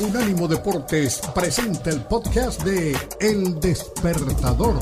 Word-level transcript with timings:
Unánimo 0.00 0.48
Deportes 0.48 1.20
presenta 1.34 1.90
el 1.90 2.00
podcast 2.02 2.62
de 2.62 2.96
El 3.20 3.60
Despertador. 3.60 4.78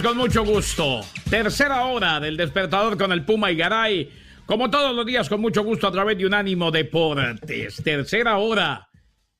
Con 0.00 0.16
mucho 0.16 0.42
gusto. 0.42 1.02
Tercera 1.28 1.84
hora 1.84 2.18
del 2.18 2.34
despertador 2.34 2.96
con 2.96 3.12
el 3.12 3.26
Puma 3.26 3.50
y 3.50 3.56
Garay. 3.56 4.10
Como 4.46 4.70
todos 4.70 4.96
los 4.96 5.04
días, 5.04 5.28
con 5.28 5.42
mucho 5.42 5.62
gusto 5.62 5.86
a 5.86 5.92
través 5.92 6.16
de 6.16 6.24
Unánimo 6.24 6.70
Deportes. 6.70 7.82
Tercera 7.84 8.38
hora. 8.38 8.88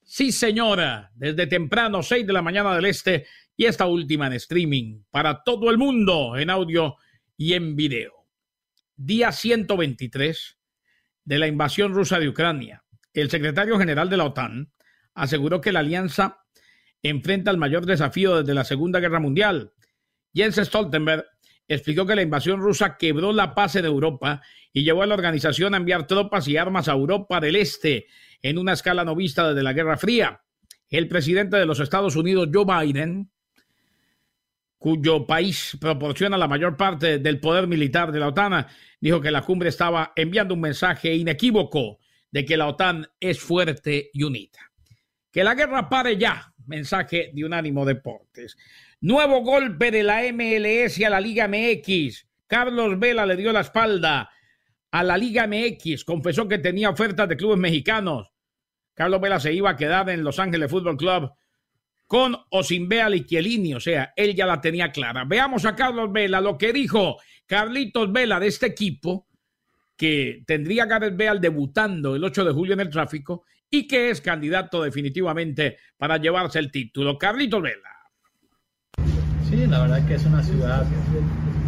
Sí, 0.04 0.30
señora. 0.30 1.10
Desde 1.14 1.46
temprano, 1.46 2.02
6 2.02 2.26
de 2.26 2.32
la 2.34 2.42
mañana 2.42 2.74
del 2.74 2.84
este. 2.84 3.26
Y 3.56 3.64
esta 3.64 3.86
última 3.86 4.26
en 4.26 4.34
streaming. 4.34 5.02
Para 5.10 5.42
todo 5.42 5.70
el 5.70 5.78
mundo, 5.78 6.36
en 6.36 6.50
audio 6.50 6.96
y 7.38 7.54
en 7.54 7.74
video. 7.74 8.12
Día 8.94 9.32
123 9.32 10.58
de 11.24 11.38
la 11.38 11.46
invasión 11.46 11.94
rusa 11.94 12.20
de 12.20 12.28
Ucrania. 12.28 12.84
El 13.14 13.30
secretario 13.30 13.78
general 13.78 14.10
de 14.10 14.18
la 14.18 14.26
OTAN 14.26 14.70
aseguró 15.14 15.62
que 15.62 15.72
la 15.72 15.80
alianza 15.80 16.44
enfrenta 17.02 17.50
el 17.50 17.56
mayor 17.56 17.86
desafío 17.86 18.36
desde 18.36 18.54
la 18.54 18.64
Segunda 18.64 19.00
Guerra 19.00 19.18
Mundial 19.18 19.72
Jens 20.34 20.56
Stoltenberg 20.56 21.24
explicó 21.68 22.06
que 22.06 22.14
la 22.14 22.22
invasión 22.22 22.60
rusa 22.60 22.96
quebró 22.96 23.32
la 23.32 23.54
paz 23.54 23.76
en 23.76 23.84
Europa 23.84 24.42
y 24.72 24.82
llevó 24.82 25.02
a 25.02 25.06
la 25.06 25.14
organización 25.14 25.74
a 25.74 25.76
enviar 25.76 26.06
tropas 26.06 26.48
y 26.48 26.56
armas 26.56 26.88
a 26.88 26.92
Europa 26.92 27.40
del 27.40 27.56
Este 27.56 28.06
en 28.40 28.58
una 28.58 28.72
escala 28.72 29.04
no 29.04 29.14
vista 29.14 29.48
desde 29.48 29.62
la 29.62 29.72
Guerra 29.72 29.96
Fría. 29.96 30.42
El 30.88 31.08
presidente 31.08 31.56
de 31.56 31.66
los 31.66 31.80
Estados 31.80 32.16
Unidos, 32.16 32.48
Joe 32.52 32.64
Biden, 32.64 33.30
cuyo 34.82 35.26
país 35.26 35.78
proporciona 35.80 36.36
la 36.36 36.48
mayor 36.48 36.76
parte 36.76 37.18
del 37.18 37.38
poder 37.38 37.68
militar 37.68 38.10
de 38.10 38.18
la 38.18 38.28
OTAN, 38.28 38.66
dijo 39.00 39.20
que 39.20 39.30
la 39.30 39.42
cumbre 39.42 39.68
estaba 39.68 40.12
enviando 40.16 40.54
un 40.54 40.60
mensaje 40.60 41.14
inequívoco 41.14 42.00
de 42.30 42.44
que 42.44 42.56
la 42.56 42.66
OTAN 42.66 43.06
es 43.20 43.38
fuerte 43.38 44.10
y 44.12 44.24
unida. 44.24 44.58
Que 45.30 45.44
la 45.44 45.54
guerra 45.54 45.88
pare 45.88 46.18
ya, 46.18 46.52
mensaje 46.66 47.30
de 47.32 47.44
Unánimo 47.44 47.84
Deportes. 47.84 48.56
Nuevo 49.02 49.40
golpe 49.40 49.90
de 49.90 50.04
la 50.04 50.22
MLS 50.32 51.02
a 51.04 51.10
la 51.10 51.20
Liga 51.20 51.48
MX. 51.48 52.24
Carlos 52.46 53.00
Vela 53.00 53.26
le 53.26 53.34
dio 53.34 53.52
la 53.52 53.62
espalda 53.62 54.30
a 54.92 55.02
la 55.02 55.18
Liga 55.18 55.48
MX. 55.48 56.04
Confesó 56.04 56.46
que 56.46 56.58
tenía 56.58 56.88
ofertas 56.88 57.28
de 57.28 57.36
clubes 57.36 57.58
mexicanos. 57.58 58.30
Carlos 58.94 59.20
Vela 59.20 59.40
se 59.40 59.52
iba 59.52 59.70
a 59.70 59.76
quedar 59.76 60.08
en 60.08 60.22
Los 60.22 60.38
Ángeles 60.38 60.70
Fútbol 60.70 60.96
Club 60.96 61.32
con 62.06 62.36
o 62.48 62.62
sin 62.62 62.88
Bea 62.88 63.08
Liquielini. 63.08 63.74
O 63.74 63.80
sea, 63.80 64.12
él 64.14 64.36
ya 64.36 64.46
la 64.46 64.60
tenía 64.60 64.92
clara. 64.92 65.24
Veamos 65.24 65.64
a 65.64 65.74
Carlos 65.74 66.12
Vela 66.12 66.40
lo 66.40 66.56
que 66.56 66.72
dijo 66.72 67.16
Carlitos 67.44 68.12
Vela 68.12 68.38
de 68.38 68.46
este 68.46 68.66
equipo 68.66 69.26
que 69.96 70.44
tendría 70.46 70.86
Gareth 70.86 71.16
Bale 71.16 71.40
debutando 71.40 72.14
el 72.14 72.22
8 72.22 72.44
de 72.44 72.52
julio 72.52 72.74
en 72.74 72.80
el 72.80 72.90
tráfico 72.90 73.46
y 73.68 73.88
que 73.88 74.10
es 74.10 74.20
candidato 74.20 74.80
definitivamente 74.80 75.78
para 75.96 76.18
llevarse 76.18 76.60
el 76.60 76.70
título. 76.70 77.18
Carlitos 77.18 77.60
Vela. 77.60 77.91
Sí, 79.52 79.66
la 79.66 79.80
verdad 79.80 80.02
que 80.06 80.14
es 80.14 80.24
una 80.24 80.42
ciudad 80.42 80.82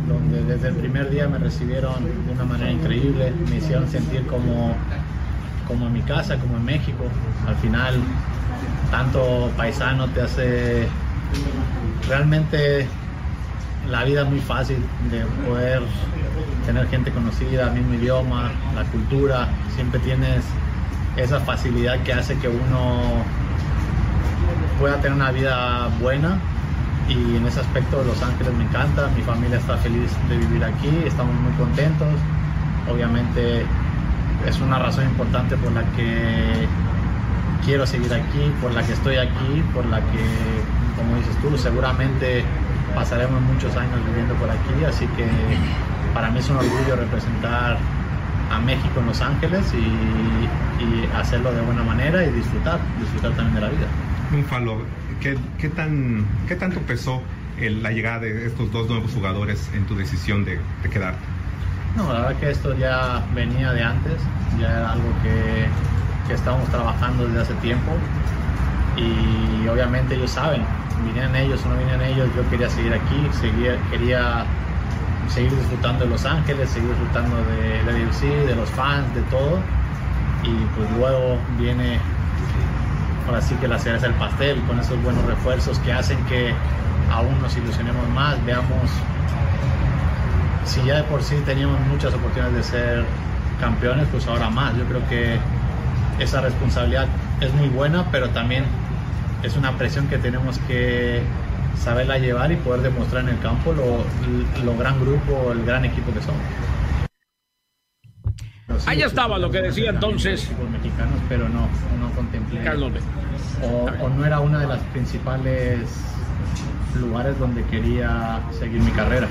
donde 0.09 0.43
desde 0.45 0.69
el 0.69 0.75
primer 0.77 1.11
día 1.11 1.28
me 1.28 1.37
recibieron 1.37 1.93
de 2.03 2.33
una 2.33 2.45
manera 2.45 2.71
increíble, 2.71 3.31
me 3.50 3.56
hicieron 3.56 3.87
sentir 3.91 4.27
como, 4.27 4.75
como 5.69 5.89
en 5.89 5.93
mi 5.93 6.00
casa, 6.00 6.39
como 6.39 6.56
en 6.56 6.65
México. 6.65 7.05
Al 7.47 7.56
final, 7.56 8.00
tanto 8.91 9.50
paisano 9.59 10.09
te 10.09 10.22
hace 10.22 10.89
realmente 12.09 12.87
la 13.91 14.05
vida 14.05 14.25
muy 14.25 14.41
fácil 14.41 14.78
de 15.11 15.21
poder 15.47 15.83
tener 16.65 16.89
gente 16.89 17.11
conocida, 17.11 17.69
mismo 17.69 17.93
idioma, 17.93 18.51
la 18.75 18.84
cultura, 18.84 19.49
siempre 19.75 20.01
tienes 20.01 20.43
esa 21.19 21.39
facilidad 21.41 22.03
que 22.03 22.15
hace 22.15 22.34
que 22.39 22.49
uno 22.49 23.03
pueda 24.81 24.97
tener 25.03 25.12
una 25.12 25.33
vida 25.33 25.91
buena 26.01 26.39
y 27.09 27.37
en 27.37 27.47
ese 27.47 27.60
aspecto 27.60 28.03
Los 28.04 28.22
Ángeles 28.22 28.54
me 28.54 28.65
encanta, 28.65 29.09
mi 29.16 29.22
familia 29.22 29.59
está 29.59 29.76
feliz 29.78 30.10
de 30.28 30.37
vivir 30.38 30.65
aquí, 30.65 30.91
estamos 31.04 31.34
muy 31.34 31.53
contentos, 31.53 32.09
obviamente 32.91 33.65
es 34.47 34.60
una 34.60 34.78
razón 34.78 35.04
importante 35.04 35.56
por 35.56 35.72
la 35.72 35.82
que 35.97 36.66
quiero 37.65 37.87
seguir 37.87 38.12
aquí, 38.12 38.53
por 38.60 38.72
la 38.72 38.82
que 38.82 38.92
estoy 38.92 39.16
aquí, 39.16 39.62
por 39.72 39.87
la 39.87 40.00
que, 40.00 40.25
como 40.97 41.16
dices 41.16 41.37
tú, 41.41 41.56
seguramente 41.56 42.44
pasaremos 42.94 43.41
muchos 43.42 43.75
años 43.76 43.98
viviendo 44.06 44.34
por 44.34 44.50
aquí, 44.50 44.84
así 44.86 45.06
que 45.16 45.26
para 46.12 46.31
mí 46.31 46.38
es 46.38 46.48
un 46.48 46.56
orgullo 46.56 46.97
representar 46.97 47.78
a 48.53 48.59
México 48.60 49.00
en 49.00 49.06
Los 49.06 49.21
Ángeles 49.21 49.72
y, 49.75 50.82
y 50.82 51.09
hacerlo 51.16 51.53
de 51.53 51.60
buena 51.62 51.82
manera 51.82 52.25
y 52.25 52.31
disfrutar, 52.31 52.78
disfrutar 53.00 53.32
también 53.32 53.54
de 53.54 53.60
la 53.62 53.69
vida. 53.69 53.86
Búfalo, 54.31 54.78
¿qué, 55.20 55.36
qué, 55.58 55.69
tan, 55.69 56.25
¿qué 56.48 56.56
tanto 56.56 56.80
pesó 56.80 57.22
la 57.58 57.91
llegada 57.91 58.20
de 58.20 58.47
estos 58.47 58.70
dos 58.72 58.88
nuevos 58.88 59.12
jugadores 59.12 59.70
en 59.75 59.86
tu 59.86 59.94
decisión 59.94 60.44
de, 60.44 60.58
de 60.82 60.91
quedarte? 60.91 61.20
No, 61.97 62.12
la 62.12 62.20
verdad 62.20 62.36
que 62.41 62.50
esto 62.50 62.76
ya 62.76 63.24
venía 63.34 63.72
de 63.72 63.82
antes, 63.82 64.20
ya 64.58 64.70
era 64.70 64.92
algo 64.92 65.08
que, 65.22 65.66
que 66.26 66.34
estábamos 66.34 66.69
trabajando 66.69 67.26
desde 67.26 67.42
hace 67.42 67.54
tiempo 67.54 67.92
y 68.97 69.69
obviamente 69.69 70.14
ellos 70.16 70.30
saben, 70.32 70.62
vinieran 71.04 71.34
ellos 71.36 71.64
o 71.64 71.69
no 71.69 71.76
vinieran 71.76 72.03
ellos, 72.03 72.28
yo 72.36 72.48
quería 72.50 72.69
seguir 72.69 72.94
aquí, 72.94 73.28
seguir, 73.41 73.78
quería 73.91 74.44
seguir 75.28 75.54
disfrutando 75.56 76.04
de 76.04 76.10
Los 76.10 76.24
Ángeles, 76.24 76.70
seguir 76.70 76.88
disfrutando 76.91 77.36
de 77.36 77.82
la 77.84 77.92
UFC, 77.92 78.22
de 78.47 78.56
los 78.56 78.69
fans, 78.70 79.14
de 79.14 79.22
todo 79.22 79.60
y 80.44 80.66
pues 80.76 80.91
luego 80.91 81.38
viene 81.58 81.98
ahora 83.26 83.40
sí 83.40 83.54
que 83.56 83.68
la 83.68 83.78
cereza 83.78 84.06
del 84.06 84.16
pastel 84.16 84.60
con 84.62 84.78
esos 84.80 85.02
buenos 85.02 85.24
refuerzos 85.24 85.78
que 85.80 85.92
hacen 85.92 86.18
que 86.26 86.52
aún 87.10 87.40
nos 87.40 87.56
ilusionemos 87.56 88.08
más, 88.10 88.42
veamos 88.44 88.90
si 90.64 90.82
ya 90.84 90.96
de 90.96 91.02
por 91.04 91.22
sí 91.22 91.36
teníamos 91.44 91.78
muchas 91.80 92.14
oportunidades 92.14 92.56
de 92.56 92.62
ser 92.62 93.04
campeones, 93.60 94.06
pues 94.10 94.26
ahora 94.26 94.50
más. 94.50 94.76
Yo 94.76 94.84
creo 94.84 95.06
que 95.08 95.38
esa 96.18 96.40
responsabilidad 96.40 97.06
es 97.40 97.52
muy 97.54 97.68
buena, 97.68 98.06
pero 98.10 98.30
también 98.30 98.64
es 99.42 99.56
una 99.56 99.72
presión 99.72 100.08
que 100.08 100.18
tenemos 100.18 100.58
que 100.60 101.22
saberla 101.78 102.18
llevar 102.18 102.52
y 102.52 102.56
poder 102.56 102.82
demostrar 102.82 103.24
en 103.24 103.30
el 103.30 103.41
campo 103.41 103.72
lo, 103.72 104.04
lo 104.64 104.78
gran 104.78 105.00
grupo, 105.00 105.52
el 105.52 105.64
gran 105.64 105.84
equipo 105.84 106.12
que 106.12 106.20
somos. 106.20 106.41
Ahí 108.86 109.02
estaba 109.02 109.38
lo 109.38 109.50
que 109.50 109.62
decía 109.62 109.90
entonces. 109.90 110.50
Mexicanos, 110.72 111.18
pero 111.28 111.48
no, 111.48 111.68
no 112.00 112.10
contemplé. 112.14 112.62
Carlos 112.62 112.92
o, 113.62 114.04
o, 114.04 114.08
no 114.08 114.24
era 114.24 114.40
una 114.40 114.60
de 114.60 114.66
las 114.66 114.80
principales 114.92 115.80
lugares 116.98 117.38
donde 117.38 117.62
quería 117.64 118.40
seguir 118.58 118.80
mi 118.80 118.90
carrera. 118.92 119.28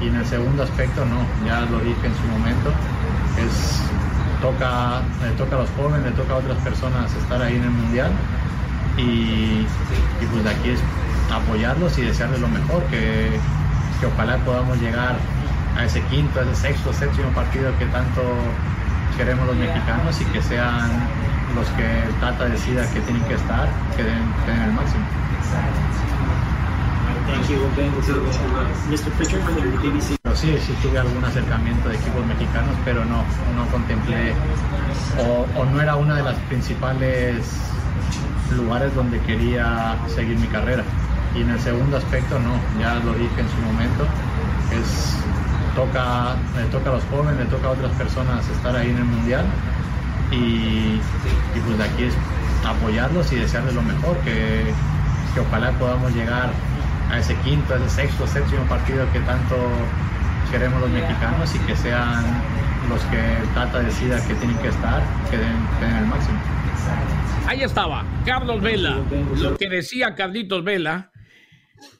Y 0.00 0.08
en 0.08 0.16
el 0.16 0.26
segundo 0.26 0.62
aspecto, 0.62 1.04
no, 1.04 1.46
ya 1.46 1.60
lo 1.60 1.78
dije 1.80 2.06
en 2.06 2.14
su 2.14 2.22
momento, 2.28 2.70
es 3.38 3.80
toca, 4.42 5.02
le 5.22 5.30
toca 5.36 5.56
a 5.56 5.60
los 5.60 5.70
jóvenes, 5.70 6.04
le 6.04 6.12
toca 6.12 6.34
a 6.34 6.36
otras 6.36 6.58
personas 6.58 7.14
estar 7.14 7.40
ahí 7.40 7.56
en 7.56 7.64
el 7.64 7.70
mundial. 7.70 8.10
Y, 8.98 9.66
y 10.20 10.26
pues 10.30 10.44
de 10.44 10.50
aquí 10.50 10.70
es 10.70 10.80
apoyarlos 11.32 11.98
y 11.98 12.02
desearles 12.02 12.40
lo 12.40 12.48
mejor, 12.48 12.82
que, 12.84 13.30
que 14.00 14.06
ojalá 14.06 14.36
podamos 14.38 14.80
llegar 14.80 15.16
a 15.76 15.84
ese 15.84 16.00
quinto, 16.02 16.40
a 16.40 16.42
ese 16.44 16.54
sexto, 16.54 16.92
séptimo 16.92 17.28
partido 17.30 17.70
que 17.78 17.86
tanto 17.86 18.22
queremos 19.16 19.46
los 19.46 19.56
mexicanos 19.56 20.20
y 20.20 20.24
que 20.26 20.42
sean 20.42 20.90
los 21.54 21.66
que 21.70 21.86
Tata 22.20 22.44
decida 22.44 22.88
que 22.92 23.00
tienen 23.00 23.22
que 23.24 23.34
estar, 23.34 23.68
que 23.96 24.04
den, 24.04 24.22
que 24.44 24.50
den 24.52 24.62
el 24.62 24.72
máximo. 24.72 25.04
Pero 30.22 30.36
sí, 30.36 30.56
sí 30.60 30.74
tuve 30.82 30.98
algún 30.98 31.24
acercamiento 31.24 31.88
de 31.88 31.96
equipos 31.96 32.24
mexicanos, 32.26 32.74
pero 32.84 33.04
no, 33.04 33.24
no 33.56 33.66
contemplé 33.72 34.32
o, 35.18 35.46
o 35.60 35.64
no 35.64 35.80
era 35.80 35.96
una 35.96 36.16
de 36.16 36.22
las 36.22 36.36
principales 36.48 37.72
lugares 38.54 38.94
donde 38.94 39.18
quería 39.20 39.96
seguir 40.14 40.38
mi 40.38 40.46
carrera. 40.48 40.84
Y 41.34 41.42
en 41.42 41.50
el 41.50 41.60
segundo 41.60 41.96
aspecto 41.96 42.38
no, 42.38 42.54
ya 42.80 42.94
lo 42.96 43.12
dije 43.14 43.40
en 43.40 43.48
su 43.48 43.56
momento, 43.62 44.06
es 44.72 45.16
toca, 45.76 46.36
le 46.56 46.64
toca 46.72 46.90
a 46.90 46.94
los 46.94 47.04
jóvenes, 47.04 47.38
le 47.38 47.44
toca 47.44 47.68
a 47.68 47.70
otras 47.70 47.92
personas 47.92 48.48
estar 48.48 48.74
ahí 48.74 48.90
en 48.90 48.96
el 48.96 49.04
Mundial 49.04 49.44
y, 50.32 50.98
pues 51.64 51.78
de 51.78 51.84
aquí 51.84 52.04
es 52.04 52.14
apoyarlos 52.66 53.30
y 53.32 53.36
desearles 53.36 53.74
lo 53.74 53.82
mejor, 53.82 54.16
que, 54.24 54.64
que 55.34 55.40
ojalá 55.40 55.70
podamos 55.78 56.12
llegar 56.14 56.50
a 57.10 57.18
ese 57.18 57.36
quinto, 57.44 57.74
a 57.74 57.76
ese 57.76 57.90
sexto, 57.90 58.26
séptimo 58.26 58.64
partido 58.64 59.06
que 59.12 59.20
tanto 59.20 59.54
queremos 60.50 60.80
los 60.80 60.90
mexicanos 60.90 61.54
y 61.54 61.58
que 61.60 61.76
sean 61.76 62.24
los 62.88 63.00
que 63.04 63.22
Tata 63.54 63.80
decida 63.80 64.16
que 64.26 64.34
tienen 64.34 64.56
que 64.58 64.68
estar, 64.68 65.02
que 65.30 65.36
den, 65.38 65.96
el 65.96 66.06
máximo. 66.06 66.38
Ahí 67.46 67.62
estaba, 67.62 68.04
Carlos 68.24 68.60
Vela, 68.60 68.98
lo 69.36 69.56
que 69.56 69.68
decía 69.68 70.14
Carlitos 70.14 70.64
Vela 70.64 71.12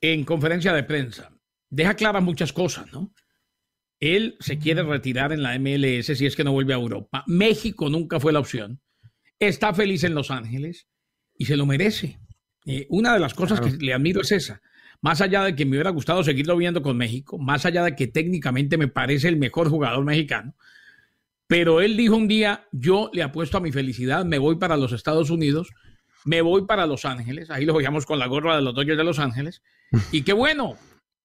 en 0.00 0.24
conferencia 0.24 0.72
de 0.72 0.82
prensa. 0.82 1.30
Deja 1.70 1.94
claras 1.94 2.22
muchas 2.22 2.52
cosas, 2.52 2.86
¿no? 2.92 3.12
Él 4.00 4.36
se 4.40 4.58
quiere 4.58 4.82
retirar 4.82 5.32
en 5.32 5.42
la 5.42 5.58
MLS 5.58 6.06
si 6.06 6.26
es 6.26 6.36
que 6.36 6.44
no 6.44 6.52
vuelve 6.52 6.74
a 6.74 6.76
Europa. 6.76 7.24
México 7.26 7.88
nunca 7.88 8.20
fue 8.20 8.32
la 8.32 8.40
opción. 8.40 8.80
Está 9.38 9.72
feliz 9.74 10.04
en 10.04 10.14
Los 10.14 10.30
Ángeles 10.30 10.86
y 11.36 11.46
se 11.46 11.56
lo 11.56 11.66
merece. 11.66 12.18
Eh, 12.66 12.86
una 12.90 13.12
de 13.14 13.20
las 13.20 13.34
cosas 13.34 13.60
que 13.60 13.70
le 13.70 13.94
admiro 13.94 14.20
es 14.20 14.32
esa. 14.32 14.60
Más 15.00 15.20
allá 15.20 15.44
de 15.44 15.54
que 15.54 15.64
me 15.64 15.72
hubiera 15.72 15.90
gustado 15.90 16.24
seguirlo 16.24 16.56
viendo 16.56 16.82
con 16.82 16.96
México, 16.96 17.38
más 17.38 17.64
allá 17.64 17.84
de 17.84 17.94
que 17.94 18.06
técnicamente 18.06 18.76
me 18.76 18.88
parece 18.88 19.28
el 19.28 19.36
mejor 19.36 19.68
jugador 19.68 20.04
mexicano, 20.04 20.54
pero 21.46 21.80
él 21.80 21.96
dijo 21.96 22.16
un 22.16 22.26
día, 22.28 22.66
yo 22.72 23.10
le 23.12 23.22
apuesto 23.22 23.58
a 23.58 23.60
mi 23.60 23.70
felicidad, 23.70 24.24
me 24.24 24.38
voy 24.38 24.56
para 24.56 24.76
los 24.76 24.92
Estados 24.92 25.30
Unidos, 25.30 25.68
me 26.24 26.40
voy 26.40 26.66
para 26.66 26.86
Los 26.86 27.04
Ángeles, 27.04 27.50
ahí 27.50 27.64
lo 27.64 27.74
veíamos 27.74 28.04
con 28.04 28.18
la 28.18 28.26
gorra 28.26 28.56
de 28.56 28.62
los 28.62 28.74
Dodgers 28.74 28.98
de 28.98 29.04
Los 29.04 29.20
Ángeles, 29.20 29.62
y 30.10 30.22
qué 30.22 30.32
bueno, 30.32 30.76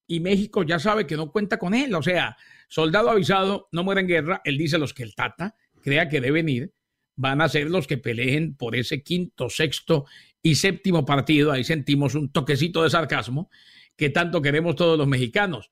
y 0.05 0.19
México 0.19 0.61
ya 0.61 0.77
sabe 0.77 1.07
que 1.07 1.17
no 1.17 1.31
cuenta 1.31 1.57
con 1.57 1.73
él, 1.73 1.95
o 1.95 2.03
sea, 2.03 2.37
soldado 2.71 3.09
avisado, 3.09 3.67
no 3.73 3.83
muere 3.83 3.99
en 3.99 4.07
guerra, 4.07 4.41
él 4.45 4.57
dice 4.57 4.77
los 4.77 4.93
que 4.93 5.03
el 5.03 5.13
Tata 5.13 5.55
crea 5.81 6.07
que 6.07 6.21
deben 6.21 6.47
ir, 6.47 6.73
van 7.17 7.41
a 7.41 7.49
ser 7.49 7.69
los 7.69 7.85
que 7.85 7.97
peleen 7.97 8.55
por 8.55 8.77
ese 8.77 9.03
quinto, 9.03 9.49
sexto 9.49 10.05
y 10.41 10.55
séptimo 10.55 11.05
partido, 11.05 11.51
ahí 11.51 11.65
sentimos 11.65 12.15
un 12.15 12.31
toquecito 12.31 12.81
de 12.83 12.89
sarcasmo 12.89 13.49
que 13.97 14.09
tanto 14.09 14.41
queremos 14.41 14.77
todos 14.77 14.97
los 14.97 15.05
mexicanos. 15.05 15.69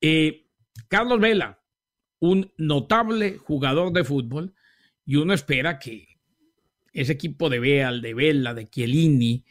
Eh, 0.00 0.46
Carlos 0.88 1.20
Vela, 1.20 1.60
un 2.18 2.50
notable 2.56 3.36
jugador 3.36 3.92
de 3.92 4.04
fútbol 4.04 4.54
y 5.04 5.16
uno 5.16 5.34
espera 5.34 5.78
que 5.78 6.16
ese 6.94 7.12
equipo 7.12 7.50
de 7.50 7.58
Beal, 7.58 8.00
de 8.00 8.14
Vela, 8.14 8.54
de 8.54 8.70
Chiellini, 8.70 9.44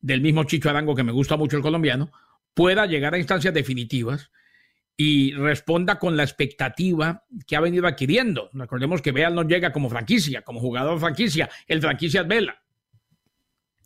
del 0.00 0.20
mismo 0.20 0.42
Chicho 0.42 0.70
Arango 0.70 0.96
que 0.96 1.04
me 1.04 1.12
gusta 1.12 1.36
mucho 1.36 1.56
el 1.56 1.62
colombiano, 1.62 2.10
pueda 2.52 2.86
llegar 2.86 3.14
a 3.14 3.18
instancias 3.18 3.54
definitivas 3.54 4.32
y 4.96 5.32
responda 5.32 5.98
con 5.98 6.16
la 6.16 6.22
expectativa 6.22 7.24
que 7.46 7.56
ha 7.56 7.60
venido 7.60 7.86
adquiriendo. 7.86 8.50
Recordemos 8.52 9.02
que 9.02 9.12
Beal 9.12 9.34
no 9.34 9.42
llega 9.42 9.72
como 9.72 9.88
franquicia, 9.88 10.42
como 10.42 10.60
jugador 10.60 11.00
franquicia, 11.00 11.50
el 11.66 11.80
franquicia 11.80 12.22
es 12.22 12.28
Vela. 12.28 12.62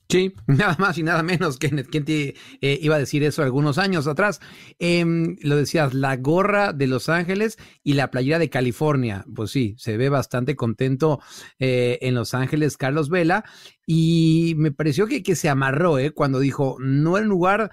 Sí, 0.08 0.34
nada 0.46 0.76
más 0.78 0.98
y 0.98 1.02
nada 1.02 1.22
menos 1.22 1.58
que 1.58 1.70
quien 1.84 2.04
te 2.04 2.34
eh, 2.60 2.78
iba 2.80 2.94
a 2.96 2.98
decir 2.98 3.24
eso 3.24 3.42
algunos 3.42 3.78
años 3.78 4.06
atrás. 4.06 4.40
Em, 4.78 5.36
lo 5.42 5.56
decías, 5.56 5.94
la 5.94 6.16
gorra 6.16 6.72
de 6.72 6.86
Los 6.86 7.08
Ángeles 7.08 7.58
y 7.82 7.94
la 7.94 8.10
playera 8.10 8.38
de 8.38 8.50
California. 8.50 9.24
Pues 9.34 9.50
sí, 9.50 9.74
se 9.78 9.96
ve 9.96 10.08
bastante 10.08 10.54
contento 10.54 11.20
eh, 11.58 11.98
en 12.02 12.14
Los 12.14 12.34
Ángeles 12.34 12.76
Carlos 12.76 13.08
Vela 13.08 13.44
y 13.86 14.54
me 14.56 14.70
pareció 14.70 15.06
que, 15.06 15.22
que 15.22 15.34
se 15.34 15.48
amarró 15.48 15.98
eh, 15.98 16.12
cuando 16.12 16.38
dijo, 16.38 16.76
no 16.78 17.18
en 17.18 17.24
lugar 17.24 17.72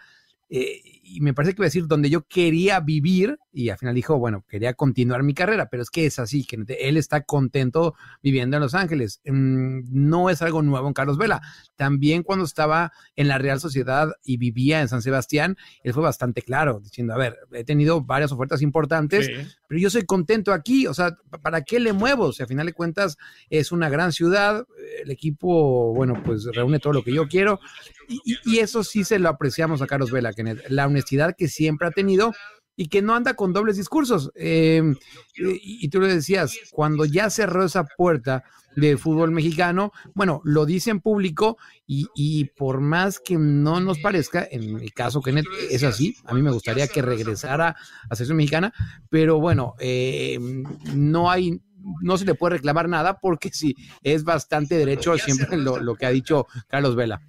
y 1.14 1.22
me 1.22 1.34
parece 1.34 1.54
que 1.54 1.62
iba 1.62 1.66
a 1.66 1.68
decir 1.68 1.88
donde 1.88 2.10
yo 2.10 2.24
quería 2.28 2.80
vivir 2.80 3.38
y 3.52 3.70
al 3.70 3.78
final 3.78 3.94
dijo, 3.94 4.18
bueno, 4.18 4.44
quería 4.50 4.74
continuar 4.74 5.22
mi 5.22 5.36
carrera, 5.36 5.70
pero 5.70 5.84
es 5.84 5.92
que 5.92 6.08
es 6.08 6.18
así, 6.18 6.44
que 6.44 6.58
él 6.80 6.98
está 6.98 7.22
contento 7.22 7.94
viviendo 8.24 8.58
en 8.58 8.64
Los 8.64 8.74
Ángeles. 8.74 9.22
Mm, 9.26 9.82
no 9.92 10.32
es 10.32 10.42
algo 10.42 10.64
nuevo 10.64 10.88
en 10.88 10.94
Carlos 10.94 11.20
Vela. 11.20 11.42
También 11.76 12.24
cuando 12.24 12.46
estaba 12.46 12.92
en 13.16 13.28
la 13.28 13.38
Real 13.38 13.60
Sociedad 13.60 14.12
y 14.24 14.38
vivía 14.38 14.82
en 14.82 14.88
San 14.88 15.04
Sebastián, 15.04 15.56
él 15.84 15.94
fue 15.94 16.02
bastante 16.02 16.42
claro, 16.42 16.80
diciendo, 16.80 17.14
a 17.14 17.18
ver, 17.18 17.38
he 17.52 17.64
tenido 17.64 18.02
varias 18.02 18.32
ofertas 18.32 18.64
importantes, 18.64 19.30
pero 19.68 19.80
yo 19.80 19.92
soy 19.92 20.06
contento 20.06 20.52
aquí, 20.52 20.88
o 20.88 20.94
sea, 20.96 21.16
¿para 21.44 21.62
qué 21.62 21.80
le 21.80 21.94
muevo? 21.94 22.26
O 22.26 22.34
sea, 22.34 22.46
a 22.46 22.48
final 22.48 22.66
de 22.66 22.74
cuentas 22.74 23.18
es 23.52 23.72
una 23.72 23.88
gran 23.88 24.12
ciudad, 24.14 24.66
el 25.04 25.12
equipo, 25.12 25.94
bueno, 25.94 26.22
pues 26.26 26.46
reúne 26.46 26.80
todo 26.80 26.94
lo 26.94 27.04
que 27.04 27.14
yo 27.14 27.28
quiero 27.28 27.60
y, 28.08 28.60
eso 28.60 28.84
sí 28.84 29.04
se 29.04 29.20
lo 29.20 29.30
apreciamos 29.30 29.82
a 29.82 29.88
Carlos 29.88 30.12
Vela, 30.12 30.34
que 30.34 30.58
la 30.70 30.88
que 31.36 31.48
siempre 31.48 31.88
ha 31.88 31.92
tenido 31.92 32.34
y 32.76 32.88
que 32.88 33.02
no 33.02 33.16
anda 33.16 33.36
con 33.36 33.54
dobles 33.54 33.78
discursos. 33.78 34.32
Em, 34.36 34.96
y, 35.36 35.88
tú 35.90 36.00
lo 36.00 36.08
decías, 36.08 36.56
cuando 36.72 37.06
ya 37.06 37.30
cerró 37.30 37.66
esa 37.66 37.86
puerta 37.86 38.44
de 38.76 38.98
fútbol 38.98 39.32
mexicano, 39.32 39.92
bueno, 40.16 40.42
lo 40.44 40.66
dice 40.66 40.90
en 40.90 41.00
público 41.00 41.58
y, 41.86 42.46
por 42.58 42.82
más 42.82 43.20
que 43.20 43.38
no 43.38 43.80
nos 43.80 44.00
parezca, 44.00 44.48
en 44.50 44.80
el 44.80 44.94
caso 44.94 45.22
Kenneth 45.22 45.46
es 45.70 45.84
así, 45.84 46.16
a 46.26 46.34
mí 46.34 46.42
me 46.42 46.52
gustaría 46.52 46.88
que 46.88 47.04
regresara 47.04 47.76
a 48.10 48.16
selección 48.16 48.38
mexicana, 48.38 48.74
pero 49.10 49.40
bueno, 49.40 49.76
em, 49.80 50.64
no 50.96 51.30
hay 51.30 51.62
no 52.02 52.18
se 52.18 52.24
le 52.24 52.34
puede 52.34 52.56
reclamar 52.56 52.88
nada 52.88 53.20
porque 53.20 53.50
sí, 53.52 53.76
es 54.04 54.24
bastante 54.24 54.76
derecho 54.76 55.18
siempre 55.18 55.58
lo 55.58 55.96
que 55.96 56.06
ha 56.06 56.12
dicho 56.12 56.48
Carlos 56.70 56.96
Vela. 56.96 57.22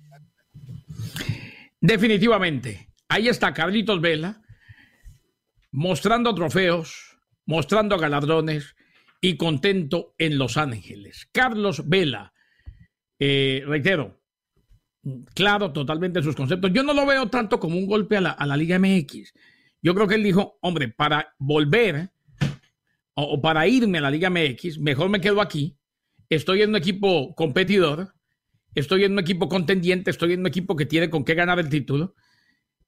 Definitivamente. 1.80 2.88
Ahí 3.14 3.28
está 3.28 3.55
Carlitos 3.55 4.00
Vela 4.00 4.43
mostrando 5.70 6.34
trofeos, 6.34 7.16
mostrando 7.46 7.96
galardones 7.96 8.75
y 9.20 9.37
contento 9.37 10.16
en 10.19 10.37
Los 10.37 10.56
Ángeles. 10.56 11.28
Carlos 11.31 11.88
Vela, 11.88 12.34
eh, 13.20 13.62
reitero, 13.69 14.20
claro 15.32 15.72
totalmente 15.72 16.25
sus 16.25 16.34
conceptos. 16.34 16.72
Yo 16.72 16.82
no 16.82 16.93
lo 16.93 17.06
veo 17.06 17.28
tanto 17.28 17.61
como 17.61 17.78
un 17.78 17.87
golpe 17.87 18.16
a 18.16 18.20
la, 18.20 18.31
a 18.31 18.46
la 18.49 18.56
Liga 18.56 18.81
MX. 18.81 19.32
Yo 19.81 19.94
creo 19.94 20.08
que 20.08 20.17
él 20.17 20.25
dijo, 20.25 20.58
hombre, 20.60 20.88
para 20.88 21.37
volver 21.38 22.10
o, 23.14 23.40
para 23.40 23.69
irme 23.69 23.99
a 23.99 24.00
la 24.00 24.10
Liga 24.10 24.28
MX, 24.28 24.81
mejor 24.81 25.08
me 25.08 25.20
quedo 25.20 25.40
aquí. 25.40 25.78
Estoy 26.28 26.62
en 26.62 26.70
un 26.70 26.76
equipo 26.76 27.32
competidor 27.37 28.12
estoy 28.75 29.05
en 29.05 29.12
un 29.12 29.20
equipo 29.20 29.49
contendiente, 29.49 30.10
estoy 30.10 30.32
en 30.32 30.40
un 30.40 30.46
equipo 30.46 30.76
que 30.76 30.87
tiene 30.87 31.10
con 31.10 31.25
qué 31.25 31.34
ganar 31.34 31.58
el 31.58 31.69
título. 31.69 32.14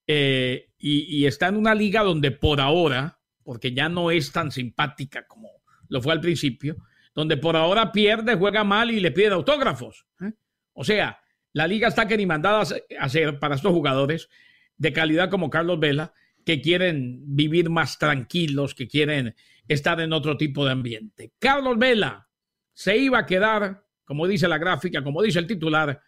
Eh, 0.06 0.70
y, 0.78 1.26
está 1.26 1.48
en 1.48 1.56
una 1.56 1.74
liga 1.74 2.02
donde 2.02 2.30
por 2.30 2.60
ahora, 2.60 3.18
porque 3.42 3.72
ya 3.72 3.88
no 3.88 4.10
es 4.10 4.30
tan 4.32 4.50
simpática 4.50 5.26
como 5.26 5.50
lo 5.88 6.00
fue 6.00 6.12
al 6.12 6.20
principio, 6.20 6.76
donde 7.14 7.36
por 7.36 7.56
ahora 7.56 7.92
pierde, 7.92 8.36
juega 8.36 8.64
mal 8.64 8.90
y 8.90 9.00
le 9.00 9.10
pide 9.10 9.28
autógrafos. 9.28 10.06
¿eh? 10.20 10.32
O 10.74 10.84
sea, 10.84 11.20
la 11.52 11.66
liga 11.66 11.88
está 11.88 12.06
que 12.06 12.16
ni 12.16 12.26
mandada 12.26 12.62
a 12.62 13.04
hacer 13.04 13.38
para 13.38 13.54
estos 13.54 13.72
jugadores 13.72 14.28
de 14.76 14.92
calidad 14.92 15.30
como 15.30 15.50
Carlos 15.50 15.80
Vela, 15.80 16.12
que 16.44 16.60
quieren 16.60 17.22
vivir 17.34 17.70
más 17.70 17.98
tranquilos, 17.98 18.74
que 18.74 18.86
quieren 18.86 19.34
estar 19.66 20.00
en 20.00 20.12
otro 20.12 20.36
tipo 20.36 20.64
de 20.64 20.72
ambiente. 20.72 21.32
Carlos 21.38 21.78
Vela 21.78 22.28
se 22.72 22.96
iba 22.96 23.18
a 23.18 23.26
quedar 23.26 23.86
como 24.06 24.26
dice 24.26 24.48
la 24.48 24.56
gráfica, 24.56 25.02
como 25.02 25.20
dice 25.20 25.40
el 25.40 25.46
titular, 25.46 26.00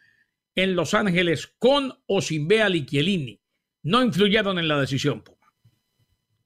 en 0.55 0.75
Los 0.75 0.95
Ángeles 0.95 1.53
con 1.59 1.93
o 2.07 2.23
sin 2.23 2.49
Bea 2.49 2.69
Liquielini. 2.69 3.38
No 3.83 4.03
influyeron 4.03 4.59
en 4.59 4.69
la 4.69 4.81
decisión, 4.81 5.23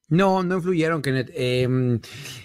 No, 0.08 0.42
no 0.42 0.56
influyeron, 0.56 1.00
Kenneth. 1.00 1.30
Em, 1.34 2.00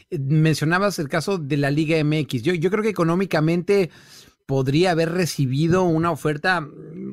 mencionabas 0.09 0.99
el 0.99 1.09
caso 1.09 1.37
de 1.37 1.57
la 1.57 1.69
Liga 1.69 2.01
MX. 2.01 2.41
Yo, 2.41 2.71
creo 2.71 2.81
que 2.81 2.89
económicamente 2.89 3.89
podría 4.45 4.91
haber 4.91 5.11
recibido 5.11 5.83
una 5.83 6.09
oferta 6.09 6.65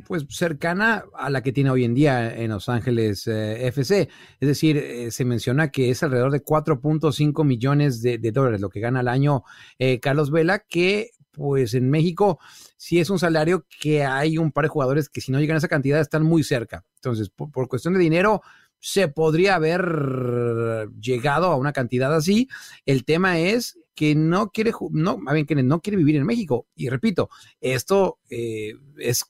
pues 0.07 0.25
cercana 0.29 1.05
a 1.19 1.31
la 1.31 1.43
que 1.43 1.53
tiene 1.53 1.71
hoy 1.71 1.83
en 1.85 1.95
día 1.95 2.33
en 2.33 2.51
Los 2.51 2.69
Ángeles 2.69 3.27
eh, 3.27 3.67
FC. 3.67 4.09
Es 4.39 4.49
decir, 4.49 4.77
eh, 4.77 5.11
se 5.11 5.25
menciona 5.25 5.73
que 5.73 5.91
es 5.91 6.05
alrededor 6.05 6.31
de 6.31 6.45
4.5 6.45 7.45
millones 7.45 8.01
de, 8.03 8.19
dólares 8.19 8.61
lo 8.61 8.71
que 8.71 8.79
gana 8.79 9.01
al 9.01 9.09
año 9.09 9.43
eh, 9.81 9.99
Carlos 9.99 10.31
Vela, 10.31 10.61
que 10.61 11.11
pues 11.33 11.75
en 11.75 11.91
México 11.91 12.39
sí 12.77 13.01
es 13.01 13.11
un 13.11 13.19
salario 13.19 13.67
que 13.81 14.05
hay 14.05 14.39
un 14.39 14.53
par 14.53 14.67
de 14.67 14.69
jugadores 14.69 15.09
que 15.09 15.21
si 15.21 15.33
no 15.33 15.41
llegan 15.41 15.57
a 15.57 15.59
esa 15.59 15.69
cantidad 15.69 16.01
están 16.01 16.23
muy 16.23 16.45
cerca. 16.45 16.85
Entonces, 17.05 17.31
por, 17.31 17.69
cuestión 17.69 17.95
de 17.95 18.01
dinero, 18.01 18.43
se 18.79 19.09
podría 19.09 19.57
haber 19.57 20.89
llegado 21.01 21.47
a 21.47 21.57
una 21.57 21.73
cantidad 21.73 22.15
así. 22.15 22.49
El 22.87 23.05
tema 23.05 23.39
es 23.39 23.79
que 23.95 24.15
no 24.15 24.51
quiere, 24.51 24.73
no, 24.91 25.19
más 25.19 25.35
bien 25.35 25.47
que 25.47 25.55
no 25.55 25.81
quiere 25.81 25.97
vivir 25.97 26.17
en 26.17 26.27
México. 26.27 26.67
Y 26.75 26.89
repito, 26.89 27.29
esto 27.61 28.19
eh, 28.31 28.75
es 28.99 29.25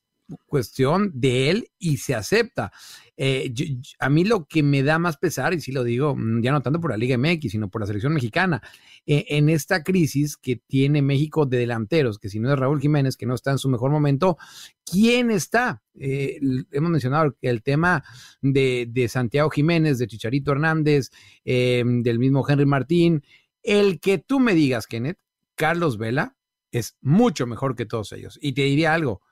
cuestión 0.46 1.10
de 1.14 1.50
él 1.50 1.70
y 1.78 1.98
se 1.98 2.14
acepta. 2.14 2.72
Eh, 3.16 3.52
a 3.98 4.08
mí 4.08 4.24
lo 4.24 4.46
que 4.46 4.62
me 4.62 4.82
da 4.82 4.98
más 4.98 5.16
pesar, 5.16 5.54
y 5.54 5.60
sí 5.60 5.70
lo 5.72 5.84
digo, 5.84 6.16
mm, 6.16 6.42
ya 6.42 6.52
no 6.52 6.62
tanto 6.62 6.80
por 6.80 6.90
la 6.90 6.96
Liga 6.96 7.16
MX, 7.16 7.52
sino 7.52 7.68
por 7.68 7.80
la 7.80 7.86
selección 7.86 8.14
mexicana, 8.14 8.62
eh, 9.06 9.26
en 9.28 9.48
esta 9.48 9.82
crisis 9.82 10.36
que 10.36 10.56
tiene 10.56 11.02
México 11.02 11.46
de 11.46 11.58
delanteros, 11.58 12.18
que 12.18 12.28
si 12.28 12.40
no 12.40 12.52
es 12.52 12.58
Raúl 12.58 12.80
Jiménez, 12.80 13.16
que 13.16 13.26
no 13.26 13.34
está 13.34 13.50
en 13.52 13.58
su 13.58 13.68
mejor 13.68 13.90
momento, 13.90 14.36
¿quién 14.84 15.30
está? 15.30 15.82
Eh, 15.98 16.40
hemos 16.72 16.90
mencionado 16.90 17.36
el 17.40 17.62
tema 17.62 18.02
de, 18.40 18.88
de, 18.90 19.08
Santiago 19.08 19.50
Jiménez, 19.50 19.98
de 19.98 20.06
Chicharito 20.08 20.52
Hernández, 20.52 21.10
del 21.44 22.18
mismo 22.18 22.44
Henry 22.48 22.66
Martín. 22.66 23.22
El 23.62 24.00
que 24.00 24.18
tú 24.18 24.40
me 24.40 24.54
digas, 24.54 24.86
Kenneth, 24.86 25.18
Carlos 25.54 25.98
Vela 25.98 26.36
es 26.72 26.96
mucho 27.00 27.46
mejor 27.46 27.76
que 27.76 27.86
todos 27.86 28.12
ellos. 28.12 28.38
Y 28.42 28.52
te 28.52 28.62
diría 28.62 28.94
algo, 28.94 29.22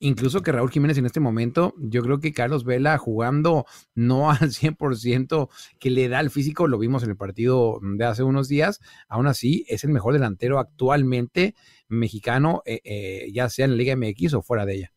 incluso 0.00 0.42
que 0.42 0.52
Raúl 0.52 0.70
Jiménez 0.70 0.98
en 0.98 1.06
este 1.06 1.20
momento, 1.20 1.74
yo 1.78 2.02
creo 2.02 2.20
que 2.20 2.32
Carlos 2.32 2.64
Vela 2.64 2.98
jugando 2.98 3.66
no 3.94 4.30
al 4.30 4.50
100% 4.50 5.48
que 5.78 5.90
le 5.90 6.08
da 6.08 6.20
el 6.20 6.30
físico, 6.30 6.68
lo 6.68 6.78
vimos 6.78 7.02
en 7.02 7.10
el 7.10 7.16
partido 7.16 7.80
de 7.82 8.04
hace 8.04 8.22
unos 8.22 8.48
días, 8.48 8.80
aún 9.08 9.26
así 9.26 9.64
es 9.68 9.84
el 9.84 9.90
mejor 9.90 10.12
delantero 10.12 10.58
actualmente 10.58 11.54
mexicano, 11.88 12.62
eh, 12.66 12.80
eh, 12.84 13.28
ya 13.32 13.48
sea 13.48 13.64
en 13.64 13.72
la 13.72 13.76
Liga 13.76 13.96
MX 13.96 14.34
o 14.34 14.42
fuera 14.42 14.66
de 14.66 14.74
ella. 14.74 14.92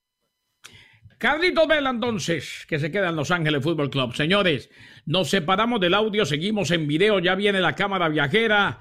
Carlitos 1.18 1.68
Vela 1.68 1.92
entonces, 1.92 2.66
que 2.68 2.80
se 2.80 2.90
queda 2.90 3.10
en 3.10 3.16
Los 3.16 3.30
Ángeles 3.30 3.62
Fútbol 3.62 3.92
Club. 3.92 4.16
Señores, 4.16 4.72
nos 5.06 5.30
separamos 5.30 5.80
del 5.80 5.94
audio, 5.94 6.26
seguimos 6.26 6.72
en 6.72 6.88
video, 6.88 7.20
ya 7.20 7.36
viene 7.36 7.62
la 7.62 7.76
cámara 7.76 8.10
viajera. 8.10 8.80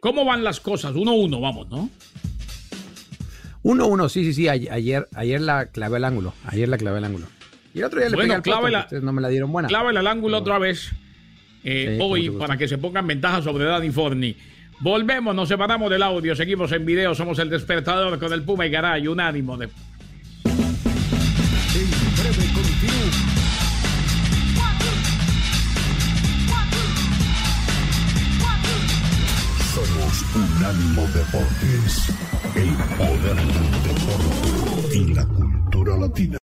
¿Cómo 0.00 0.24
van 0.24 0.42
las 0.42 0.60
cosas? 0.60 0.94
Uno 0.94 1.10
a 1.10 1.14
uno, 1.14 1.42
vamos, 1.42 1.68
¿no? 1.68 1.90
Uno, 3.64 3.86
uno, 3.86 4.10
sí, 4.10 4.24
sí, 4.24 4.34
sí. 4.34 4.48
Ayer, 4.48 5.08
ayer 5.14 5.40
la 5.40 5.66
clavé 5.66 5.96
al 5.96 6.04
ángulo. 6.04 6.34
Ayer 6.44 6.68
la 6.68 6.76
clavé 6.76 6.98
al 6.98 7.04
ángulo. 7.04 7.26
Y 7.72 7.78
el 7.78 7.84
otro 7.84 7.98
día 7.98 8.10
le 8.10 8.14
bueno, 8.14 8.42
pegué 8.42 8.54
al 8.54 8.72
la, 8.72 8.86
no 9.00 9.12
me 9.12 9.22
la 9.22 9.28
dieron 9.28 9.50
buena. 9.50 9.68
Clávela 9.68 10.00
al 10.00 10.06
ángulo 10.06 10.36
otra 10.36 10.58
vez. 10.58 10.92
Eh, 11.64 11.98
hoy, 12.00 12.28
para 12.28 12.58
que 12.58 12.68
se 12.68 12.76
pongan 12.76 13.06
ventajas 13.06 13.42
sobre 13.42 13.64
Dani 13.64 13.90
Forni. 13.90 14.36
Volvemos, 14.80 15.34
nos 15.34 15.48
separamos 15.48 15.90
del 15.90 16.02
audio, 16.02 16.36
seguimos 16.36 16.72
en 16.72 16.84
video, 16.84 17.14
somos 17.14 17.38
el 17.38 17.48
despertador 17.48 18.18
con 18.18 18.32
el 18.34 18.42
Puma 18.42 18.66
y 18.66 18.70
Garay, 18.70 19.08
unánimo 19.08 19.56
de. 19.56 19.70
Unánimo 29.94 31.06
Deportes, 31.14 32.08
el 32.56 32.74
poder 32.96 33.36
del 33.36 33.70
deporte 33.82 34.96
y 34.96 35.14
la 35.14 35.24
cultura 35.24 35.96
latina. 35.96 36.38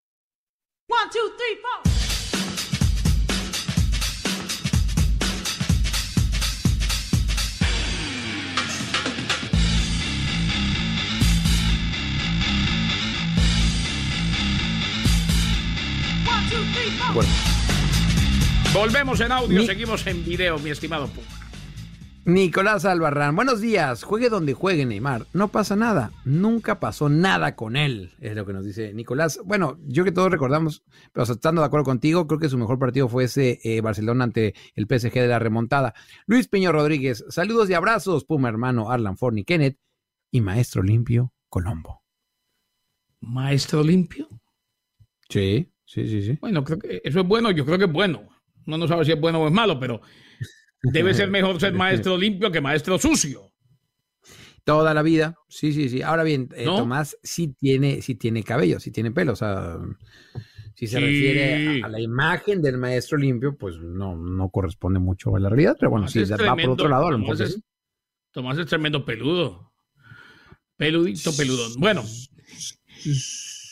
One, 0.88 1.10
two, 1.10 1.28
three, 1.36 1.56
four. 1.60 1.80
Bueno. 17.12 17.30
Volvemos 18.72 19.20
en 19.20 19.32
audio, 19.32 19.66
seguimos 19.66 20.06
en 20.06 20.24
video, 20.24 20.60
mi 20.60 20.70
estimado 20.70 21.08
Puma. 21.08 21.39
Nicolás 22.26 22.84
Albarrán, 22.84 23.34
buenos 23.34 23.62
días. 23.62 24.02
Juegue 24.02 24.28
donde 24.28 24.52
juegue 24.52 24.84
Neymar. 24.84 25.26
No 25.32 25.48
pasa 25.48 25.74
nada. 25.74 26.12
Nunca 26.26 26.78
pasó 26.78 27.08
nada 27.08 27.56
con 27.56 27.76
él, 27.76 28.12
es 28.20 28.36
lo 28.36 28.44
que 28.44 28.52
nos 28.52 28.64
dice 28.64 28.92
Nicolás. 28.92 29.40
Bueno, 29.44 29.78
yo 29.86 30.04
que 30.04 30.12
todos 30.12 30.30
recordamos, 30.30 30.84
pero 31.12 31.24
estando 31.24 31.62
de 31.62 31.66
acuerdo 31.66 31.84
contigo, 31.84 32.26
creo 32.26 32.38
que 32.38 32.50
su 32.50 32.58
mejor 32.58 32.78
partido 32.78 33.08
fue 33.08 33.24
ese 33.24 33.58
eh, 33.64 33.80
Barcelona 33.80 34.24
ante 34.24 34.54
el 34.74 34.84
PSG 34.84 35.14
de 35.14 35.28
la 35.28 35.38
remontada. 35.38 35.94
Luis 36.26 36.46
Peño 36.46 36.72
Rodríguez, 36.72 37.24
saludos 37.30 37.70
y 37.70 37.74
abrazos, 37.74 38.26
Puma 38.26 38.50
hermano 38.50 38.90
Arlan 38.90 39.16
Forni 39.16 39.44
Kenneth 39.44 39.78
y 40.30 40.42
Maestro 40.42 40.82
Limpio 40.82 41.32
Colombo. 41.48 42.02
¿Maestro 43.20 43.82
Limpio? 43.82 44.28
Sí, 45.30 45.72
sí, 45.86 46.06
sí, 46.06 46.22
sí. 46.22 46.38
Bueno, 46.40 46.64
creo 46.64 46.78
que 46.78 47.00
eso 47.02 47.20
es 47.20 47.26
bueno, 47.26 47.50
yo 47.50 47.64
creo 47.64 47.78
que 47.78 47.86
es 47.86 47.92
bueno. 47.92 48.28
No 48.66 48.76
no 48.76 48.86
sabe 48.86 49.06
si 49.06 49.12
es 49.12 49.20
bueno 49.20 49.40
o 49.40 49.46
es 49.46 49.52
malo, 49.52 49.80
pero 49.80 50.02
Debe 50.82 51.14
ser 51.14 51.30
mejor 51.30 51.60
ser 51.60 51.74
maestro 51.74 52.16
limpio 52.16 52.50
que 52.50 52.60
maestro 52.60 52.98
sucio. 52.98 53.50
Toda 54.64 54.94
la 54.94 55.02
vida, 55.02 55.36
sí, 55.48 55.72
sí, 55.72 55.88
sí. 55.88 56.02
Ahora 56.02 56.22
bien, 56.22 56.48
eh, 56.54 56.64
Tomás 56.64 57.16
sí 57.22 57.48
tiene, 57.58 58.02
sí 58.02 58.14
tiene 58.14 58.42
cabello, 58.44 58.78
sí 58.78 58.90
tiene 58.90 59.10
pelo. 59.10 59.32
O 59.32 59.36
sea, 59.36 59.78
si 60.74 60.86
se 60.86 61.00
refiere 61.00 61.82
a, 61.82 61.88
la 61.88 62.00
imagen 62.00 62.60
del 62.60 62.76
maestro 62.76 63.16
limpio, 63.16 63.56
pues 63.56 63.78
no, 63.78 64.16
no 64.16 64.50
corresponde 64.50 65.00
mucho 65.00 65.34
a 65.34 65.40
la 65.40 65.48
realidad. 65.48 65.76
Pero 65.78 65.90
bueno, 65.90 66.08
si 66.08 66.22
va 66.24 66.56
por 66.56 66.70
otro 66.70 66.88
lado, 66.88 67.08
a 67.08 67.12
lo 67.12 67.18
mejor 67.18 67.40
es, 67.40 67.60
Tomás 68.32 68.58
es 68.58 68.66
tremendo 68.66 69.04
peludo. 69.04 69.72
Peludito, 70.76 71.34
peludón. 71.36 71.72
Bueno, 71.78 72.04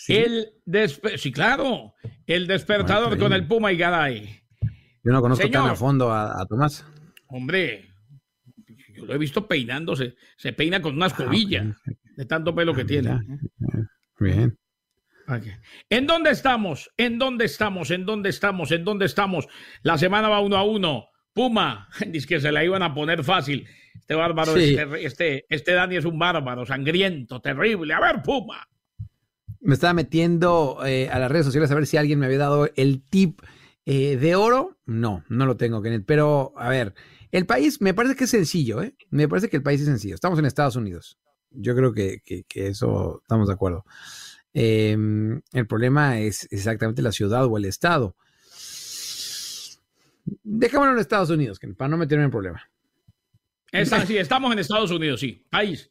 el 0.08 0.48
sí, 1.16 1.32
claro, 1.32 1.94
el 2.26 2.46
despertador 2.46 3.18
con 3.18 3.32
el 3.32 3.46
Puma 3.46 3.72
y 3.72 3.76
Garay. 3.76 4.40
Yo 5.04 5.12
no 5.12 5.20
conozco 5.20 5.48
tan 5.50 5.66
a 5.68 5.76
fondo 5.76 6.12
a 6.12 6.44
Tomás. 6.46 6.84
Hombre, 7.28 7.88
yo 8.94 9.06
lo 9.06 9.14
he 9.14 9.18
visto 9.18 9.46
peinándose. 9.46 10.16
Se 10.36 10.52
peina 10.52 10.82
con 10.82 10.96
una 10.96 11.06
ah, 11.06 11.08
escobilla 11.08 11.76
de 12.16 12.24
tanto 12.26 12.54
pelo 12.54 12.74
que 12.74 12.82
ah, 12.82 12.86
tiene. 12.86 13.20
Bien. 14.18 14.58
¿En 15.90 16.06
dónde 16.06 16.30
estamos? 16.30 16.90
¿En 16.96 17.18
dónde 17.18 17.44
estamos? 17.44 17.90
¿En 17.90 18.06
dónde 18.06 18.30
estamos? 18.30 18.72
¿En 18.72 18.84
dónde 18.84 19.06
estamos? 19.06 19.48
La 19.82 19.98
semana 19.98 20.28
va 20.28 20.40
uno 20.40 20.56
a 20.56 20.64
uno. 20.64 21.08
Puma, 21.32 21.88
dice 22.08 22.26
que 22.26 22.40
se 22.40 22.50
la 22.50 22.64
iban 22.64 22.82
a 22.82 22.94
poner 22.94 23.22
fácil. 23.22 23.66
Este 23.94 24.14
bárbaro, 24.14 24.56
este, 24.56 25.04
este, 25.04 25.46
este, 25.48 25.72
Dani 25.72 25.96
es 25.96 26.04
un 26.04 26.18
bárbaro, 26.18 26.64
sangriento, 26.64 27.40
terrible. 27.40 27.92
A 27.92 28.00
ver, 28.00 28.22
Puma. 28.22 28.66
Me 29.60 29.74
estaba 29.74 29.92
metiendo 29.92 30.78
eh, 30.86 31.08
a 31.10 31.18
las 31.18 31.30
redes 31.30 31.46
sociales 31.46 31.70
a 31.70 31.74
ver 31.74 31.86
si 31.86 31.96
alguien 31.96 32.18
me 32.18 32.26
había 32.26 32.38
dado 32.38 32.70
el 32.76 33.02
tip 33.02 33.40
eh, 33.84 34.16
de 34.16 34.34
oro. 34.34 34.78
No, 34.86 35.24
no 35.28 35.46
lo 35.46 35.56
tengo, 35.56 35.82
Kenneth. 35.82 36.04
Pero, 36.06 36.54
a 36.56 36.68
ver, 36.70 36.94
el 37.30 37.46
país 37.46 37.80
me 37.80 37.94
parece 37.94 38.16
que 38.16 38.24
es 38.24 38.30
sencillo, 38.30 38.82
¿eh? 38.82 38.94
Me 39.10 39.28
parece 39.28 39.48
que 39.48 39.56
el 39.56 39.62
país 39.62 39.80
es 39.80 39.86
sencillo. 39.86 40.14
Estamos 40.14 40.38
en 40.38 40.46
Estados 40.46 40.76
Unidos. 40.76 41.18
Yo 41.50 41.74
creo 41.74 41.92
que, 41.92 42.22
eso 42.54 43.20
estamos 43.22 43.48
de 43.48 43.54
acuerdo. 43.54 43.84
Em, 44.52 45.40
el 45.52 45.66
problema 45.66 46.18
es 46.20 46.48
exactamente 46.50 47.02
la 47.02 47.12
ciudad 47.12 47.46
o 47.46 47.56
el 47.56 47.64
estado. 47.64 48.16
Dejémoslo 50.42 50.92
en 50.92 50.98
Estados 50.98 51.30
Unidos, 51.30 51.58
para 51.76 51.88
no 51.88 51.96
meterme 51.96 52.24
en 52.24 52.30
problema. 52.30 52.62
sí, 54.06 54.16
estamos 54.16 54.52
en 54.52 54.58
Estados 54.58 54.90
Unidos, 54.90 55.20
sí. 55.20 55.44
País. 55.50 55.90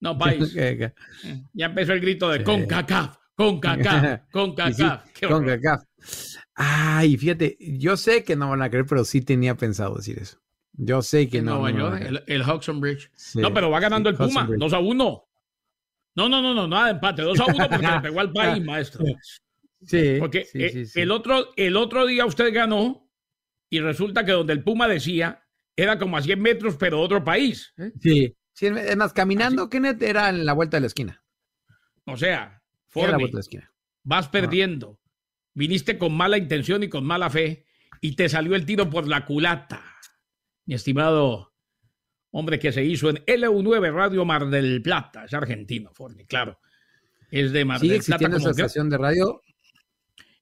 No, 0.00 0.18
país. 0.18 0.54
ya 0.54 1.66
empezó 1.66 1.92
el 1.92 2.00
grito 2.00 2.28
de 2.28 2.44
CONCACAF, 2.44 3.16
CONCACAF, 3.34 4.22
CONCACAF. 4.32 5.04
CONCACAF. 5.20 5.82
Ay, 6.54 7.16
fíjate, 7.16 7.56
yo 7.58 7.96
sé 7.96 8.22
que 8.22 8.36
no 8.36 8.50
van 8.50 8.62
a 8.62 8.70
creer, 8.70 8.86
pero 8.86 9.04
sí 9.04 9.22
tenía 9.22 9.56
pensado 9.56 9.96
decir 9.96 10.18
eso. 10.18 10.43
Yo 10.76 11.02
sé 11.02 11.28
que 11.28 11.40
no. 11.40 11.66
el, 11.68 12.22
el 12.26 12.42
Hudson 12.42 12.80
Bridge. 12.80 13.10
no, 13.34 13.52
pero 13.54 13.70
va 13.70 13.80
ganando 13.80 14.08
el 14.08 14.16
Puma, 14.16 14.48
2 14.56 14.72
a 14.72 14.78
1. 14.78 15.28
No, 16.16 16.28
no, 16.28 16.42
no, 16.42 16.54
no, 16.54 16.68
nada 16.68 16.86
de 16.86 16.90
empate, 16.92 17.22
2 17.22 17.40
a 17.40 17.44
1 17.46 17.68
porque 17.68 17.86
le 17.86 18.00
pegó 18.00 18.20
al 18.20 18.32
país, 18.32 18.64
maestro. 18.64 19.04
Sí. 19.82 20.16
Porque 20.18 20.46
eh, 20.54 20.86
el, 20.94 21.10
otro, 21.10 21.52
el 21.56 21.76
otro 21.76 22.06
día 22.06 22.26
usted 22.26 22.52
ganó 22.52 23.08
y 23.70 23.80
resulta 23.80 24.24
que 24.24 24.32
donde 24.32 24.52
el 24.52 24.62
Puma 24.62 24.88
decía 24.88 25.44
era 25.76 25.98
como 25.98 26.16
a 26.16 26.22
100 26.22 26.40
metros, 26.40 26.76
pero 26.78 27.00
otro 27.00 27.22
país. 27.22 27.72
¿eh? 27.76 27.92
Sí. 28.00 28.36
sí. 28.52 28.66
Es 28.66 28.96
más, 28.96 29.12
caminando, 29.12 29.68
Kenneth 29.68 30.02
era 30.02 30.28
en 30.28 30.46
la 30.46 30.52
vuelta 30.52 30.76
de 30.76 30.82
la 30.82 30.86
esquina. 30.86 31.22
O 32.06 32.16
sea, 32.16 32.62
Forni, 32.88 33.10
la 33.10 33.18
vuelta 33.18 33.32
de 33.32 33.38
la 33.38 33.40
esquina. 33.40 33.72
vas 34.02 34.28
perdiendo. 34.28 35.00
Viniste 35.52 35.98
con 35.98 36.16
mala 36.16 36.36
intención 36.38 36.82
y 36.82 36.88
con 36.88 37.04
mala 37.04 37.30
fe 37.30 37.64
y 38.00 38.16
te 38.16 38.28
salió 38.28 38.56
el 38.56 38.66
tiro 38.66 38.90
por 38.90 39.06
la 39.06 39.24
culata 39.24 39.94
mi 40.66 40.74
estimado 40.74 41.52
hombre 42.30 42.58
que 42.58 42.72
se 42.72 42.84
hizo 42.84 43.08
en 43.08 43.16
LU9 43.16 43.92
Radio 43.92 44.24
Mar 44.24 44.48
del 44.48 44.82
Plata, 44.82 45.24
es 45.24 45.34
argentino, 45.34 45.90
Forni, 45.94 46.26
claro. 46.26 46.58
Es 47.30 47.52
de 47.52 47.64
Mar 47.64 47.80
del 47.80 48.02
Plata. 48.02 48.36
esa 48.36 48.50
estación 48.50 48.90
de 48.90 48.98
radio? 48.98 49.40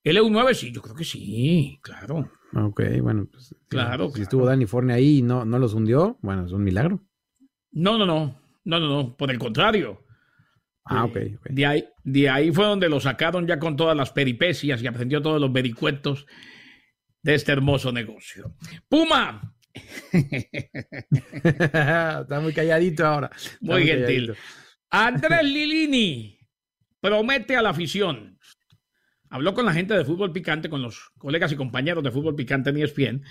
LU9 0.05 0.55
sí, 0.55 0.73
yo 0.73 0.83
creo 0.83 0.97
que 0.97 1.05
sí, 1.05 1.79
claro. 1.83 2.33
Ok, 2.55 2.83
bueno, 3.00 3.29
pues, 3.31 3.55
claro. 3.69 4.11
Si 4.11 4.23
estuvo 4.23 4.47
Dani 4.47 4.67
Forni 4.67 4.93
ahí 4.93 5.19
y 5.19 5.23
no, 5.23 5.45
no 5.45 5.59
los 5.59 5.75
hundió, 5.75 6.19
bueno, 6.23 6.47
es 6.47 6.52
un 6.52 6.64
milagro. 6.64 7.02
No, 7.71 7.97
no, 7.99 8.07
no, 8.07 8.41
no, 8.64 8.81
no, 8.81 8.88
no, 8.88 9.17
por 9.17 9.31
el 9.31 9.38
contrario. 9.38 10.05
Ah, 10.85 11.05
ok. 11.05 11.17
De, 11.50 11.67
ahí, 11.67 11.85
de 12.02 12.29
ahí 12.29 12.52
fue 12.52 12.64
donde 12.64 12.88
lo 12.88 13.00
sacaron 13.00 13.47
ya 13.47 13.59
con 13.59 13.76
todas 13.76 13.97
las 13.97 14.11
peripecias 14.11 14.83
y 14.83 14.87
aprendió 14.87 15.23
todos 15.23 15.41
los 15.41 15.52
vericuetos 15.52 16.26
de 17.23 17.35
este 17.35 17.52
hermoso 17.52 17.93
negocio. 17.93 18.57
Puma, 18.88 19.55
Está 20.12 22.41
muy 22.41 22.52
calladito 22.52 23.07
ahora. 23.07 23.31
muy, 23.61 23.87
gentil. 23.87 24.35
Andrés 24.91 25.45
Lilini 25.45 26.38
promete 27.00 27.57
a 27.57 27.62
la 27.62 27.71
afición 27.71 28.33
habló 29.33 29.55
con 29.55 29.64
la 29.64 29.73
gente 29.73 29.95
de 29.95 30.05
fútbol 30.05 30.31
picante, 30.31 30.69
con 30.69 30.83
los 30.83 31.11
colegas 31.17 31.50
y 31.52 31.57
compañeros 31.57 32.05
de 32.05 32.11
fútbol 32.11 32.37
picante 32.37 32.69
en 32.69 32.76
ESPN, 32.76 33.23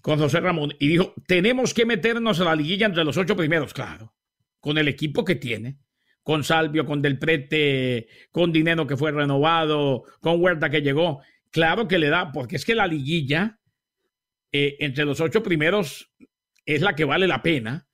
con 0.00 0.18
José 0.18 0.40
Ramón, 0.40 0.74
y 0.80 0.88
dijo, 0.88 1.14
tenemos 1.28 1.72
que 1.72 1.86
meternos 1.86 2.40
a 2.40 2.44
la 2.44 2.56
liguilla 2.56 2.86
entre 2.86 3.04
los 3.04 3.16
ocho 3.16 3.36
primeros, 3.36 3.72
claro, 3.72 4.16
con 4.58 4.76
el 4.76 4.88
equipo 4.88 5.24
que 5.24 5.36
tiene, 5.36 5.78
con 6.24 6.42
Salvio, 6.42 6.86
con 6.86 7.00
Del 7.00 7.20
Prete, 7.20 8.08
con 8.32 8.52
Dinero 8.52 8.84
que 8.84 8.96
fue 8.96 9.12
renovado, 9.12 10.02
con 10.20 10.42
Huerta 10.42 10.70
que 10.70 10.82
llegó, 10.82 11.22
claro 11.52 11.86
que 11.86 12.00
le 12.00 12.08
da, 12.08 12.32
porque 12.32 12.56
es 12.56 12.64
que 12.64 12.74
la 12.74 12.88
liguilla 12.88 13.57
eh, 14.52 14.76
entre 14.80 15.04
los 15.04 15.20
ocho 15.20 15.42
primeros 15.42 16.10
es 16.64 16.80
la 16.82 16.94
que 16.94 17.04
vale 17.04 17.26
la 17.26 17.42
pena, 17.42 17.88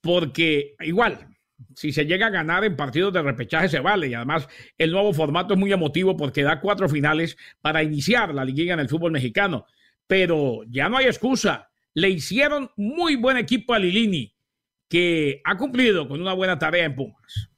porque 0.00 0.74
igual, 0.80 1.28
si 1.74 1.92
se 1.92 2.06
llega 2.06 2.26
a 2.26 2.30
ganar 2.30 2.64
en 2.64 2.76
partidos 2.76 3.12
de 3.12 3.22
repechaje 3.22 3.68
se 3.68 3.80
vale 3.80 4.08
y 4.08 4.14
además 4.14 4.48
el 4.78 4.90
nuevo 4.90 5.12
formato 5.12 5.54
es 5.54 5.60
muy 5.60 5.72
emotivo 5.72 6.16
porque 6.16 6.42
da 6.42 6.60
cuatro 6.60 6.88
finales 6.88 7.36
para 7.60 7.82
iniciar 7.82 8.34
la 8.34 8.44
liguilla 8.44 8.74
en 8.74 8.80
el 8.80 8.88
fútbol 8.88 9.12
mexicano. 9.12 9.66
Pero 10.06 10.62
ya 10.68 10.88
no 10.88 10.96
hay 10.96 11.06
excusa. 11.06 11.70
Le 11.94 12.10
hicieron 12.10 12.70
muy 12.76 13.16
buen 13.16 13.36
equipo 13.36 13.74
a 13.74 13.78
Lilini 13.78 14.34
que 14.88 15.40
ha 15.44 15.56
cumplido 15.56 16.08
con 16.08 16.20
una 16.20 16.34
buena 16.34 16.58
tarea 16.58 16.84
en 16.84 16.94
Pumas. 16.94 17.51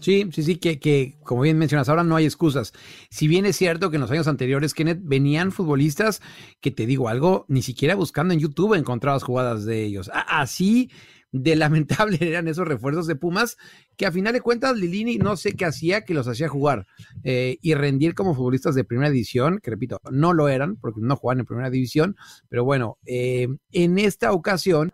Sí, 0.00 0.28
sí, 0.30 0.42
sí, 0.42 0.56
que, 0.56 0.78
que, 0.78 1.18
como 1.24 1.42
bien 1.42 1.58
mencionas, 1.58 1.88
ahora 1.88 2.04
no 2.04 2.16
hay 2.16 2.26
excusas. 2.26 2.72
Si 3.10 3.28
bien 3.28 3.46
es 3.46 3.56
cierto 3.56 3.90
que 3.90 3.96
en 3.96 4.02
los 4.02 4.10
años 4.10 4.28
anteriores, 4.28 4.74
Kenneth, 4.74 5.00
venían 5.02 5.52
futbolistas 5.52 6.20
que 6.60 6.70
te 6.70 6.86
digo 6.86 7.08
algo, 7.08 7.46
ni 7.48 7.62
siquiera 7.62 7.94
buscando 7.94 8.34
en 8.34 8.40
YouTube 8.40 8.74
encontrabas 8.74 9.22
jugadas 9.22 9.64
de 9.64 9.84
ellos. 9.84 10.10
Así 10.12 10.90
de 11.32 11.56
lamentable 11.56 12.18
eran 12.20 12.48
esos 12.48 12.66
refuerzos 12.66 13.06
de 13.06 13.16
Pumas, 13.16 13.56
que 13.96 14.06
a 14.06 14.12
final 14.12 14.32
de 14.32 14.40
cuentas 14.40 14.76
Lilini 14.76 15.18
no 15.18 15.36
sé 15.36 15.52
qué 15.52 15.64
hacía, 15.64 16.04
que 16.04 16.14
los 16.14 16.28
hacía 16.28 16.48
jugar 16.48 16.86
eh, 17.24 17.58
y 17.60 17.74
rendir 17.74 18.14
como 18.14 18.34
futbolistas 18.34 18.74
de 18.74 18.84
primera 18.84 19.10
división, 19.10 19.60
que 19.62 19.70
repito, 19.70 20.00
no 20.10 20.32
lo 20.32 20.48
eran 20.48 20.76
porque 20.76 21.00
no 21.02 21.16
jugaban 21.16 21.40
en 21.40 21.46
primera 21.46 21.70
división, 21.70 22.16
pero 22.48 22.64
bueno, 22.64 22.98
eh, 23.06 23.48
en 23.72 23.98
esta 23.98 24.32
ocasión 24.32 24.92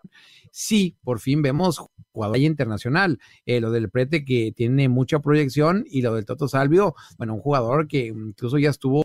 sí, 0.53 0.95
por 1.03 1.19
fin 1.19 1.41
vemos 1.41 1.83
jugador 2.11 2.37
internacional, 2.37 3.19
eh, 3.45 3.59
lo 3.59 3.71
del 3.71 3.89
Prete 3.89 4.23
que 4.23 4.53
tiene 4.55 4.87
mucha 4.87 5.19
proyección 5.19 5.83
y 5.89 6.03
lo 6.03 6.13
del 6.13 6.25
Toto 6.25 6.47
Salvio, 6.47 6.93
bueno, 7.17 7.33
un 7.33 7.41
jugador 7.41 7.87
que 7.87 8.05
incluso 8.05 8.59
ya 8.59 8.69
estuvo 8.69 9.03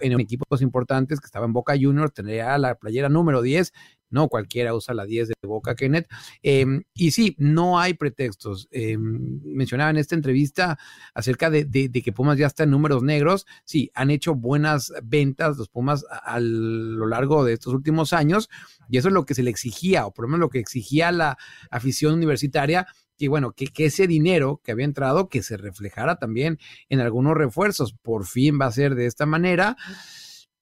en 0.00 0.20
equipos 0.20 0.62
importantes 0.62 1.20
que 1.20 1.26
estaba 1.26 1.46
en 1.46 1.52
Boca 1.52 1.74
Juniors, 1.80 2.12
tendría 2.12 2.56
la 2.58 2.74
playera 2.76 3.08
número 3.08 3.42
10 3.42 3.72
no 4.14 4.28
cualquiera 4.28 4.74
usa 4.74 4.94
la 4.94 5.04
10 5.04 5.28
de 5.28 5.34
Boca 5.42 5.74
Kenneth. 5.74 6.08
Em, 6.42 6.84
y 6.94 7.10
sí, 7.10 7.34
no 7.36 7.80
hay 7.80 7.94
pretextos. 7.94 8.68
Em, 8.70 9.40
mencionaba 9.44 9.90
en 9.90 9.96
esta 9.96 10.14
entrevista 10.14 10.78
acerca 11.14 11.50
de, 11.50 11.90
que 11.92 12.12
Pumas 12.12 12.38
ya 12.38 12.46
está 12.46 12.62
en 12.62 12.70
números 12.70 13.02
negros. 13.02 13.44
Sí, 13.64 13.90
han 13.92 14.10
hecho 14.10 14.34
buenas 14.36 14.92
ventas 15.02 15.58
los 15.58 15.68
Pumas 15.68 16.06
a, 16.08 16.38
lo 16.38 17.06
largo 17.06 17.44
de 17.44 17.54
estos 17.54 17.74
últimos 17.74 18.12
años 18.12 18.48
y 18.88 18.98
eso 18.98 19.08
es 19.08 19.14
lo 19.14 19.24
que 19.26 19.34
se 19.34 19.42
le 19.42 19.50
exigía, 19.50 20.06
o 20.06 20.14
por 20.14 20.24
lo 20.24 20.28
menos 20.28 20.40
lo 20.40 20.50
que 20.50 20.60
exigía 20.60 21.10
la 21.10 21.36
afición 21.70 22.14
universitaria 22.14 22.86
y 23.16 23.28
bueno, 23.28 23.52
que, 23.52 23.68
ese 23.84 24.06
dinero 24.06 24.60
que 24.64 24.72
había 24.72 24.84
entrado, 24.84 25.28
que 25.28 25.42
se 25.42 25.56
reflejara 25.56 26.16
también 26.16 26.58
en 26.88 27.00
algunos 27.00 27.34
refuerzos. 27.34 27.94
Por 28.02 28.26
fin 28.26 28.58
va 28.60 28.66
a 28.66 28.72
ser 28.72 28.94
de 28.94 29.06
esta 29.06 29.26
manera. 29.26 29.76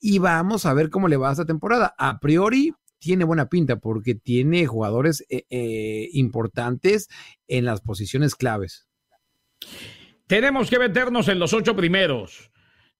Y 0.00 0.18
vamos 0.18 0.66
a 0.66 0.74
ver 0.74 0.90
cómo 0.90 1.08
le 1.08 1.16
va 1.16 1.30
esta 1.30 1.46
temporada. 1.46 1.94
A 1.96 2.18
priori, 2.18 2.74
tiene 2.98 3.24
buena 3.24 3.48
pinta 3.48 3.76
porque 3.76 4.14
tiene 4.14 4.66
jugadores 4.66 5.24
eh, 5.28 5.44
eh, 5.50 6.08
importantes 6.12 7.08
en 7.48 7.64
las 7.64 7.80
posiciones 7.80 8.34
claves. 8.34 8.88
Tenemos 10.26 10.70
que 10.70 10.78
meternos 10.78 11.28
en 11.28 11.38
los 11.38 11.52
ocho 11.52 11.76
primeros, 11.76 12.50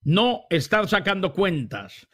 no 0.03 0.43
estar 0.51 0.89
sacando 0.89 1.33
cuentas. 1.33 2.09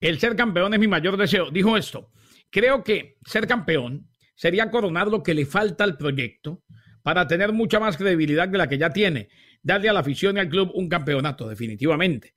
El 0.00 0.18
ser 0.18 0.36
campeón 0.36 0.74
es 0.74 0.80
mi 0.80 0.88
mayor 0.88 1.16
deseo. 1.16 1.50
Dijo 1.50 1.76
esto. 1.76 2.10
Creo 2.50 2.84
que 2.84 3.18
ser 3.24 3.46
campeón 3.46 4.08
sería 4.34 4.70
coronar 4.70 5.08
lo 5.08 5.22
que 5.22 5.34
le 5.34 5.46
falta 5.46 5.84
al 5.84 5.96
proyecto 5.96 6.62
para 7.02 7.26
tener 7.26 7.52
mucha 7.52 7.78
más 7.78 7.96
credibilidad 7.96 8.48
de 8.48 8.58
la 8.58 8.68
que 8.68 8.78
ya 8.78 8.90
tiene. 8.90 9.28
Darle 9.62 9.88
a 9.88 9.92
la 9.92 10.00
afición 10.00 10.36
y 10.36 10.40
al 10.40 10.48
club 10.48 10.70
un 10.74 10.88
campeonato, 10.88 11.48
definitivamente. 11.48 12.34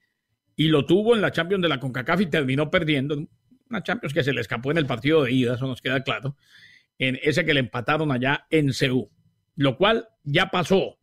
Y 0.55 0.67
lo 0.67 0.85
tuvo 0.85 1.15
en 1.15 1.21
la 1.21 1.31
Champions 1.31 1.61
de 1.61 1.69
la 1.69 1.79
CONCACAF 1.79 2.21
y 2.21 2.25
terminó 2.25 2.69
perdiendo 2.69 3.27
una 3.69 3.83
Champions 3.83 4.13
que 4.13 4.23
se 4.23 4.33
le 4.33 4.41
escapó 4.41 4.71
en 4.71 4.77
el 4.77 4.85
partido 4.85 5.23
de 5.23 5.31
ida, 5.31 5.55
eso 5.55 5.67
nos 5.67 5.81
queda 5.81 6.03
claro, 6.03 6.35
en 6.97 7.19
ese 7.21 7.45
que 7.45 7.53
le 7.53 7.59
empataron 7.59 8.11
allá 8.11 8.47
en 8.49 8.73
Ceú, 8.73 9.09
lo 9.55 9.77
cual 9.77 10.07
ya 10.23 10.49
pasó. 10.49 10.97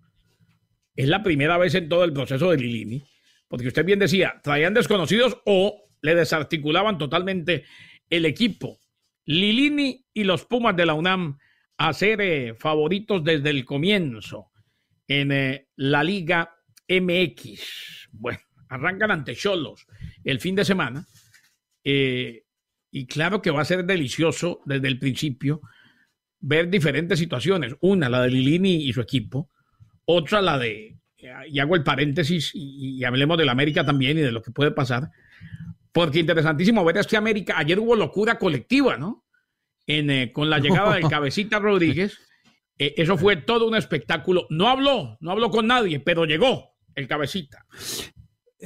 Es 0.96 1.08
la 1.08 1.22
primera 1.22 1.58
vez 1.58 1.74
en 1.74 1.88
todo 1.88 2.04
el 2.04 2.12
proceso 2.12 2.50
de 2.50 2.56
Lilini, 2.56 3.04
porque 3.48 3.68
usted 3.68 3.84
bien 3.84 3.98
decía, 3.98 4.40
traían 4.42 4.74
desconocidos 4.74 5.38
o 5.44 5.82
le 6.02 6.14
desarticulaban 6.14 6.98
totalmente 6.98 7.64
el 8.10 8.26
equipo. 8.26 8.78
Lilini 9.26 10.04
y 10.12 10.24
los 10.24 10.44
Pumas 10.44 10.76
de 10.76 10.86
la 10.86 10.94
UNAM 10.94 11.38
a 11.76 11.92
ser 11.92 12.20
eh, 12.20 12.54
favoritos 12.54 13.24
desde 13.24 13.50
el 13.50 13.64
comienzo 13.64 14.50
en 15.08 15.32
eh, 15.32 15.68
la 15.76 16.04
Liga 16.04 16.56
MX. 16.88 18.08
Bueno, 18.12 18.38
arrancan 18.68 19.10
ante 19.10 19.34
Cholos 19.34 19.86
el 20.22 20.40
fin 20.40 20.54
de 20.54 20.64
semana. 20.64 21.06
Eh, 21.82 22.44
y 22.90 23.06
claro 23.06 23.42
que 23.42 23.50
va 23.50 23.62
a 23.62 23.66
ser 23.66 23.84
delicioso 23.84 24.60
desde 24.64 24.88
el 24.88 24.98
principio 24.98 25.60
ver 26.40 26.68
diferentes 26.68 27.18
situaciones. 27.18 27.74
Una, 27.80 28.08
la 28.08 28.22
de 28.22 28.30
Lilini 28.30 28.86
y 28.86 28.92
su 28.92 29.00
equipo. 29.00 29.50
Otra, 30.04 30.42
la 30.42 30.58
de, 30.58 30.98
y 31.48 31.58
hago 31.58 31.74
el 31.74 31.82
paréntesis 31.82 32.50
y, 32.54 33.02
hablemos 33.04 33.38
de 33.38 33.44
la 33.44 33.52
América 33.52 33.84
también 33.84 34.18
y 34.18 34.20
de 34.20 34.32
lo 34.32 34.42
que 34.42 34.50
puede 34.50 34.70
pasar. 34.70 35.10
Porque 35.94 36.18
interesantísimo 36.18 36.84
ver 36.84 36.96
este 36.98 37.16
América. 37.16 37.54
Ayer 37.56 37.78
hubo 37.78 37.94
locura 37.94 38.36
colectiva, 38.36 38.96
¿no? 38.96 39.24
En, 39.86 40.10
eh, 40.10 40.32
con 40.32 40.50
la 40.50 40.58
llegada 40.58 40.96
del 40.96 41.08
cabecita 41.08 41.60
Rodríguez. 41.60 42.18
Eh, 42.76 42.94
eso 42.96 43.16
fue 43.16 43.36
todo 43.36 43.68
un 43.68 43.76
espectáculo. 43.76 44.48
No 44.50 44.68
habló, 44.68 45.16
no 45.20 45.30
habló 45.30 45.50
con 45.50 45.68
nadie, 45.68 46.00
pero 46.00 46.24
llegó 46.24 46.74
el 46.96 47.06
cabecita. 47.06 47.64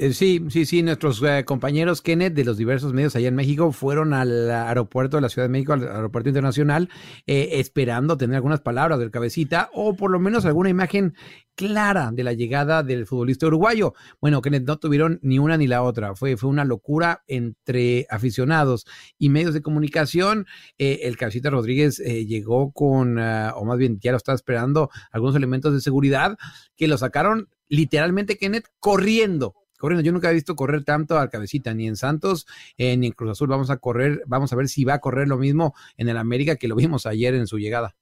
Eh, 0.01 0.13
sí, 0.13 0.45
sí, 0.49 0.65
sí, 0.65 0.81
nuestros 0.81 1.21
eh, 1.23 1.43
compañeros 1.43 2.01
Kenneth 2.01 2.33
de 2.33 2.45
los 2.45 2.55
diversos 2.55 2.93
medios 2.93 3.17
allá 3.17 3.27
en 3.27 3.35
México 3.35 3.73
fueron 3.73 4.13
al 4.13 4.49
aeropuerto 4.49 5.17
de 5.17 5.21
la 5.21 5.27
Ciudad 5.27 5.45
de 5.45 5.51
México, 5.51 5.73
al 5.73 5.85
aeropuerto 5.85 6.29
internacional, 6.29 6.87
eh, 7.27 7.49
esperando 7.55 8.15
tener 8.15 8.37
algunas 8.37 8.61
palabras 8.61 8.97
del 8.99 9.11
cabecita 9.11 9.69
o 9.73 9.97
por 9.97 10.09
lo 10.09 10.17
menos 10.17 10.45
alguna 10.45 10.69
imagen 10.69 11.15
clara 11.53 12.11
de 12.13 12.23
la 12.23 12.31
llegada 12.31 12.81
del 12.81 13.07
futbolista 13.07 13.47
uruguayo. 13.47 13.93
Bueno, 14.21 14.41
Kenneth 14.41 14.63
no 14.63 14.77
tuvieron 14.77 15.19
ni 15.21 15.37
una 15.37 15.57
ni 15.57 15.67
la 15.67 15.83
otra, 15.83 16.15
fue, 16.15 16.37
fue 16.37 16.49
una 16.49 16.63
locura 16.63 17.25
entre 17.27 18.07
aficionados 18.09 18.85
y 19.17 19.27
medios 19.27 19.53
de 19.53 19.61
comunicación. 19.61 20.47
el 20.77 21.17
cabecita 21.17 21.49
Rodríguez 21.49 21.97
llegó 21.97 22.71
con, 22.71 23.19
ah, 23.19 23.51
o 23.57 23.65
más 23.65 23.77
bien 23.77 23.99
ya 23.99 24.11
lo 24.11 24.17
estaba 24.17 24.37
esperando, 24.37 24.89
algunos 25.11 25.35
elementos 25.35 25.73
de 25.73 25.81
seguridad 25.81 26.37
que 26.77 26.87
lo 26.87 26.97
sacaron 26.97 27.49
literalmente, 27.67 28.37
Kenneth, 28.37 28.67
corriendo 28.79 29.55
corriendo. 29.79 30.05
Yo 30.05 30.11
nunca 30.11 30.29
he 30.29 30.33
visto 30.33 30.55
correr 30.55 30.83
tanto 30.83 31.17
al 31.17 31.29
cabecita, 31.29 31.73
ni 31.73 31.87
en 31.87 31.95
Santos, 31.95 32.45
eh, 32.77 32.95
ni 32.97 33.07
en 33.07 33.13
Cruz 33.13 33.31
Azul. 33.31 33.49
Vamos 33.49 33.71
a 33.71 33.77
correr, 33.77 34.21
vamos 34.27 34.53
a 34.53 34.55
ver 34.55 34.67
si 34.67 34.83
va 34.83 34.95
a 34.95 34.99
correr 34.99 35.27
lo 35.27 35.37
mismo 35.37 35.73
en 35.97 36.09
el 36.09 36.17
América 36.17 36.57
que 36.57 36.67
lo 36.67 36.75
vimos 36.75 37.07
ayer 37.07 37.33
en 37.33 37.47
su 37.47 37.57
llegada. 37.57 37.95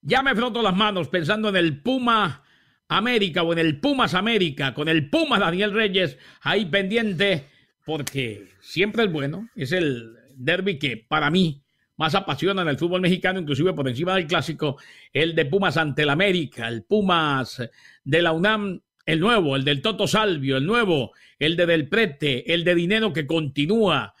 Ya 0.00 0.22
me 0.22 0.34
froto 0.34 0.62
las 0.62 0.74
manos 0.76 1.08
pensando 1.08 1.48
en 1.50 1.56
el 1.56 1.82
Puma 1.82 2.42
América 2.88 3.42
o 3.42 3.52
en 3.52 3.58
el 3.58 3.78
Pumas 3.80 4.14
América, 4.14 4.74
con 4.74 4.88
el 4.88 5.10
Puma 5.10 5.38
Daniel 5.38 5.72
Reyes 5.72 6.16
ahí 6.40 6.66
pendiente, 6.66 7.44
porque 7.84 8.48
siempre 8.60 9.04
es 9.04 9.12
bueno. 9.12 9.48
Es 9.54 9.72
el 9.72 10.16
derby 10.34 10.78
que 10.78 10.96
para 10.96 11.30
mí 11.30 11.62
más 11.96 12.14
apasiona 12.14 12.62
en 12.62 12.68
el 12.68 12.78
fútbol 12.78 13.00
mexicano, 13.00 13.40
inclusive 13.40 13.74
por 13.74 13.88
encima 13.88 14.14
del 14.14 14.26
clásico, 14.26 14.78
el 15.12 15.34
de 15.34 15.44
Pumas 15.46 15.76
ante 15.76 16.02
el 16.02 16.10
América, 16.10 16.68
el 16.68 16.84
Pumas 16.84 17.60
de 18.04 18.22
la 18.22 18.32
UNAM 18.32 18.80
el 19.08 19.20
nuevo, 19.20 19.56
el 19.56 19.64
del 19.64 19.80
Toto 19.80 20.06
Salvio, 20.06 20.58
el 20.58 20.66
nuevo, 20.66 21.12
el 21.38 21.56
de 21.56 21.64
Del 21.64 21.88
Prete, 21.88 22.52
el 22.52 22.62
de 22.62 22.74
Dinero 22.74 23.10
que 23.10 23.26
continúa, 23.26 24.14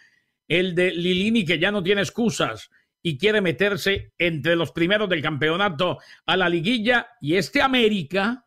el 0.48 0.74
de 0.74 0.92
Lilini 0.92 1.44
que 1.44 1.58
ya 1.58 1.70
no 1.70 1.82
tiene 1.82 2.00
excusas 2.00 2.70
y 3.02 3.18
quiere 3.18 3.42
meterse 3.42 4.14
entre 4.16 4.56
los 4.56 4.72
primeros 4.72 5.10
del 5.10 5.20
campeonato 5.20 5.98
a 6.24 6.38
la 6.38 6.48
liguilla 6.48 7.06
y 7.20 7.36
este 7.36 7.60
América 7.60 8.46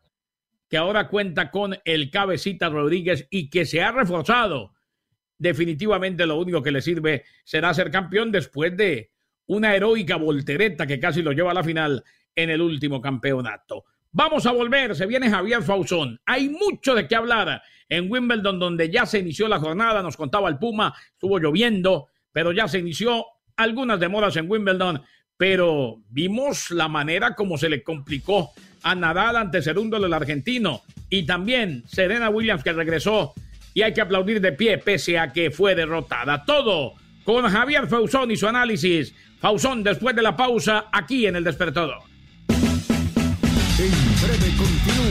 que 0.68 0.76
ahora 0.76 1.06
cuenta 1.06 1.48
con 1.52 1.78
el 1.84 2.10
cabecita 2.10 2.68
Rodríguez 2.68 3.28
y 3.30 3.48
que 3.48 3.64
se 3.64 3.80
ha 3.80 3.92
reforzado. 3.92 4.74
Definitivamente 5.38 6.26
lo 6.26 6.40
único 6.40 6.60
que 6.60 6.72
le 6.72 6.82
sirve 6.82 7.22
será 7.44 7.72
ser 7.72 7.92
campeón 7.92 8.32
después 8.32 8.76
de 8.76 9.12
una 9.46 9.76
heroica 9.76 10.16
voltereta 10.16 10.88
que 10.88 10.98
casi 10.98 11.22
lo 11.22 11.30
lleva 11.30 11.52
a 11.52 11.54
la 11.54 11.62
final 11.62 12.02
en 12.34 12.50
el 12.50 12.60
último 12.60 13.00
campeonato. 13.00 13.84
Vamos 14.14 14.44
a 14.44 14.52
volver, 14.52 14.94
se 14.94 15.06
viene 15.06 15.30
Javier 15.30 15.62
Fausón. 15.62 16.20
Hay 16.26 16.50
mucho 16.50 16.94
de 16.94 17.08
qué 17.08 17.16
hablar 17.16 17.62
en 17.88 18.12
Wimbledon, 18.12 18.58
donde 18.58 18.90
ya 18.90 19.06
se 19.06 19.18
inició 19.18 19.48
la 19.48 19.58
jornada, 19.58 20.02
nos 20.02 20.18
contaba 20.18 20.50
el 20.50 20.58
Puma, 20.58 20.94
estuvo 21.14 21.38
lloviendo, 21.38 22.08
pero 22.30 22.52
ya 22.52 22.68
se 22.68 22.78
inició 22.78 23.24
algunas 23.56 23.98
demoras 23.98 24.36
en 24.36 24.50
Wimbledon, 24.50 25.00
pero 25.38 26.02
vimos 26.10 26.70
la 26.70 26.88
manera 26.88 27.34
como 27.34 27.56
se 27.56 27.70
le 27.70 27.82
complicó 27.82 28.52
a 28.82 28.94
Nadal 28.94 29.36
ante 29.36 29.62
Cerúndolo 29.62 30.06
el 30.06 30.12
argentino 30.12 30.82
y 31.08 31.24
también 31.24 31.82
Serena 31.86 32.28
Williams 32.28 32.62
que 32.62 32.74
regresó 32.74 33.32
y 33.72 33.80
hay 33.80 33.94
que 33.94 34.02
aplaudir 34.02 34.42
de 34.42 34.52
pie 34.52 34.76
pese 34.76 35.18
a 35.18 35.32
que 35.32 35.50
fue 35.50 35.74
derrotada. 35.74 36.44
Todo 36.44 36.94
con 37.24 37.48
Javier 37.48 37.86
Fausón 37.86 38.30
y 38.30 38.36
su 38.36 38.46
análisis. 38.46 39.14
Fausón 39.40 39.82
después 39.82 40.14
de 40.14 40.22
la 40.22 40.36
pausa 40.36 40.88
aquí 40.92 41.26
en 41.26 41.36
el 41.36 41.44
despertador. 41.44 42.11
En 43.78 43.90
breve 44.20 44.54
continúa. 44.56 45.01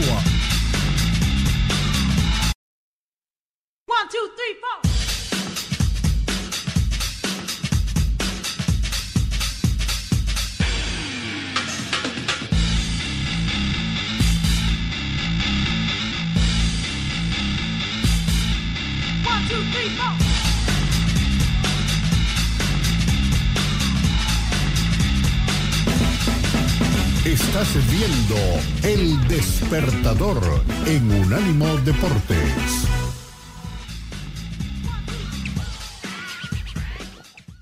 El 28.84 29.28
Despertador 29.28 30.41
en 30.88 31.12
Unánimo 31.12 31.67
Deportes. 31.78 32.88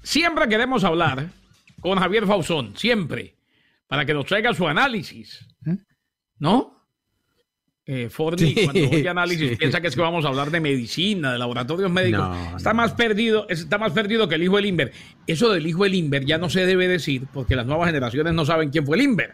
Siempre 0.03 0.47
queremos 0.47 0.83
hablar 0.83 1.29
con 1.79 1.97
Javier 1.99 2.25
Fausón, 2.25 2.75
siempre, 2.75 3.35
para 3.87 4.05
que 4.05 4.13
nos 4.13 4.25
traiga 4.25 4.53
su 4.53 4.67
análisis. 4.67 5.45
¿Eh? 5.65 5.77
¿No? 6.39 6.85
Eh, 7.85 8.09
Forni, 8.09 8.53
cuando 8.53 8.89
oye 8.89 9.09
análisis, 9.09 9.57
piensa 9.57 9.81
que 9.81 9.87
es 9.87 9.95
que 9.95 10.01
vamos 10.01 10.23
a 10.25 10.27
hablar 10.27 10.51
de 10.51 10.59
medicina, 10.59 11.31
de 11.31 11.39
laboratorios 11.39 11.91
médicos. 11.91 12.29
está 12.55 12.73
más 12.73 12.93
perdido, 12.93 13.47
está 13.49 13.77
más 13.79 13.91
perdido 13.93 14.27
que 14.27 14.35
el 14.35 14.43
hijo 14.43 14.57
del 14.57 14.67
Inver. 14.67 14.91
Eso 15.25 15.49
del 15.51 15.65
hijo 15.65 15.83
del 15.83 15.95
Inver 15.95 16.25
ya 16.25 16.37
no 16.37 16.49
se 16.49 16.65
debe 16.65 16.87
decir 16.87 17.25
porque 17.33 17.55
las 17.55 17.65
nuevas 17.65 17.87
generaciones 17.87 18.33
no 18.33 18.45
saben 18.45 18.69
quién 18.69 18.85
fue 18.85 18.97
el 18.97 19.03
Inver. 19.03 19.33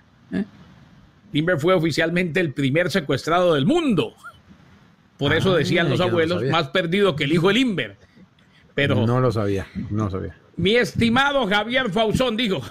Timber 1.36 1.60
fue 1.60 1.74
oficialmente 1.74 2.40
el 2.40 2.54
primer 2.54 2.90
secuestrado 2.90 3.56
del 3.56 3.66
mundo. 3.66 4.16
Por 5.18 5.34
eso 5.34 5.52
ah, 5.54 5.58
decían 5.58 5.90
los 5.90 6.00
abuelos, 6.00 6.42
más 6.46 6.70
perdido 6.70 7.14
que 7.14 7.26
el 7.26 7.34
hijo 7.34 7.50
de 7.50 7.56
Limber. 7.56 7.98
Pero 8.74 9.06
no 9.06 9.20
lo 9.20 9.34
sabía, 9.34 9.68
no 9.90 10.06
lo 10.06 10.12
sabía. 10.12 10.38
Mi 10.56 10.78
estimado 10.78 11.46
Javier 11.46 11.90
Fausón, 11.90 12.38
digo, 12.38 12.62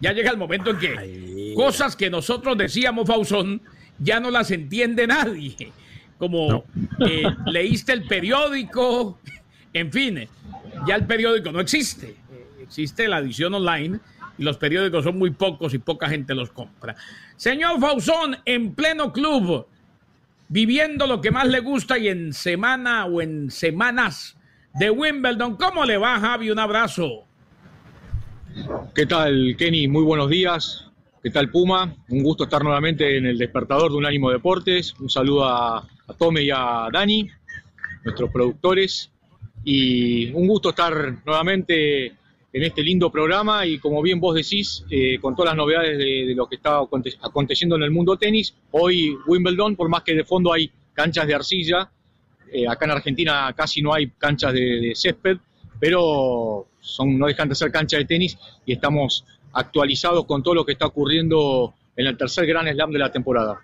ya 0.00 0.12
llega 0.12 0.30
el 0.30 0.36
momento 0.36 0.70
en 0.70 0.78
que 0.78 1.52
cosas 1.56 1.96
que 1.96 2.10
nosotros 2.10 2.56
decíamos, 2.56 3.08
Fausón, 3.08 3.60
ya 3.98 4.20
no 4.20 4.30
las 4.30 4.52
entiende 4.52 5.04
nadie. 5.08 5.72
Como 6.16 6.62
eh, 7.04 7.24
leíste 7.46 7.92
el 7.92 8.04
periódico, 8.04 9.18
en 9.72 9.90
fin, 9.90 10.28
ya 10.86 10.94
el 10.94 11.06
periódico 11.06 11.50
no 11.50 11.58
existe. 11.58 12.14
Existe 12.62 13.08
la 13.08 13.18
edición 13.18 13.52
online 13.54 13.98
los 14.38 14.56
periódicos 14.56 15.04
son 15.04 15.18
muy 15.18 15.30
pocos 15.30 15.74
y 15.74 15.78
poca 15.78 16.08
gente 16.08 16.34
los 16.34 16.50
compra. 16.50 16.96
Señor 17.36 17.80
Fausón, 17.80 18.36
en 18.44 18.74
pleno 18.74 19.12
club, 19.12 19.66
viviendo 20.48 21.06
lo 21.06 21.20
que 21.20 21.30
más 21.30 21.46
le 21.48 21.60
gusta 21.60 21.98
y 21.98 22.08
en 22.08 22.32
semana 22.32 23.06
o 23.06 23.20
en 23.20 23.50
semanas 23.50 24.36
de 24.74 24.90
Wimbledon, 24.90 25.56
¿cómo 25.56 25.84
le 25.84 25.96
va 25.96 26.18
Javi? 26.18 26.50
Un 26.50 26.58
abrazo. 26.58 27.24
¿Qué 28.94 29.06
tal, 29.06 29.54
Kenny? 29.58 29.88
Muy 29.88 30.02
buenos 30.02 30.28
días. 30.28 30.90
¿Qué 31.22 31.30
tal, 31.30 31.50
Puma? 31.50 31.94
Un 32.08 32.22
gusto 32.22 32.44
estar 32.44 32.62
nuevamente 32.62 33.16
en 33.16 33.26
el 33.26 33.38
despertador 33.38 33.92
de 33.92 33.96
un 33.96 34.06
ánimo 34.06 34.30
Deportes. 34.30 34.94
Un 34.98 35.08
saludo 35.08 35.44
a, 35.44 35.78
a 35.78 36.14
Tome 36.18 36.42
y 36.42 36.50
a 36.50 36.88
Dani, 36.92 37.30
nuestros 38.04 38.30
productores. 38.30 39.10
Y 39.64 40.32
un 40.32 40.48
gusto 40.48 40.70
estar 40.70 41.24
nuevamente 41.24 42.16
en 42.52 42.62
este 42.62 42.82
lindo 42.82 43.10
programa 43.10 43.66
y 43.66 43.78
como 43.78 44.02
bien 44.02 44.20
vos 44.20 44.34
decís, 44.34 44.84
eh, 44.90 45.18
con 45.20 45.34
todas 45.34 45.50
las 45.50 45.56
novedades 45.56 45.96
de, 45.96 46.34
lo 46.34 46.46
que 46.46 46.56
está 46.56 46.80
aconteciendo 47.22 47.76
en 47.76 47.82
el 47.82 47.90
mundo 47.90 48.16
tenis, 48.16 48.54
hoy 48.72 49.16
Wimbledon, 49.26 49.74
por 49.74 49.88
más 49.88 50.02
que 50.02 50.14
de 50.14 50.24
fondo 50.24 50.52
hay 50.52 50.70
canchas 50.92 51.26
de 51.26 51.34
arcilla, 51.34 51.90
eh, 52.52 52.68
acá 52.68 52.84
en 52.84 52.90
Argentina 52.90 53.52
casi 53.56 53.80
no 53.80 53.94
hay 53.94 54.10
canchas 54.18 54.52
de, 54.52 54.92
césped, 54.94 55.38
pero 55.80 56.66
son, 56.80 57.18
no 57.18 57.26
dejan 57.26 57.48
de 57.48 57.54
ser 57.54 57.72
canchas 57.72 58.00
de 58.00 58.04
tenis 58.04 58.38
y 58.66 58.74
estamos 58.74 59.24
actualizados 59.54 60.26
con 60.26 60.42
todo 60.42 60.54
lo 60.54 60.66
que 60.66 60.72
está 60.72 60.86
ocurriendo 60.86 61.74
en 61.96 62.06
el 62.06 62.16
tercer 62.16 62.46
Gran 62.46 62.68
Slam 62.68 62.92
de 62.92 62.98
la 62.98 63.10
temporada. 63.10 63.60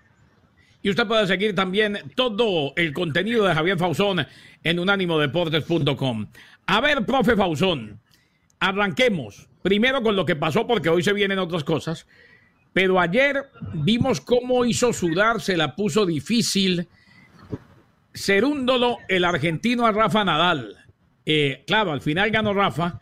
Y 0.81 0.89
usted 0.89 1.05
puede 1.05 1.27
seguir 1.27 1.53
también 1.53 1.99
todo 2.15 2.73
el 2.75 2.93
contenido 2.93 3.45
de 3.45 3.53
Javier 3.53 3.77
Fausón 3.77 4.25
en 4.63 4.79
unánimodeportes.com. 4.79 6.27
A 6.67 6.81
ver, 6.81 7.05
profe 7.05 7.35
Fausón, 7.35 7.99
arranquemos 8.59 9.49
primero 9.61 10.01
con 10.01 10.15
lo 10.15 10.25
que 10.25 10.35
pasó, 10.35 10.67
porque 10.67 10.89
hoy 10.89 11.03
se 11.03 11.13
vienen 11.13 11.39
otras 11.39 11.63
cosas. 11.63 12.07
Pero 12.73 12.99
ayer 12.99 13.49
vimos 13.73 14.21
cómo 14.21 14.65
hizo 14.65 14.93
sudar, 14.93 15.41
se 15.41 15.57
la 15.57 15.75
puso 15.75 16.05
difícil. 16.05 16.87
Serúndolo, 18.13 18.97
el 19.07 19.25
argentino 19.25 19.85
a 19.85 19.91
Rafa 19.91 20.23
Nadal. 20.23 20.75
Eh, 21.25 21.63
claro, 21.67 21.91
al 21.91 22.01
final 22.01 22.31
ganó 22.31 22.53
Rafa, 22.53 22.99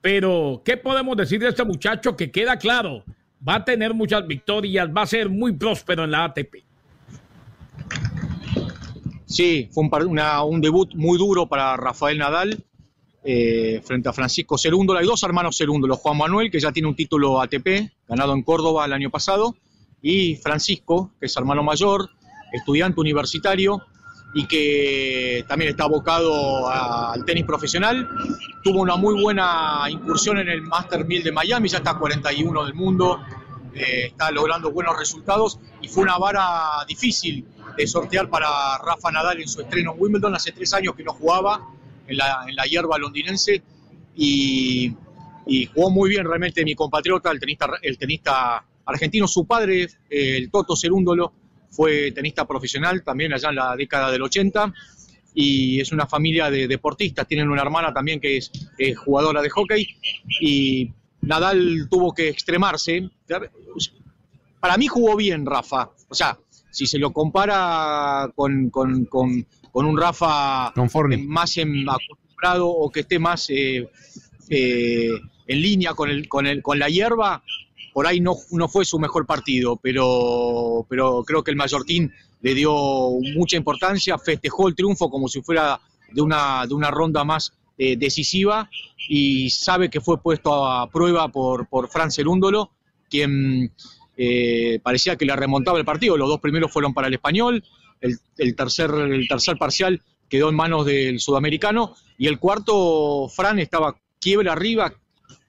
pero 0.00 0.62
¿qué 0.64 0.76
podemos 0.76 1.16
decir 1.16 1.40
de 1.40 1.48
este 1.48 1.64
muchacho 1.64 2.16
que 2.16 2.30
queda 2.30 2.58
claro? 2.58 3.04
Va 3.46 3.56
a 3.56 3.64
tener 3.64 3.94
muchas 3.94 4.26
victorias, 4.26 4.88
va 4.88 5.02
a 5.02 5.06
ser 5.06 5.28
muy 5.28 5.52
próspero 5.52 6.04
en 6.04 6.10
la 6.10 6.24
ATP. 6.24 6.56
Sí, 9.26 9.68
fue 9.72 9.84
un 10.44 10.60
debut 10.60 10.94
muy 10.94 11.16
duro 11.16 11.48
para 11.48 11.76
Rafael 11.76 12.18
Nadal 12.18 12.62
eh, 13.24 13.80
frente 13.84 14.08
a 14.08 14.12
Francisco 14.12 14.58
Cerúndola. 14.58 15.00
Hay 15.00 15.06
dos 15.06 15.22
hermanos 15.22 15.56
Cerúndola, 15.56 15.94
Juan 15.96 16.18
Manuel, 16.18 16.50
que 16.50 16.60
ya 16.60 16.72
tiene 16.72 16.88
un 16.88 16.96
título 16.96 17.40
ATP, 17.40 17.92
ganado 18.08 18.32
en 18.32 18.42
Córdoba 18.42 18.84
el 18.84 18.92
año 18.92 19.10
pasado, 19.10 19.54
y 20.00 20.36
Francisco, 20.36 21.12
que 21.20 21.26
es 21.26 21.36
hermano 21.36 21.62
mayor, 21.62 22.10
estudiante 22.52 23.00
universitario 23.00 23.82
y 24.34 24.46
que 24.46 25.44
también 25.46 25.70
está 25.70 25.84
abocado 25.84 26.68
al 26.68 27.24
tenis 27.24 27.44
profesional. 27.44 28.08
Tuvo 28.64 28.80
una 28.80 28.96
muy 28.96 29.20
buena 29.20 29.84
incursión 29.90 30.38
en 30.38 30.48
el 30.48 30.62
Master 30.62 31.04
1000 31.04 31.22
de 31.22 31.32
Miami, 31.32 31.68
ya 31.68 31.78
está 31.78 31.98
41 31.98 32.64
del 32.64 32.74
mundo, 32.74 33.20
eh, 33.74 34.06
está 34.06 34.30
logrando 34.30 34.70
buenos 34.70 34.98
resultados 34.98 35.58
y 35.80 35.88
fue 35.88 36.02
una 36.02 36.18
vara 36.18 36.84
difícil 36.88 37.46
de 37.76 37.86
sortear 37.86 38.28
para 38.28 38.78
Rafa 38.78 39.10
Nadal 39.10 39.40
en 39.40 39.48
su 39.48 39.60
estreno 39.60 39.92
en 39.92 40.02
Wimbledon. 40.02 40.34
Hace 40.34 40.52
tres 40.52 40.72
años 40.74 40.94
que 40.94 41.04
no 41.04 41.12
jugaba 41.12 41.68
en 42.06 42.16
la, 42.16 42.64
hierba 42.68 42.98
londinense 42.98 43.62
y, 44.16 44.94
jugó 45.74 45.90
muy 45.90 46.10
bien 46.10 46.24
realmente 46.24 46.64
mi 46.64 46.74
compatriota, 46.74 47.30
el 47.30 47.40
tenista, 47.40 47.70
el 47.82 47.98
tenista 47.98 48.64
argentino. 48.84 49.26
Su 49.26 49.46
padre, 49.46 49.88
el 50.08 50.50
Toto 50.50 50.76
Cerúndolo, 50.76 51.32
fue 51.70 52.12
tenista 52.12 52.46
profesional 52.46 53.02
también 53.02 53.32
allá 53.32 53.48
en 53.48 53.56
la 53.56 53.74
década 53.76 54.10
del 54.10 54.22
80 54.22 54.72
y 55.34 55.80
es 55.80 55.90
una 55.90 56.06
familia 56.06 56.50
de 56.50 56.68
deportistas. 56.68 57.26
Tienen 57.26 57.48
una 57.48 57.62
hermana 57.62 57.92
también 57.92 58.20
que 58.20 58.36
es 58.36 58.50
jugadora 58.98 59.40
de 59.40 59.50
hockey 59.50 59.86
y 60.40 60.92
Nadal 61.22 61.88
tuvo 61.90 62.12
que 62.12 62.28
extremarse. 62.28 63.08
Para 64.60 64.76
mí 64.76 64.86
jugó 64.86 65.16
bien 65.16 65.46
Rafa. 65.46 65.90
O 66.08 66.14
sea, 66.14 66.38
si 66.70 66.86
se 66.86 66.98
lo 66.98 67.12
compara 67.12 68.30
con, 68.34 68.70
con 68.70 69.06
un 69.72 69.98
Rafa 69.98 70.72
más 71.26 71.56
acostumbrado 71.56 72.68
o 72.68 72.90
que 72.90 73.00
esté 73.00 73.18
más 73.18 73.48
eh, 73.50 73.88
eh, 74.48 75.10
en 75.46 75.62
línea 75.62 75.94
con, 75.94 76.10
el, 76.10 76.28
con, 76.28 76.46
el, 76.46 76.62
con 76.62 76.78
la 76.78 76.88
hierba, 76.88 77.42
por 77.92 78.06
ahí 78.06 78.20
no, 78.20 78.36
no 78.50 78.68
fue 78.68 78.84
su 78.84 78.98
mejor 78.98 79.26
partido, 79.26 79.76
pero, 79.76 80.86
pero 80.88 81.24
creo 81.24 81.42
que 81.42 81.50
el 81.50 81.56
Mallorquín 81.56 82.12
le 82.40 82.54
dio 82.54 82.72
mucha 83.34 83.56
importancia, 83.56 84.18
festejó 84.18 84.68
el 84.68 84.74
triunfo 84.74 85.10
como 85.10 85.28
si 85.28 85.42
fuera 85.42 85.80
de 86.10 86.20
una, 86.20 86.66
de 86.66 86.74
una 86.74 86.90
ronda 86.90 87.24
más 87.24 87.52
eh, 87.78 87.96
decisiva 87.96 88.68
y 89.08 89.50
sabe 89.50 89.88
que 89.88 90.00
fue 90.00 90.20
puesto 90.20 90.66
a 90.66 90.90
prueba 90.90 91.28
por, 91.28 91.66
por 91.68 91.88
Fran 91.88 92.10
Cerúndolo, 92.10 92.70
quien 93.08 93.72
parecía 94.82 95.16
que 95.16 95.24
le 95.24 95.34
remontaba 95.34 95.78
el 95.78 95.84
partido. 95.84 96.16
Los 96.16 96.28
dos 96.28 96.40
primeros 96.40 96.70
fueron 96.70 96.94
para 96.94 97.08
el 97.08 97.14
español, 97.14 97.64
el, 98.02 98.56
tercer, 98.56 98.90
el 98.90 99.26
tercer 99.28 99.56
parcial 99.56 100.02
quedó 100.28 100.48
en 100.48 100.54
manos 100.54 100.86
del 100.86 101.20
sudamericano 101.20 101.94
y 102.18 102.26
el 102.26 102.38
cuarto, 102.38 103.28
Fran 103.28 103.58
estaba 103.58 103.96
quiebre 104.20 104.50
arriba 104.50 104.92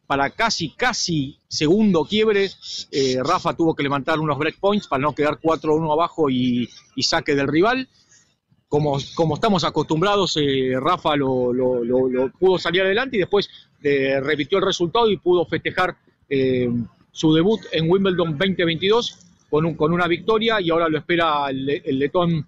para 0.08 0.30
casi, 0.32 0.70
casi 0.72 1.40
segundo 1.48 2.06
quiebre. 2.06 2.50
Eh, 2.92 3.18
Rafa 3.24 3.54
tuvo 3.54 3.76
que 3.76 3.84
levantar 3.84 4.20
unos 4.20 4.38
breakpoints 4.38 4.88
para 4.88 5.02
no 5.02 5.16
quedar 5.16 5.40
4-1 5.40 5.92
abajo 5.92 6.30
y, 6.30 6.70
saque 7.02 7.36
del 7.36 7.48
rival. 7.48 7.88
Como, 8.68 8.98
como 9.14 9.36
estamos 9.36 9.64
acostumbrados, 9.64 10.36
eh, 10.38 10.74
Rafa 10.80 11.16
lo, 11.16 11.52
pudo 12.40 12.58
salir 12.58 12.82
adelante 12.82 13.18
y 13.18 13.20
después 13.20 13.50
eh, 13.84 14.20
repitió 14.20 14.58
el 14.58 14.66
resultado 14.66 15.10
y 15.10 15.18
pudo 15.18 15.46
festejar 15.46 15.96
su 17.12 17.32
debut 17.34 17.62
en 17.72 17.90
Wimbledon 17.90 18.32
2022 18.32 19.33
con, 19.54 19.76
con 19.76 19.94
una 19.94 20.08
victoria 20.08 20.60
y 20.60 20.72
ahora 20.72 20.90
lo 20.90 20.98
espera 20.98 21.48
el, 21.48 22.00
letón, 22.00 22.44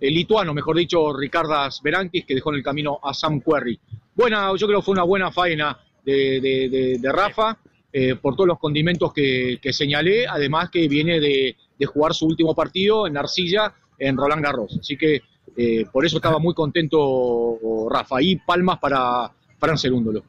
el 0.00 0.12
lituano, 0.12 0.52
mejor 0.52 0.76
dicho, 0.76 1.16
Ricardas 1.16 1.80
Berankis, 1.84 2.24
que 2.24 2.34
dejó 2.34 2.50
en 2.50 2.56
el 2.56 2.64
camino 2.64 2.98
a 3.00 3.14
Sam 3.14 3.40
Querry. 3.40 3.78
Buena, 4.12 4.50
yo 4.56 4.66
creo 4.66 4.80
que 4.80 4.86
fue 4.86 4.94
una 4.94 5.04
buena 5.04 5.30
faena 5.30 5.78
de, 6.04 6.98
Rafa. 7.12 7.56
Eh, 7.92 8.16
por 8.16 8.34
todos 8.34 8.48
los 8.48 8.58
condimentos 8.58 9.12
que, 9.12 9.60
señalé, 9.70 10.26
además 10.26 10.68
que 10.68 10.88
viene 10.88 11.20
de, 11.20 11.54
jugar 11.86 12.12
su 12.12 12.26
último 12.26 12.56
partido 12.56 13.06
en 13.06 13.16
Arcilla, 13.16 13.72
en 13.96 14.16
Roland 14.16 14.42
Garros. 14.42 14.78
Así 14.80 14.96
que 14.96 15.22
eh, 15.56 15.84
por 15.92 16.04
eso 16.04 16.16
estaba 16.16 16.40
muy 16.40 16.54
contento 16.54 17.56
Rafa. 17.88 18.20
Y 18.20 18.34
palmas 18.34 18.80
para 18.80 19.30
Fran 19.60 19.78
Cerúndolo. 19.78 20.24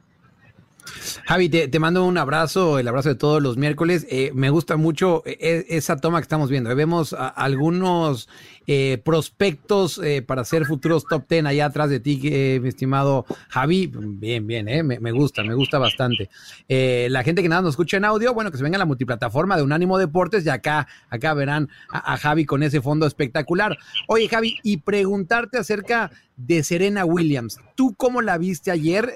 Javi, 1.26 1.50
te, 1.50 1.80
mando 1.80 2.06
un 2.06 2.18
abrazo, 2.18 2.80
el 2.80 2.88
abrazo 2.88 3.10
de 3.10 3.16
todos 3.16 3.42
los 3.42 3.58
miércoles. 3.58 4.06
Eh, 4.10 4.32
me 4.34 4.50
gusta 4.50 4.78
mucho 4.78 5.24
esa 5.26 5.98
toma 5.98 6.20
que 6.20 6.24
estamos 6.24 6.50
viendo. 6.50 6.74
Vemos 6.76 7.14
algunos 7.14 8.30
eh, 8.72 9.02
prospectos 9.04 10.00
eh, 10.04 10.22
para 10.22 10.46
ser 10.46 10.64
futuros 10.64 11.04
top 11.04 11.26
ten 11.26 11.48
allá 11.48 11.66
atrás 11.66 11.90
de 11.90 12.00
ti, 12.00 12.22
eh, 12.26 12.60
mi 12.62 12.70
estimado 12.70 13.26
Javi. 13.48 13.92
Bien, 13.92 14.46
bien, 14.46 14.68
me, 14.86 15.12
gusta, 15.12 15.44
me 15.44 15.56
gusta 15.56 15.80
bastante. 15.80 16.30
la 16.68 17.24
gente 17.24 17.42
que 17.42 17.50
nada 17.50 17.64
nos 17.64 17.72
escucha 17.72 17.98
en 17.98 18.06
audio, 18.06 18.32
bueno, 18.32 18.52
que 18.52 18.58
se 18.58 18.64
venga 18.64 18.76
a 18.76 18.78
la 18.78 18.86
multiplataforma 18.86 19.58
de 19.58 19.64
Unánimo 19.64 19.98
Deportes 19.98 20.46
y 20.46 20.50
acá, 20.50 20.88
acá 21.10 21.34
verán 21.34 21.68
a, 21.90 22.16
Javi 22.18 22.46
con 22.46 22.62
ese 22.62 22.80
fondo 22.80 23.08
espectacular. 23.08 23.76
Oye, 24.08 24.30
Javi, 24.30 24.60
y 24.62 24.78
preguntarte 24.78 25.58
acerca 25.58 26.12
de 26.38 26.62
Serena 26.62 27.06
Williams. 27.06 27.58
¿Tú 27.74 27.96
cómo 27.98 28.22
la 28.22 28.38
viste 28.38 28.70
ayer? 28.70 29.12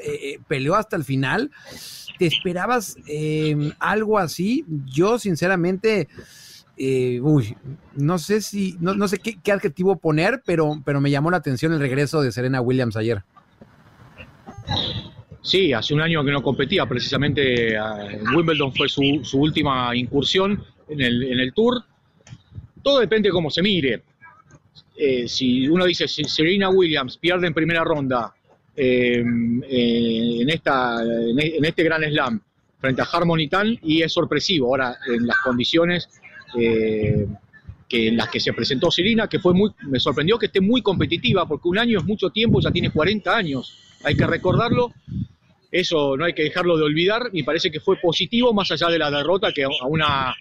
¿Peleó 0.48 0.74
hasta 0.74 0.96
el 0.96 1.04
final? 1.04 1.52
¿Te 2.18 2.26
esperabas 2.26 2.98
algo 3.78 4.18
así? 4.18 4.66
Yo, 4.88 5.20
sinceramente, 5.20 6.08
eh, 6.76 7.20
uy, 7.22 7.56
no 7.96 8.18
sé 8.18 8.42
si, 8.42 8.76
no, 8.80 9.08
sé 9.08 9.20
qué, 9.20 9.52
adjetivo 9.52 9.98
poner, 9.98 10.42
pero, 10.46 10.82
pero 10.84 11.02
me 11.02 11.12
llamó 11.12 11.30
la 11.30 11.38
atención 11.38 11.72
el 11.72 11.80
regreso 11.80 12.22
de 12.22 12.32
Serena 12.32 12.62
Williams 12.62 12.96
ayer. 12.96 13.22
Sí, 15.42 15.74
hace 15.74 15.94
un 15.94 16.02
año 16.02 16.24
que 16.24 16.32
no 16.32 16.42
competía, 16.42 16.86
precisamente 16.86 17.76
en 17.76 18.28
Wimbledon 18.36 18.74
fue 18.74 18.88
su, 18.90 19.22
última 19.34 19.96
incursión 19.96 20.64
en 20.88 21.02
el, 21.02 21.54
Tour. 21.54 21.84
Todo 22.82 23.00
depende 23.00 23.30
de 23.30 23.34
cómo 23.34 23.52
se 23.52 23.62
mire. 23.62 24.04
Eh, 24.98 25.28
si 25.28 25.68
uno 25.68 25.86
dice 25.86 26.08
si 26.08 26.24
Serena 26.24 26.70
Williams 26.70 27.18
pierde 27.18 27.48
en 27.48 27.54
primera 27.54 27.84
ronda 27.84 28.34
eh, 28.76 29.20
en, 29.20 30.50
esta, 30.50 31.04
en 31.04 31.66
este 31.66 31.84
Gran 31.84 32.04
Slam 32.04 32.40
frente 32.80 33.02
a 33.02 33.06
Harmony 33.06 33.48
Tan 33.50 33.78
y 33.82 34.02
es 34.02 34.12
sorpresivo. 34.12 34.68
Ahora, 34.68 34.98
en 35.08 35.26
las 35.28 35.38
condiciones 35.38 36.10
eh, 36.58 37.28
que 37.88 38.12
las 38.12 38.30
que 38.30 38.40
se 38.40 38.54
presentó 38.54 38.90
Serena, 38.90 39.28
que 39.28 39.40
fue 39.40 39.54
muy, 39.54 39.72
me 39.88 40.00
sorprendió 40.00 40.40
que 40.40 40.48
esté 40.48 40.62
muy 40.62 40.82
competitiva, 40.82 41.48
porque 41.48 41.68
un 41.68 41.78
año 41.78 42.00
es 42.00 42.06
mucho 42.06 42.30
tiempo, 42.30 42.60
ya 42.60 42.72
tiene 42.72 42.90
40 42.90 43.36
años, 43.36 43.78
hay 44.04 44.16
que 44.16 44.26
recordarlo, 44.26 44.92
eso 45.72 46.18
no 46.18 46.26
hay 46.26 46.34
que 46.34 46.44
dejarlo 46.44 46.78
de 46.78 46.84
olvidar, 46.84 47.30
y 47.34 47.44
parece 47.44 47.72
que 47.72 47.80
fue 47.80 47.98
positivo, 47.98 48.54
más 48.54 48.72
allá 48.72 48.88
de 48.88 49.00
la 49.00 49.12
derrota, 49.12 49.52
que 49.52 49.64
a 49.64 49.86
una, 49.88 50.34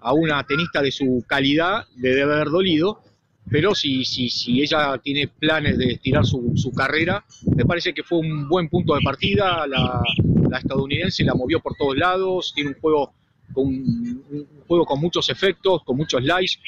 a 0.00 0.12
una 0.12 0.44
tenista 0.44 0.82
de 0.82 0.92
su 0.92 1.24
calidad 1.26 1.86
le 1.96 2.10
debe 2.10 2.32
haber 2.34 2.48
dolido, 2.48 3.02
pero 3.50 3.74
si, 3.74 4.04
si, 4.04 4.30
si 4.30 4.62
ella 4.62 4.96
tiene 4.98 5.26
planes 5.26 5.78
de 5.78 5.92
estirar 5.92 6.24
su, 6.24 6.52
su 6.54 6.70
carrera, 6.72 7.24
me 7.56 7.64
parece 7.64 7.92
que 7.92 8.04
fue 8.04 8.18
un 8.18 8.48
buen 8.48 8.68
punto 8.68 8.94
de 8.94 9.00
partida, 9.02 9.66
la, 9.66 10.00
la 10.48 10.58
estadounidense 10.58 11.24
la 11.24 11.34
movió 11.34 11.60
por 11.60 11.74
todos 11.76 11.96
lados, 11.96 12.52
tiene 12.54 12.70
un 12.70 12.80
juego 12.80 13.14
un 13.54 14.24
juego 14.66 14.86
con 14.86 15.00
muchos 15.00 15.28
efectos, 15.28 15.82
con 15.84 15.96
muchos 15.96 16.22
slides, 16.22 16.58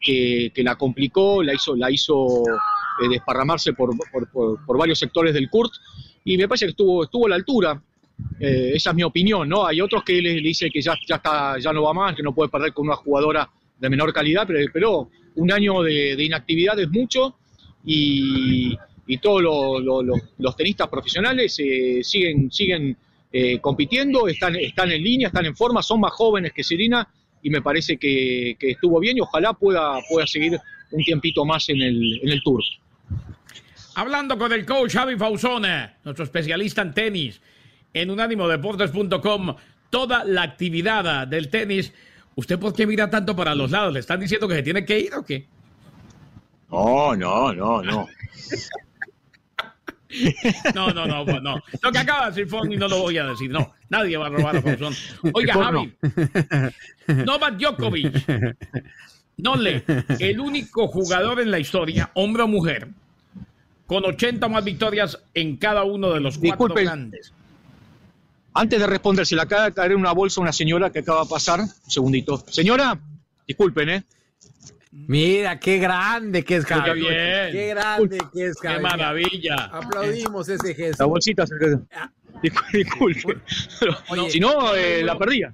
que, 0.00 0.52
la 0.56 0.76
complicó, 0.76 1.42
la 1.42 1.54
hizo, 1.54 1.76
la 1.76 1.90
hizo 1.90 2.42
eh, 3.02 3.08
desparramarse 3.10 3.72
por, 3.72 3.96
varios 4.76 4.98
sectores 4.98 5.34
del 5.34 5.48
Kurt, 5.48 5.72
y 6.24 6.36
me 6.36 6.48
parece 6.48 6.66
que 6.66 6.70
estuvo, 6.70 7.04
estuvo 7.04 7.26
a 7.26 7.30
la 7.30 7.36
altura. 7.36 7.82
Eh, 8.38 8.72
esa 8.74 8.90
es 8.90 8.96
mi 8.96 9.02
opinión, 9.02 9.48
¿no? 9.48 9.66
Hay 9.66 9.80
otros 9.80 10.04
que 10.04 10.14
le, 10.22 10.34
le 10.34 10.48
dicen 10.48 10.70
que 10.72 10.80
ya, 10.80 10.94
ya, 11.06 11.16
está, 11.16 11.58
ya 11.58 11.72
no 11.72 11.82
va 11.82 11.92
más, 11.92 12.14
que 12.14 12.22
no 12.22 12.34
puede 12.34 12.48
perder 12.48 12.72
con 12.72 12.86
una 12.86 12.96
jugadora 12.96 13.50
de 13.78 13.90
menor 13.90 14.12
calidad, 14.12 14.46
pero, 14.46 14.60
pero 14.72 15.10
un 15.36 15.52
año 15.52 15.82
de, 15.82 16.22
inactividad 16.22 16.78
es 16.78 16.90
mucho 16.90 17.36
y, 17.84 18.76
todos 19.20 19.42
los 19.42 20.56
tenistas 20.56 20.88
profesionales 20.88 21.56
eh, 21.58 22.00
siguen, 22.02 22.50
siguen 22.50 22.96
eh, 23.36 23.58
compitiendo, 23.58 24.28
están, 24.28 24.54
están 24.54 24.92
en 24.92 25.02
línea, 25.02 25.26
están 25.26 25.44
en 25.44 25.56
forma, 25.56 25.82
son 25.82 25.98
más 25.98 26.12
jóvenes 26.12 26.52
que 26.52 26.62
Serena 26.62 27.08
y 27.42 27.50
me 27.50 27.60
parece 27.60 27.96
que, 27.96 28.56
estuvo 28.60 29.00
bien 29.00 29.16
y 29.16 29.22
ojalá 29.22 29.52
pueda, 29.54 29.98
pueda 30.08 30.24
seguir 30.24 30.56
un 30.92 31.02
tiempito 31.02 31.44
más 31.44 31.68
en 31.68 31.82
el, 31.82 32.20
en 32.22 32.28
el 32.28 32.40
Tour. 32.44 32.62
Hablando 33.96 34.38
con 34.38 34.52
el 34.52 34.64
coach 34.64 34.92
Javi 34.92 35.16
Fausone, 35.16 35.94
nuestro 36.04 36.24
especialista 36.24 36.82
en 36.82 36.94
tenis, 36.94 37.40
en 37.92 38.12
unánimodeportes.com, 38.12 39.56
toda 39.90 40.24
la 40.24 40.42
actividad 40.42 41.26
del 41.26 41.48
tenis. 41.48 41.92
¿Usted 42.36 42.56
por 42.56 42.72
qué 42.72 42.86
mira 42.86 43.10
tanto 43.10 43.34
para 43.34 43.56
los 43.56 43.72
lados? 43.72 43.92
¿Le 43.92 43.98
están 43.98 44.20
diciendo 44.20 44.46
que 44.46 44.54
se 44.54 44.62
tiene 44.62 44.84
que 44.84 45.00
ir 45.00 45.12
o 45.12 45.24
qué? 45.24 45.48
No, 46.70 47.16
no, 47.16 47.52
no, 47.52 47.82
no. 47.82 48.06
No, 50.74 50.90
no, 50.90 51.06
no, 51.06 51.24
pues 51.24 51.42
no. 51.42 51.60
Lo 51.82 51.92
que 51.92 51.98
acaba 51.98 52.24
de 52.24 52.30
decir 52.30 52.48
Fonny 52.48 52.76
no 52.76 52.88
lo 52.88 53.00
voy 53.00 53.18
a 53.18 53.24
decir. 53.24 53.50
No, 53.50 53.74
nadie 53.88 54.16
va 54.16 54.26
a 54.26 54.30
robar 54.30 54.56
a 54.56 54.62
Fonson. 54.62 54.94
Oiga, 55.32 55.54
Javi, 55.54 55.92
Novak 57.24 57.56
Djokovic, 57.56 58.56
no 59.38 59.56
le, 59.56 59.84
el 60.18 60.40
único 60.40 60.88
jugador 60.88 61.40
en 61.40 61.50
la 61.50 61.58
historia, 61.58 62.10
hombre 62.14 62.42
o 62.44 62.48
mujer, 62.48 62.88
con 63.86 64.04
80 64.04 64.48
más 64.48 64.64
victorias 64.64 65.18
en 65.34 65.56
cada 65.56 65.84
uno 65.84 66.12
de 66.12 66.20
los 66.20 66.38
cuatro 66.38 66.74
grandes. 66.74 67.32
Antes 68.56 68.78
de 68.78 68.86
responder, 68.86 69.26
se 69.26 69.34
le 69.34 69.42
acaba 69.42 69.64
de 69.64 69.72
caer 69.72 69.92
en 69.92 69.98
una 69.98 70.12
bolsa 70.12 70.40
una 70.40 70.52
señora 70.52 70.90
que 70.90 71.00
acaba 71.00 71.24
de 71.24 71.28
pasar. 71.28 71.60
Un 71.60 71.90
segundito. 71.90 72.38
Señora, 72.48 72.96
disculpen, 73.48 73.88
¿eh? 73.88 74.04
Mira, 74.96 75.58
qué 75.58 75.78
grande 75.78 76.44
que 76.44 76.56
es 76.56 76.64
Javi. 76.64 77.00
Bien. 77.00 77.50
Qué 77.50 77.66
grande 77.70 78.18
que 78.32 78.46
es 78.46 78.56
Javi. 78.60 78.76
Qué 78.76 78.80
maravilla. 78.80 79.56
Aplaudimos 79.72 80.48
ese 80.48 80.72
gesto. 80.72 81.02
La 81.02 81.06
bolsita 81.06 81.44
se 81.46 81.54
ah. 81.96 82.10
Disculpe. 82.72 83.38
si 84.28 84.38
no, 84.38 84.74
eh, 84.74 85.02
la 85.02 85.18
perdía. 85.18 85.52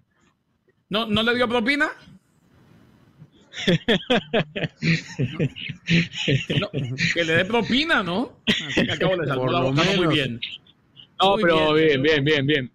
¿No, 0.90 1.06
¿No 1.06 1.22
le 1.22 1.34
dio 1.34 1.48
propina? 1.48 1.90
que 7.14 7.24
le 7.24 7.32
dé 7.32 7.44
propina, 7.46 8.02
¿no? 8.02 8.40
Así 8.46 8.86
que 8.86 8.92
acabo 8.92 9.16
de 9.16 9.26
salvar 9.26 9.50
la 9.50 9.60
boca 9.60 9.82
muy 9.96 10.06
bien. 10.14 10.40
No, 11.22 11.36
pero 11.36 11.72
bien, 11.74 12.02
bien, 12.02 12.24
bien, 12.24 12.46
bien. 12.46 12.70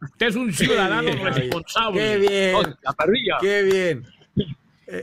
Usted 0.00 0.26
es 0.26 0.36
un 0.36 0.52
ciudadano 0.52 1.10
responsable. 1.24 2.00
Qué 2.00 2.18
bien. 2.18 2.56
la 2.82 2.92
perdía. 2.92 3.36
Qué 3.40 3.62
bien. 3.62 4.04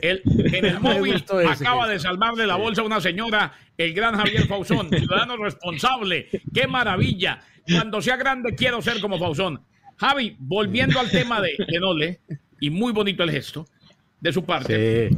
El, 0.02 0.22
en 0.24 0.64
el 0.64 0.80
móvil 0.80 1.24
acaba 1.48 1.88
de 1.88 1.98
salvarle 1.98 2.46
la 2.46 2.56
bolsa 2.56 2.82
a 2.82 2.84
una 2.84 3.00
señora, 3.00 3.52
el 3.76 3.92
gran 3.92 4.16
Javier 4.16 4.46
Fausón, 4.46 4.88
ciudadano 4.96 5.36
responsable. 5.36 6.28
¡Qué 6.52 6.66
maravilla! 6.66 7.40
Cuando 7.66 8.00
sea 8.00 8.16
grande 8.16 8.54
quiero 8.54 8.80
ser 8.82 9.00
como 9.00 9.18
Fausón. 9.18 9.60
Javi, 9.96 10.36
volviendo 10.38 10.98
al 10.98 11.10
tema 11.10 11.40
de 11.40 11.56
Nole, 11.78 12.20
y 12.60 12.70
muy 12.70 12.92
bonito 12.92 13.22
el 13.22 13.30
gesto 13.30 13.66
de 14.20 14.32
su 14.32 14.44
parte. 14.44 15.10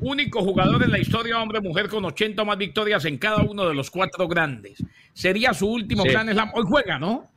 Único 0.00 0.42
jugador 0.42 0.82
en 0.82 0.90
la 0.90 0.98
historia 0.98 1.40
hombre-mujer 1.40 1.88
con 1.88 2.04
80 2.04 2.44
más 2.44 2.58
victorias 2.58 3.04
en 3.04 3.18
cada 3.18 3.42
uno 3.42 3.66
de 3.66 3.74
los 3.74 3.90
cuatro 3.90 4.28
grandes. 4.28 4.82
Sería 5.12 5.54
su 5.54 5.68
último 5.68 6.04
gran 6.04 6.28
slam. 6.28 6.50
Hoy 6.54 6.64
juega, 6.66 6.98
¿no? 6.98 7.30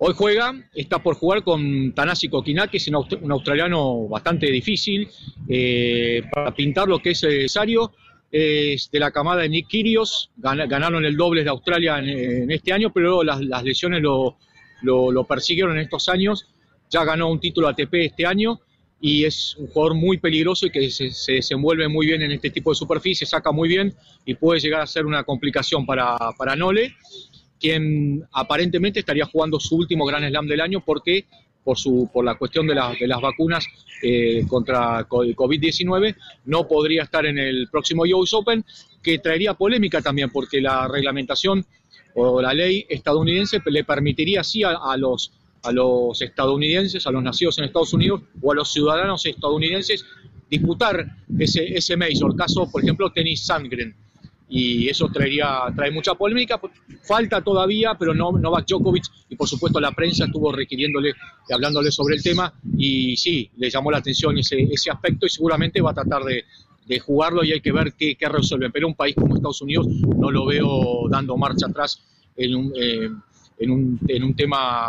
Hoy 0.00 0.14
juega, 0.16 0.54
está 0.74 1.02
por 1.02 1.16
jugar 1.16 1.42
con 1.42 1.92
Tanasi 1.92 2.28
Kokinakis, 2.28 2.86
un 2.86 3.32
australiano 3.32 4.06
bastante 4.06 4.46
difícil 4.46 5.08
eh, 5.48 6.22
para 6.32 6.54
pintar 6.54 6.86
lo 6.86 7.00
que 7.00 7.10
es 7.10 7.22
necesario. 7.24 7.92
Es 8.30 8.90
de 8.92 9.00
la 9.00 9.10
camada 9.10 9.42
de 9.42 9.48
Nick 9.48 9.66
Kyrgios, 9.66 10.30
ganaron 10.36 11.04
el 11.04 11.16
doble 11.16 11.42
de 11.42 11.50
Australia 11.50 11.98
en, 11.98 12.48
este 12.48 12.72
año, 12.72 12.92
pero 12.92 13.24
las, 13.24 13.40
lesiones 13.64 14.00
lo, 14.00 14.36
lo, 14.82 15.24
persiguieron 15.24 15.76
en 15.76 15.82
estos 15.82 16.08
años. 16.08 16.46
Ya 16.90 17.02
ganó 17.04 17.28
un 17.28 17.40
título 17.40 17.66
ATP 17.66 17.94
este 17.94 18.24
año 18.24 18.60
y 19.00 19.24
es 19.24 19.56
un 19.56 19.66
jugador 19.66 19.94
muy 19.94 20.18
peligroso 20.18 20.66
y 20.66 20.70
que 20.70 20.90
se, 20.90 21.10
se, 21.10 21.32
desenvuelve 21.32 21.88
muy 21.88 22.06
bien 22.06 22.22
en 22.22 22.30
este 22.30 22.50
tipo 22.50 22.70
de 22.70 22.76
superficie, 22.76 23.26
saca 23.26 23.50
muy 23.50 23.68
bien 23.68 23.94
y 24.24 24.34
puede 24.34 24.60
llegar 24.60 24.80
a 24.80 24.86
ser 24.86 25.06
una 25.06 25.24
complicación 25.24 25.84
para, 25.84 26.16
para 26.36 26.54
Nole 26.54 26.94
quien 27.60 28.24
aparentemente 28.32 29.00
estaría 29.00 29.26
jugando 29.26 29.58
su 29.60 29.76
último 29.76 30.06
Gran 30.06 30.28
Slam 30.28 30.46
del 30.46 30.60
año 30.60 30.82
porque 30.84 31.26
por, 31.64 31.76
su, 31.76 32.08
por 32.12 32.24
la 32.24 32.36
cuestión 32.36 32.66
de, 32.66 32.74
de 32.98 33.06
las 33.06 33.20
vacunas 33.20 33.66
eh, 34.02 34.44
contra 34.48 35.06
COVID-19 35.08 36.16
no 36.46 36.66
podría 36.66 37.02
estar 37.02 37.26
en 37.26 37.38
el 37.38 37.68
próximo 37.68 38.04
US 38.04 38.32
Open, 38.32 38.64
que 39.02 39.18
traería 39.18 39.54
polémica 39.54 40.00
también 40.00 40.30
porque 40.30 40.60
la 40.60 40.88
reglamentación 40.88 41.66
o 42.14 42.40
la 42.40 42.54
ley 42.54 42.86
estadounidense 42.88 43.60
le 43.66 43.84
permitiría 43.84 44.42
sí 44.42 44.62
a, 44.64 44.96
los, 44.96 45.32
a 45.62 45.72
los 45.72 46.20
estadounidenses, 46.22 47.06
a 47.06 47.10
los 47.10 47.22
nacidos 47.22 47.58
en 47.58 47.64
Estados 47.64 47.92
Unidos 47.92 48.22
o 48.40 48.52
a 48.52 48.54
los 48.54 48.72
ciudadanos 48.72 49.26
estadounidenses 49.26 50.04
disputar 50.50 51.06
ese, 51.38 51.76
ese 51.76 51.96
Major. 51.96 52.34
Caso, 52.34 52.70
por 52.70 52.82
ejemplo, 52.82 53.12
Tenis 53.12 53.44
Sandgren. 53.44 53.94
Y 54.50 54.88
eso 54.88 55.08
traería, 55.08 55.64
trae 55.76 55.90
mucha 55.90 56.14
polémica. 56.14 56.60
Falta 57.02 57.42
todavía, 57.42 57.96
pero 57.98 58.14
no, 58.14 58.32
Novak 58.32 58.66
Djokovic 58.66 59.04
y 59.28 59.36
por 59.36 59.48
supuesto 59.48 59.78
la 59.78 59.92
prensa 59.92 60.24
estuvo 60.24 60.50
requiriéndole 60.52 61.12
y 61.48 61.52
hablándole 61.52 61.90
sobre 61.90 62.16
el 62.16 62.22
tema. 62.22 62.52
Y 62.76 63.16
sí, 63.16 63.50
le 63.56 63.70
llamó 63.70 63.90
la 63.90 63.98
atención 63.98 64.38
ese, 64.38 64.62
ese 64.62 64.90
aspecto 64.90 65.26
y 65.26 65.28
seguramente 65.28 65.80
va 65.80 65.90
a 65.90 65.94
tratar 65.94 66.24
de, 66.24 66.44
de 66.86 66.98
jugarlo 66.98 67.44
y 67.44 67.52
hay 67.52 67.60
que 67.60 67.72
ver 67.72 67.92
qué, 67.92 68.16
qué, 68.16 68.28
resuelven. 68.28 68.72
Pero 68.72 68.88
un 68.88 68.94
país 68.94 69.14
como 69.14 69.36
Estados 69.36 69.60
Unidos 69.62 69.86
no 69.86 70.30
lo 70.30 70.46
veo 70.46 71.08
dando 71.10 71.36
marcha 71.36 71.66
atrás 71.66 72.02
en 72.34 72.54
un, 72.54 72.72
eh, 72.74 73.10
en 73.58 73.70
un, 73.70 74.00
en 74.08 74.24
un 74.24 74.34
tema, 74.34 74.88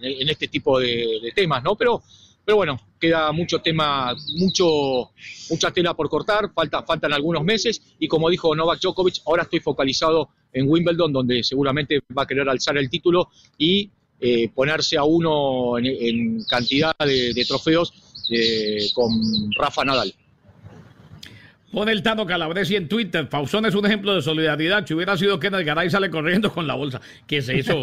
en, 0.00 0.28
este 0.28 0.48
tipo 0.48 0.78
de, 0.78 1.20
de, 1.22 1.32
temas, 1.32 1.62
¿no? 1.62 1.74
Pero, 1.76 2.02
pero 2.44 2.56
bueno, 2.56 2.78
queda 3.00 3.32
mucho 3.32 3.60
tema, 3.60 4.14
mucho, 4.36 5.12
mucha 5.50 5.70
tela 5.70 5.94
por 5.94 6.08
cortar, 6.08 6.52
falta, 6.54 6.82
faltan 6.82 7.12
algunos 7.12 7.42
meses 7.42 7.80
y 7.98 8.06
como 8.06 8.28
dijo 8.28 8.54
Novak 8.54 8.80
Djokovic, 8.80 9.22
ahora 9.26 9.44
estoy 9.44 9.60
focalizado 9.60 10.28
en 10.52 10.68
Wimbledon, 10.68 11.12
donde 11.12 11.42
seguramente 11.42 12.00
va 12.16 12.22
a 12.22 12.26
querer 12.26 12.48
alzar 12.48 12.76
el 12.76 12.90
título 12.90 13.30
y 13.58 13.90
eh, 14.20 14.48
ponerse 14.54 14.96
a 14.96 15.04
uno 15.04 15.78
en, 15.78 16.44
cantidad 16.44 16.94
de, 16.98 17.32
de 17.34 17.44
trofeos 17.44 17.92
eh, 18.30 18.90
con 18.94 19.10
Rafa 19.58 19.84
Nadal. 19.84 20.14
Pone 21.74 21.90
el 21.90 22.04
Tano 22.04 22.24
Calabresi 22.24 22.76
en 22.76 22.88
Twitter. 22.88 23.28
Pausón 23.28 23.66
es 23.66 23.74
un 23.74 23.84
ejemplo 23.84 24.14
de 24.14 24.22
solidaridad. 24.22 24.86
Si 24.86 24.94
hubiera 24.94 25.16
sido 25.16 25.40
Kenneth 25.40 25.66
Garay, 25.66 25.90
sale 25.90 26.08
corriendo 26.08 26.52
con 26.52 26.68
la 26.68 26.74
bolsa. 26.74 27.00
¿Qué 27.26 27.38
es 27.38 27.48
eso? 27.48 27.80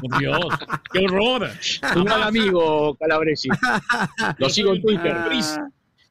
Por 0.00 0.18
Dios, 0.18 0.46
qué 0.90 1.00
horror. 1.00 1.50
Un 1.94 2.04
mal 2.04 2.22
amigo, 2.22 2.96
Calabresi. 2.96 3.50
Lo 4.38 4.48
sigo 4.48 4.74
en 4.74 4.80
Twitter. 4.80 5.14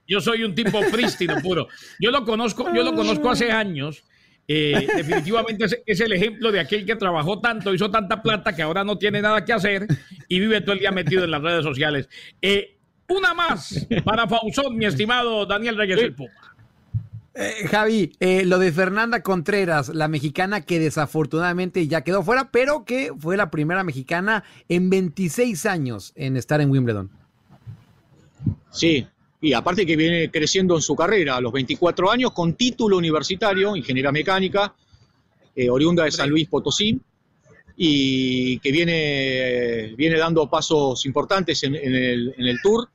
Yo 0.08 0.22
soy 0.22 0.44
un 0.44 0.54
tipo 0.54 0.80
prístino 0.92 1.42
puro. 1.42 1.68
Yo 2.00 2.12
lo 2.12 2.24
conozco, 2.24 2.72
yo 2.72 2.84
lo 2.84 2.94
conozco 2.94 3.32
hace 3.32 3.52
años. 3.52 4.04
Eh, 4.48 4.88
definitivamente 4.96 5.66
es, 5.66 5.82
es, 5.86 6.02
el 6.02 6.12
ejemplo 6.12 6.52
de 6.52 6.60
aquel 6.60 6.86
que 6.86 6.98
trabajó 6.98 7.39
tanto, 7.39 7.74
hizo 7.74 7.89
tanta 7.89 8.22
plata 8.22 8.54
que 8.54 8.62
ahora 8.62 8.84
no 8.84 8.98
tiene 8.98 9.22
nada 9.22 9.46
que 9.46 9.54
hacer 9.54 9.88
y 10.28 10.39
vive 10.39 10.60
todo 10.60 10.74
el 10.74 10.80
día 10.80 10.92
metido 10.92 11.24
en 11.24 11.32
las 11.32 11.42
redes 11.42 11.63
sociales. 11.63 12.10
Eh, 12.42 12.72
una 13.08 13.34
más 13.34 13.88
para 14.04 14.28
Fausón, 14.28 14.78
mi 14.78 14.86
estimado 14.86 15.46
Daniel 15.46 15.78
Reyes 15.78 16.00
el 16.00 16.16
Puma. 16.16 16.32
Eh, 17.36 17.68
Javi, 17.68 18.12
eh, 18.20 18.46
lo 18.46 18.60
de 18.60 18.72
Fernanda 18.72 19.24
Contreras, 19.24 19.89
la 19.89 20.08
mexicana 20.08 20.62
que 20.62 20.80
desafortunadamente 20.80 21.88
ya 21.88 22.02
quedó 22.02 22.22
fuera, 22.22 22.52
pero 22.52 22.86
que 22.86 23.12
fue 23.18 23.38
la 23.38 23.50
primera 23.50 23.84
mexicana 23.84 24.44
en 24.70 24.92
26 24.92 25.66
años 25.66 26.13
en 26.16 26.38
estar 26.38 26.62
en 26.62 26.70
Wimbledon. 26.70 27.10
Sí, 28.70 29.08
y 29.42 29.54
aparte 29.54 29.86
que 29.86 29.96
viene 29.96 30.30
creciendo 30.30 30.76
en 30.76 30.82
su 30.82 30.96
carrera 30.96 31.38
a 31.38 31.42
los 31.42 31.52
24 31.52 32.12
años 32.12 32.32
con 32.34 32.54
título 32.54 32.98
universitario, 32.98 33.76
ingeniería 33.76 34.12
mecánica, 34.12 34.76
eh, 35.56 35.70
oriunda 35.70 36.04
de 36.04 36.12
San 36.12 36.30
Luis 36.30 36.48
Potosí, 36.48 37.00
y 37.75 38.59
que 38.59 38.71
viene, 38.71 39.93
viene 39.95 40.17
dando 40.17 40.49
pasos 40.49 41.05
importantes 41.05 41.63
en, 41.63 41.75
el, 41.75 42.33
en 42.38 42.45
el, 42.45 42.62
Tour. 42.62 42.89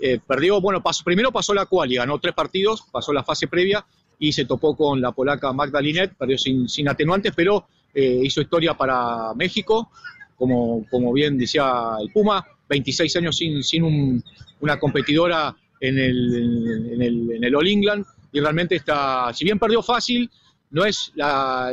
Eh, 0.00 0.18
perdió, 0.26 0.60
bueno, 0.60 0.82
pasó, 0.82 1.04
primero 1.04 1.32
pasó 1.32 1.54
la 1.54 1.66
quali, 1.66 1.96
ganó 1.96 2.18
tres 2.18 2.34
partidos, 2.34 2.82
pasó 2.90 3.12
la 3.12 3.24
fase 3.24 3.46
previa 3.46 3.84
y 4.18 4.32
se 4.32 4.44
topó 4.44 4.76
con 4.76 5.00
la 5.00 5.12
polaca 5.12 5.52
Magda 5.52 5.80
Linet, 5.80 6.14
perdió 6.16 6.36
sin, 6.36 6.68
sin 6.68 6.88
atenuantes, 6.88 7.32
pero 7.34 7.66
eh, 7.94 8.20
hizo 8.22 8.40
historia 8.40 8.74
para 8.74 9.32
México, 9.34 9.90
como, 10.36 10.86
como 10.90 11.12
bien 11.12 11.38
decía 11.38 11.96
el 12.00 12.10
Puma, 12.12 12.44
26 12.68 13.16
años 13.16 13.36
sin, 13.36 13.62
sin 13.62 13.84
un, 13.84 14.24
una 14.60 14.78
competidora 14.78 15.54
en 15.80 15.98
el, 15.98 16.92
en, 16.92 17.02
el, 17.02 17.30
en 17.32 17.44
el 17.44 17.54
All 17.54 17.68
England 17.68 18.04
y 18.32 18.40
realmente 18.40 18.76
está, 18.76 19.32
si 19.32 19.44
bien 19.44 19.58
perdió 19.58 19.82
fácil, 19.82 20.30
no 20.70 20.84
es 20.84 21.12
la, 21.14 21.72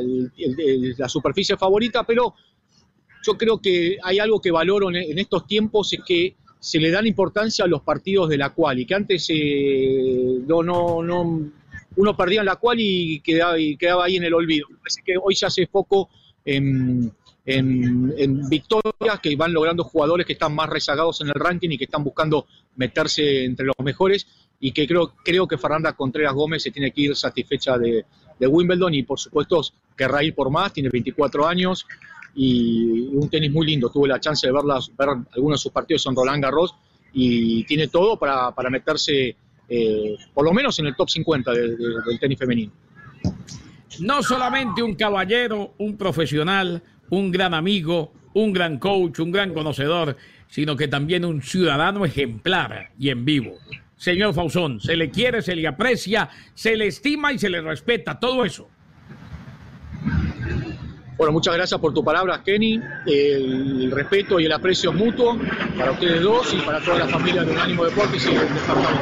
superficie 1.07 1.57
favorita, 1.57 2.03
pero 2.03 2.33
yo 3.25 3.37
creo 3.37 3.59
que 3.59 3.97
hay 4.03 4.19
algo 4.19 4.41
que 4.41 4.51
valoro 4.51 4.89
en, 4.89 5.17
estos 5.17 5.47
tiempos, 5.47 5.93
es 5.93 6.01
que 6.05 6.35
se 6.59 6.79
le 6.79 6.91
dan 6.91 7.07
importancia 7.07 7.65
a 7.65 7.67
los 7.67 7.81
partidos 7.81 8.29
de 8.29 8.37
la 8.37 8.49
cual, 8.51 8.79
y 8.79 8.85
que 8.85 8.95
antes 8.95 9.27
eh, 9.29 10.39
no, 10.47 10.63
no, 10.63 11.03
no, 11.03 11.51
uno 11.95 12.17
perdía 12.17 12.41
en 12.41 12.45
la 12.45 12.55
cual 12.55 12.77
y 12.79 13.19
quedaba, 13.21 13.59
y 13.59 13.77
quedaba 13.77 14.05
ahí 14.05 14.15
en 14.15 14.23
el 14.23 14.33
olvido. 14.33 14.67
Parece 14.79 15.01
que 15.05 15.15
hoy 15.21 15.35
se 15.35 15.45
hace 15.45 15.67
foco 15.67 16.09
en, 16.45 17.11
en, 17.45 18.13
en, 18.17 18.49
victorias 18.49 19.19
que 19.21 19.35
van 19.35 19.53
logrando 19.53 19.83
jugadores 19.83 20.25
que 20.25 20.33
están 20.33 20.55
más 20.55 20.69
rezagados 20.69 21.21
en 21.21 21.27
el 21.27 21.35
ranking 21.35 21.69
y 21.71 21.77
que 21.77 21.85
están 21.85 22.03
buscando 22.03 22.47
meterse 22.75 23.45
entre 23.45 23.65
los 23.65 23.75
mejores 23.83 24.27
y 24.59 24.71
que 24.71 24.87
creo, 24.87 25.13
creo 25.23 25.45
que 25.45 25.57
Fernanda 25.57 25.93
Contreras 25.93 26.33
Gómez 26.33 26.63
se 26.63 26.71
tiene 26.71 26.91
que 26.91 27.01
ir 27.01 27.15
satisfecha 27.15 27.77
de, 27.77 28.05
de 28.39 28.47
Wimbledon 28.47 28.93
y 28.93 29.03
por 29.03 29.19
supuesto 29.19 29.61
querrá 29.95 30.23
ir 30.23 30.33
por 30.35 30.49
más, 30.49 30.73
tiene 30.73 30.89
24 30.89 31.47
años 31.47 31.85
y 32.35 33.09
un 33.13 33.29
tenis 33.29 33.51
muy 33.51 33.67
lindo, 33.67 33.89
tuve 33.89 34.07
la 34.07 34.19
chance 34.19 34.47
de 34.47 34.53
verlas, 34.53 34.91
ver 34.97 35.09
algunos 35.09 35.59
de 35.59 35.63
sus 35.63 35.71
partidos 35.71 36.05
en 36.07 36.15
Roland 36.15 36.43
Garros 36.43 36.75
y 37.13 37.63
tiene 37.65 37.87
todo 37.87 38.17
para, 38.17 38.51
para 38.51 38.69
meterse 38.69 39.35
eh, 39.69 40.15
por 40.33 40.45
lo 40.45 40.53
menos 40.53 40.77
en 40.79 40.87
el 40.87 40.95
top 40.95 41.09
50 41.09 41.51
de, 41.51 41.61
de, 41.61 41.77
del 42.05 42.19
tenis 42.19 42.39
femenino. 42.39 42.71
No 43.99 44.23
solamente 44.23 44.81
un 44.81 44.95
caballero, 44.95 45.73
un 45.77 45.95
profesional, 45.97 46.81
un 47.09 47.31
gran 47.31 47.53
amigo, 47.53 48.11
un 48.33 48.51
gran 48.51 48.79
coach, 48.79 49.19
un 49.19 49.31
gran 49.31 49.53
conocedor, 49.53 50.17
sino 50.47 50.75
que 50.75 50.87
también 50.87 51.25
un 51.25 51.41
ciudadano 51.41 52.05
ejemplar 52.05 52.91
y 52.99 53.09
en 53.09 53.25
vivo. 53.25 53.57
Señor 54.03 54.33
Fausón, 54.33 54.81
se 54.81 54.97
le 54.97 55.09
quiere, 55.09 55.41
se 55.41 55.55
le 55.55 55.65
aprecia, 55.65 56.29
se 56.53 56.75
le 56.75 56.87
estima 56.87 57.31
y 57.31 57.39
se 57.39 57.49
le 57.49 57.61
respeta, 57.61 58.19
todo 58.19 58.43
eso. 58.43 58.67
Bueno, 61.15 61.31
muchas 61.31 61.55
gracias 61.55 61.79
por 61.79 61.93
tus 61.93 62.03
palabras, 62.03 62.41
Kenny. 62.43 62.81
El, 63.05 63.91
respeto 63.91 64.41
y 64.41 64.45
el 64.45 64.51
aprecio 64.51 64.91
es 64.91 64.97
mutuo 64.97 65.39
para 65.77 65.93
ustedes 65.93 66.21
dos 66.21 66.53
y 66.53 66.57
para 66.65 66.81
toda 66.81 66.99
la 66.99 67.07
familia 67.07 67.45
de 67.45 67.53
Unánimo 67.53 67.85
Deportes 67.85 68.27
y 68.27 68.33
de 68.33 68.41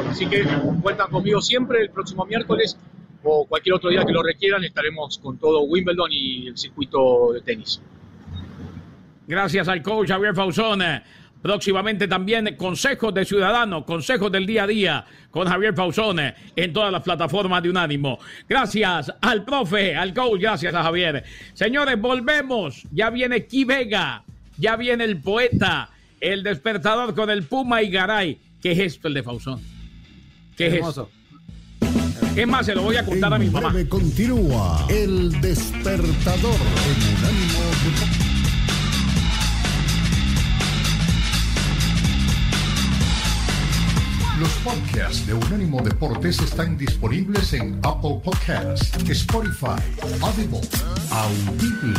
Así 0.08 0.26
que 0.26 0.44
cuentan 0.80 1.10
conmigo 1.10 1.42
siempre 1.42 1.80
el 1.80 1.90
próximo 1.90 2.24
miércoles 2.24 2.78
o 3.24 3.44
cualquier 3.46 3.74
otro 3.74 3.90
día 3.90 4.04
que 4.04 4.12
lo 4.12 4.22
requieran, 4.22 4.62
estaremos 4.62 5.18
con 5.18 5.36
todo 5.36 5.62
Wimbledon 5.62 6.12
y 6.12 6.46
el 6.46 6.56
circuito 6.56 7.32
de 7.32 7.40
tenis. 7.40 7.82
Gracias 9.26 9.66
al 9.66 9.82
coach 9.82 10.10
Javier 10.10 10.36
Fausón. 10.36 10.80
Próximamente 11.42 12.06
también 12.06 12.54
consejos 12.56 13.12
de 13.12 13.24
ciudadanos, 13.24 13.84
consejos 13.84 14.30
del 14.30 14.46
día 14.46 14.62
a 14.62 14.66
día 14.66 15.04
con 15.30 15.48
Javier 15.48 15.74
Pausone 15.74 16.34
en 16.54 16.72
todas 16.72 16.92
las 16.92 17.02
plataformas 17.02 17.62
de 17.62 17.70
Unánimo. 17.70 18.18
Gracias 18.48 19.12
al 19.20 19.44
profe, 19.44 19.96
al 19.96 20.14
coach, 20.14 20.40
gracias 20.40 20.72
a 20.72 20.84
Javier. 20.84 21.24
Señores, 21.52 22.00
volvemos. 22.00 22.84
Ya 22.92 23.10
viene 23.10 23.46
Ki 23.46 23.64
Vega, 23.64 24.22
ya 24.56 24.76
viene 24.76 25.02
el 25.04 25.20
poeta, 25.20 25.90
el 26.20 26.44
despertador 26.44 27.14
con 27.14 27.28
el 27.28 27.42
Puma 27.42 27.82
y 27.82 27.90
Garay. 27.90 28.38
¿Qué 28.62 28.72
es 28.72 28.78
esto 28.78 29.08
el 29.08 29.14
de 29.14 29.22
Fausón? 29.24 29.60
¿Qué 30.56 30.68
es 30.68 30.74
Hermoso. 30.74 31.10
eso? 31.10 31.22
Es 32.36 32.46
más, 32.46 32.64
se 32.64 32.74
lo 32.74 32.82
voy 32.82 32.96
a 32.96 33.04
contar 33.04 33.30
en 33.30 33.34
a 33.34 33.38
mi 33.38 33.50
mamá. 33.50 33.74
Continúa 33.88 34.86
el 34.88 35.38
despertador 35.40 36.54
en 36.54 37.18
Unánimo 37.18 38.31
Los 44.42 44.50
podcasts 44.64 45.24
de 45.24 45.34
Unánimo 45.34 45.80
Deportes 45.82 46.40
están 46.40 46.76
disponibles 46.76 47.52
en 47.52 47.78
Apple 47.84 48.20
Podcasts, 48.24 48.90
Spotify, 49.08 49.80
Audible, 50.20 50.60
Audible, 51.12 51.94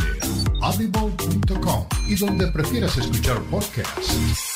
audible.com 0.60 1.86
y 2.06 2.16
donde 2.16 2.46
prefieras 2.48 2.98
escuchar 2.98 3.40
podcasts. 3.44 4.53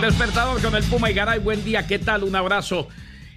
Despertador 0.00 0.62
con 0.62 0.76
el 0.76 0.84
Puma 0.84 1.10
y 1.10 1.14
Garay. 1.14 1.40
Buen 1.40 1.64
día, 1.64 1.84
¿qué 1.84 1.98
tal? 1.98 2.22
Un 2.22 2.36
abrazo. 2.36 2.88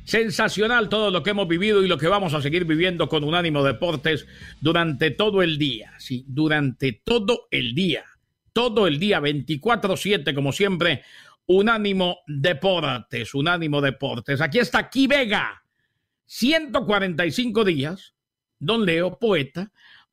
Sensacional 0.04 0.90
todo 0.90 1.10
lo 1.10 1.24
que 1.24 1.32
hemos 1.32 1.48
vivido 1.48 1.84
y 1.84 1.88
lo 1.88 1.98
que 1.98 2.08
vamos 2.08 2.36
a 2.36 2.42
seguir 2.42 2.66
viviendo 2.66 3.10
con 3.10 3.24
Unánimo 3.24 3.64
Deportes 3.64 4.28
durante 4.60 5.10
todo 5.10 5.42
el 5.42 5.58
día. 5.58 5.94
Sí, 5.98 6.24
durante 6.28 7.02
todo 7.04 7.48
el 7.50 7.74
día. 7.74 8.06
Todo 8.54 8.86
el 8.86 9.00
día, 9.00 9.20
24-7, 9.20 10.36
como 10.36 10.52
siempre. 10.52 11.02
Unánimo 11.48 12.20
Deportes, 12.28 13.34
Unánimo 13.34 13.82
Deportes. 13.82 14.40
Aquí 14.40 14.60
está 14.60 14.80
aquí 14.80 15.08
Vega. 15.08 15.64
145 16.26 17.66
días. 17.66 18.14
Don 18.60 18.86
Leo, 18.86 19.18
poeta, 19.18 19.72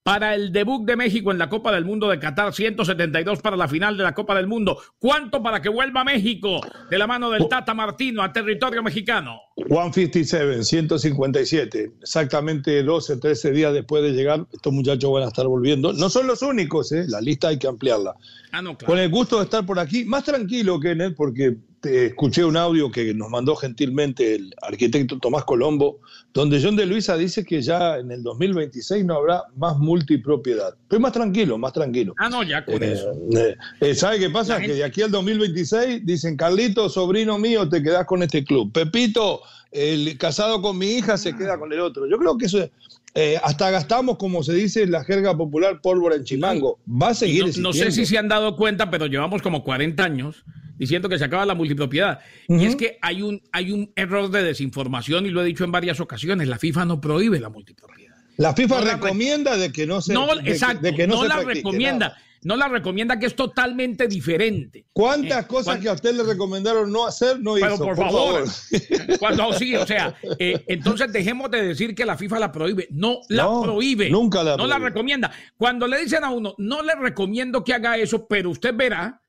para 0.09 0.35
el 0.35 0.53
debut 0.53 0.87
de 0.87 0.97
México 0.97 1.33
en 1.33 1.37
la 1.37 1.51
Copa 1.51 1.71
del 1.71 1.85
Mundo 1.85 2.09
de 2.09 2.19
Qatar, 2.19 2.55
172 2.55 3.43
para 3.43 3.59
la 3.59 3.69
final 3.69 3.95
de 3.95 4.05
la 4.05 4.15
Copa 4.15 4.35
del 4.35 4.47
Mundo. 4.47 4.81
¿Cuánto 4.99 5.43
para 5.43 5.61
que 5.61 5.69
vuelva 5.69 6.03
México 6.03 6.63
de 6.89 6.97
la 6.97 7.07
mano 7.07 7.29
del 7.29 7.47
Tata 7.47 7.75
Martino 7.75 8.23
a 8.23 8.33
territorio 8.33 8.83
mexicano? 8.83 9.39
157, 9.67 10.63
157. 10.65 11.93
Exactamente 12.01 12.83
12, 12.83 13.17
13 13.17 13.51
días 13.53 13.73
después 13.73 14.03
de 14.03 14.13
llegar, 14.13 14.47
estos 14.53 14.73
muchachos 14.73 15.13
van 15.13 15.25
a 15.25 15.29
estar 15.29 15.47
volviendo. 15.47 15.93
No 15.93 16.09
son 16.11 16.27
los 16.27 16.43
únicos, 16.43 16.93
¿eh? 16.93 17.05
la 17.09 17.21
lista 17.21 17.49
hay 17.49 17.59
que 17.59 17.67
ampliarla. 17.67 18.15
Ah, 18.53 18.63
no, 18.63 18.77
claro. 18.79 18.93
Con 18.93 18.99
el 18.99 19.11
gusto 19.11 19.39
de 19.39 19.45
estar 19.45 19.67
por 19.67 19.79
aquí, 19.79 20.05
más 20.05 20.25
tranquilo, 20.25 20.81
Kenneth, 20.81 21.15
porque 21.17 21.57
te 21.81 22.07
escuché 22.07 22.45
un 22.45 22.57
audio 22.57 22.91
que 22.91 23.15
nos 23.15 23.31
mandó 23.31 23.55
gentilmente 23.55 24.35
el 24.35 24.53
arquitecto 24.63 25.19
Tomás 25.19 25.45
Colombo, 25.45 26.01
donde 26.35 26.61
John 26.61 26.75
de 26.75 26.87
Luisa 26.87 27.17
dice 27.17 27.45
que 27.45 27.63
ya 27.63 27.99
en 27.99 28.11
el 28.11 28.23
2026 28.25 29.05
no 29.05 29.15
habrá 29.15 29.43
más 29.57 29.79
multipropiedad. 29.79 30.75
Pero 30.89 30.99
más 31.01 31.13
tranquilo, 31.13 31.57
más 31.57 31.73
tranquilo. 31.73 32.15
Ah, 32.19 32.29
no, 32.29 32.43
ya 32.43 32.65
con 32.65 32.83
Eh, 32.83 32.93
eso. 32.93 33.13
eh, 33.39 33.57
eh, 33.81 33.95
¿Sabe 33.95 34.19
qué 34.19 34.29
pasa? 34.31 34.55
Gente- 34.55 34.69
Que 34.69 34.75
de 34.75 34.85
aquí 34.85 35.03
al 35.03 35.13
2026 35.13 36.05
dicen, 36.05 36.37
Carlito, 36.37 36.89
sobrino 36.89 37.39
mío, 37.39 37.69
te 37.69 37.81
quedás 37.81 38.07
con 38.07 38.23
este 38.25 38.43
club. 38.45 38.73
Pepito, 38.73 39.43
el 39.73 40.17
casado 40.19 40.63
con 40.63 40.79
mi 40.79 40.93
hija, 40.93 41.17
se 41.19 41.37
queda 41.37 41.59
con 41.59 41.73
el 41.73 41.81
otro. 41.81 42.07
Yo 42.09 42.19
creo 42.19 42.37
que 42.39 42.47
eso 42.47 42.63
es- 42.63 42.71
eh, 43.15 43.37
hasta 43.43 43.71
gastamos, 43.71 44.17
como 44.19 44.43
se 44.43 44.53
dice 44.55 44.83
en 44.83 44.93
la 44.93 45.03
jerga 45.03 45.37
popular, 45.37 45.81
pólvora 45.81 46.15
en 46.17 46.25
chimango. 46.25 46.79
Va 46.91 47.09
a 47.09 47.15
seguir 47.15 47.47
no, 47.57 47.63
no 47.63 47.73
sé 47.73 47.91
si 47.91 48.07
se 48.07 48.19
han 48.19 48.29
dado 48.29 48.55
cuenta, 48.57 48.91
pero 48.91 49.07
llevamos 49.07 49.43
como 49.43 49.65
40 49.65 50.05
años 50.05 50.45
diciendo 50.77 51.09
que 51.09 51.19
se 51.19 51.25
acaba 51.25 51.45
la 51.45 51.55
multipropiedad. 51.55 52.21
Y 52.49 52.65
es 52.67 52.77
que 52.77 52.99
hay 53.03 53.23
un, 53.23 53.43
hay 53.51 53.73
un 53.73 53.91
error 53.97 54.31
de 54.31 54.45
desinformación 54.45 55.27
y 55.27 55.31
lo 55.31 55.43
he 55.43 55.45
dicho 55.45 55.65
en 55.65 55.73
varias 55.73 55.99
ocasiones. 56.01 56.47
La 56.49 56.59
FIFA 56.59 56.85
no 56.85 57.01
prohíbe 57.01 57.41
la 57.41 57.49
multipropiedad. 57.49 58.15
La 58.37 58.55
FIFA 58.55 58.79
No 58.81 58.85
la 58.85 58.93
recomienda 58.95 59.57
de 59.57 59.73
que 59.73 59.87
no 59.87 60.01
se 60.01 60.13
No, 60.13 60.33
de 60.37 60.49
exacto, 60.51 60.83
de 60.83 60.95
que 60.95 61.09
no, 61.09 61.17
no, 61.17 61.23
se 61.23 61.29
la 61.29 61.41
recomienda. 61.41 62.09
nada. 62.11 62.23
No 62.43 62.57
la 62.57 62.69
recomienda 62.69 63.19
que 63.19 63.27
es 63.27 63.35
totalmente 63.37 64.07
diferente. 64.07 64.87
¿Cuántas 64.93 65.45
Eh, 65.45 65.49
cosas 65.49 65.79
que 65.79 65.89
a 65.89 65.93
usted 65.93 66.15
le 66.15 66.23
recomendaron 66.23 66.91
no 66.93 67.07
hacer 67.07 67.41
no 67.41 67.55
Pero 67.55 67.75
hizo? 67.75 67.85
por, 67.85 67.97
favor, 67.97 68.45
cuando 69.19 69.53
sí, 69.53 69.75
o 69.77 69.87
sea, 69.87 70.15
eh, 70.39 70.65
entonces 70.69 71.13
dejemos 71.13 71.51
de 71.51 71.63
decir 71.63 71.95
que 71.95 72.05
la 72.05 72.17
FIFA 72.17 72.39
la 72.39 72.53
prohíbe. 72.53 72.89
No 72.91 73.21
la 73.29 73.45
No, 73.45 73.63
prohíbe. 73.63 74.11
nunca 74.11 74.43
la 74.43 74.57
No 74.57 74.67
la 74.67 74.79
recomienda. 74.79 75.31
Cuando 75.57 75.87
le 75.87 76.01
dicen 76.01 76.25
a 76.25 76.31
uno, 76.31 76.55
no 76.59 76.83
le 76.83 76.95
recomiendo 76.95 77.65
que 77.65 77.75
haga 77.75 77.97
eso, 77.97 78.27
pero 78.27 78.51
usted 78.51 78.75
verá, 78.75 79.21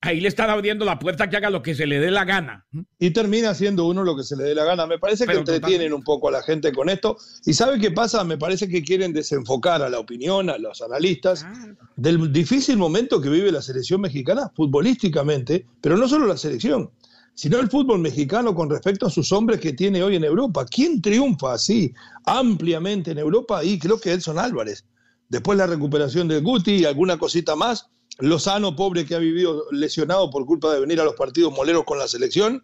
ahí 0.00 0.20
le 0.20 0.28
están 0.28 0.48
abriendo 0.50 0.84
la 0.84 0.98
puerta 0.98 1.28
que 1.28 1.36
haga 1.36 1.50
lo 1.50 1.62
que 1.62 1.74
se 1.74 1.86
le 1.86 1.98
dé 1.98 2.10
la 2.10 2.24
gana. 2.24 2.66
y 2.98 3.10
termina 3.10 3.50
haciendo 3.50 3.86
uno 3.86 4.04
lo 4.04 4.16
que 4.16 4.22
se 4.22 4.36
le 4.36 4.44
dé 4.44 4.54
la 4.54 4.64
gana. 4.64 4.86
Me 4.86 4.98
parece 4.98 5.24
que 5.24 5.28
Pero 5.28 5.40
entretienen 5.40 5.88
totalmente. 5.90 5.94
un 5.94 6.02
poco 6.04 6.28
a 6.28 6.32
la 6.32 6.42
gente 6.42 6.72
con 6.72 6.88
esto. 6.88 7.16
¿Y 7.44 7.52
sabe 7.54 7.78
qué 7.80 7.90
pasa? 7.90 8.22
Me 8.24 8.38
parece 8.38 8.68
que 8.68 8.82
quieren 8.82 9.12
desenfocar 9.12 9.82
a 9.82 9.88
la 9.88 9.98
opinión, 9.98 10.50
a 10.50 10.58
los 10.58 10.80
analistas, 10.82 11.44
del 11.96 12.32
difícil 12.32 12.76
momento 12.76 13.20
que 13.20 13.28
vive 13.28 13.50
la 13.50 13.62
selección 13.62 14.00
mexicana 14.00 14.50
futbolísticamente, 14.54 15.66
pero 15.80 15.96
no 15.96 16.08
solo 16.08 16.26
la 16.26 16.36
selección, 16.36 16.90
sino 17.34 17.58
el 17.58 17.68
fútbol 17.68 17.98
mexicano 18.00 18.54
con 18.54 18.70
respecto 18.70 19.06
a 19.06 19.10
sus 19.10 19.32
hombres 19.32 19.60
que 19.60 19.72
tiene 19.72 20.02
hoy 20.02 20.16
en 20.16 20.24
Europa. 20.24 20.64
¿Quién 20.64 21.00
triunfa 21.02 21.54
así 21.54 21.92
ampliamente 22.24 23.10
en 23.12 23.18
Europa? 23.18 23.64
Y 23.64 23.78
creo 23.78 24.00
que 24.00 24.12
Edson 24.12 24.38
Álvarez. 24.38 24.84
Después 25.28 25.58
la 25.58 25.66
recuperación 25.66 26.26
de 26.28 26.40
Guti 26.40 26.76
y 26.76 26.84
alguna 26.84 27.18
cosita 27.18 27.54
más. 27.54 27.90
Lozano, 28.18 28.74
pobre 28.74 29.04
que 29.06 29.14
ha 29.14 29.18
vivido 29.18 29.64
lesionado 29.70 30.30
por 30.30 30.44
culpa 30.46 30.72
de 30.74 30.80
venir 30.80 31.00
a 31.00 31.04
los 31.04 31.14
partidos 31.14 31.52
moleros 31.52 31.84
con 31.84 31.98
la 31.98 32.08
selección. 32.08 32.62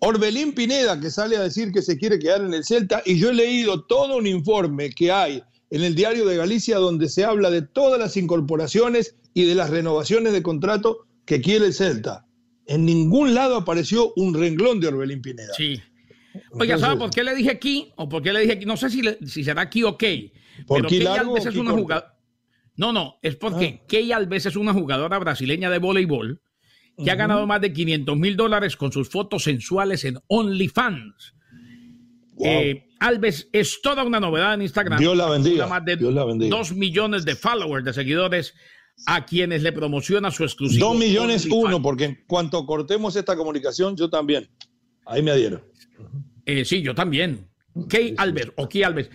Orbelín 0.00 0.52
Pineda, 0.52 0.98
que 1.00 1.10
sale 1.10 1.36
a 1.36 1.42
decir 1.42 1.72
que 1.72 1.80
se 1.80 1.96
quiere 1.96 2.18
quedar 2.18 2.42
en 2.42 2.52
el 2.54 2.64
Celta, 2.64 3.02
y 3.06 3.18
yo 3.18 3.30
he 3.30 3.34
leído 3.34 3.84
todo 3.84 4.16
un 4.16 4.26
informe 4.26 4.90
que 4.90 5.12
hay 5.12 5.42
en 5.70 5.82
el 5.82 5.94
diario 5.94 6.26
de 6.26 6.36
Galicia 6.36 6.76
donde 6.78 7.08
se 7.08 7.24
habla 7.24 7.50
de 7.50 7.62
todas 7.62 7.98
las 7.98 8.16
incorporaciones 8.16 9.14
y 9.32 9.44
de 9.44 9.54
las 9.54 9.70
renovaciones 9.70 10.32
de 10.32 10.42
contrato 10.42 11.06
que 11.24 11.40
quiere 11.40 11.66
el 11.66 11.72
Celta. 11.72 12.26
En 12.66 12.84
ningún 12.84 13.32
lado 13.34 13.56
apareció 13.56 14.12
un 14.16 14.34
renglón 14.34 14.80
de 14.80 14.88
Orbelín 14.88 15.22
Pineda. 15.22 15.54
Sí. 15.56 15.80
Oiga, 16.52 16.78
¿sabe 16.78 16.96
por 16.96 17.10
qué 17.10 17.22
le 17.22 17.34
dije 17.34 17.50
aquí? 17.50 17.92
O 17.96 18.08
por 18.08 18.22
qué 18.22 18.32
le 18.32 18.40
dije 18.40 18.52
aquí. 18.54 18.66
No 18.66 18.76
sé 18.76 18.90
si, 18.90 19.02
le- 19.02 19.18
si 19.26 19.44
será 19.44 19.62
aquí 19.62 19.82
o 19.84 19.96
Key. 19.96 20.32
¿Por 20.66 20.78
Pero 20.78 20.88
Key 20.88 21.00
largo 21.00 21.32
o 21.32 21.36
es 21.36 21.46
una 21.56 21.70
jugadora. 21.72 22.11
No, 22.76 22.92
no, 22.92 23.16
es 23.22 23.36
porque 23.36 23.82
Key 23.86 24.12
Alves 24.12 24.46
es 24.46 24.56
una 24.56 24.72
jugadora 24.72 25.18
brasileña 25.18 25.70
de 25.70 25.78
voleibol 25.78 26.40
que 27.02 27.10
ha 27.10 27.14
ganado 27.14 27.46
más 27.46 27.60
de 27.60 27.72
500 27.72 28.16
mil 28.16 28.36
dólares 28.36 28.76
con 28.76 28.92
sus 28.92 29.08
fotos 29.08 29.44
sensuales 29.44 30.04
en 30.04 30.18
OnlyFans. 30.28 31.34
Wow. 32.34 32.46
Eh, 32.46 32.88
Alves 33.00 33.48
es 33.52 33.80
toda 33.82 34.04
una 34.04 34.20
novedad 34.20 34.54
en 34.54 34.62
Instagram. 34.62 34.98
Dios 34.98 35.16
la 35.16 35.28
bendiga, 35.28 35.66
Más 35.66 35.84
de 35.84 35.96
Dios 35.96 36.14
la 36.14 36.24
bendiga. 36.24 36.56
dos 36.56 36.72
millones 36.72 37.24
de 37.24 37.34
followers, 37.36 37.84
de 37.84 37.92
seguidores, 37.92 38.54
a 39.06 39.24
quienes 39.26 39.62
le 39.62 39.72
promociona 39.72 40.30
su 40.30 40.44
exclusivo. 40.44 40.88
Dos 40.88 40.98
millones 40.98 41.44
OnlyFans. 41.44 41.64
uno, 41.64 41.82
porque 41.82 42.04
en 42.04 42.24
cuanto 42.26 42.64
cortemos 42.64 43.16
esta 43.16 43.36
comunicación, 43.36 43.96
yo 43.96 44.08
también. 44.08 44.48
Ahí 45.04 45.22
me 45.22 45.30
adhiero. 45.30 45.66
Eh, 46.46 46.64
sí, 46.64 46.82
yo 46.82 46.94
también. 46.94 47.48
Key 47.88 48.14
Alves 48.18 48.52
o 48.56 48.68
Key 48.68 48.82
Alves. 48.82 49.10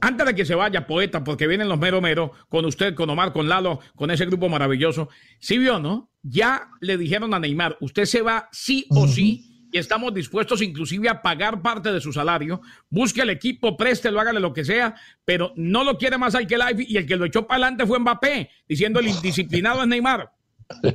Antes 0.00 0.26
de 0.26 0.34
que 0.34 0.44
se 0.44 0.54
vaya, 0.54 0.86
poeta, 0.86 1.24
porque 1.24 1.46
vienen 1.46 1.68
los 1.68 1.78
mero 1.78 2.00
mero, 2.00 2.32
con 2.48 2.64
usted, 2.64 2.94
con 2.94 3.10
Omar, 3.10 3.32
con 3.32 3.48
Lalo, 3.48 3.80
con 3.94 4.10
ese 4.10 4.26
grupo 4.26 4.48
maravilloso. 4.48 5.08
Sí 5.38 5.58
vio, 5.58 5.78
¿no? 5.78 6.10
Ya 6.22 6.68
le 6.80 6.96
dijeron 6.96 7.34
a 7.34 7.38
Neymar, 7.38 7.76
usted 7.80 8.04
se 8.04 8.22
va 8.22 8.48
sí 8.52 8.86
o 8.90 9.06
sí, 9.06 9.68
y 9.72 9.78
estamos 9.78 10.14
dispuestos 10.14 10.62
inclusive 10.62 11.08
a 11.08 11.22
pagar 11.22 11.62
parte 11.62 11.92
de 11.92 12.00
su 12.00 12.12
salario. 12.12 12.60
Busque 12.88 13.22
el 13.22 13.30
equipo, 13.30 13.76
préstelo, 13.76 14.20
hágale 14.20 14.40
lo 14.40 14.52
que 14.52 14.64
sea, 14.64 14.94
pero 15.24 15.52
no 15.56 15.84
lo 15.84 15.98
quiere 15.98 16.18
más 16.18 16.34
al 16.34 16.46
que 16.46 16.58
live, 16.58 16.84
y 16.86 16.96
el 16.96 17.06
que 17.06 17.16
lo 17.16 17.24
echó 17.24 17.46
para 17.46 17.64
adelante 17.64 17.86
fue 17.86 17.98
Mbappé, 17.98 18.50
diciendo 18.68 19.00
el 19.00 19.08
indisciplinado 19.08 19.82
es 19.82 19.88
Neymar. 19.88 20.35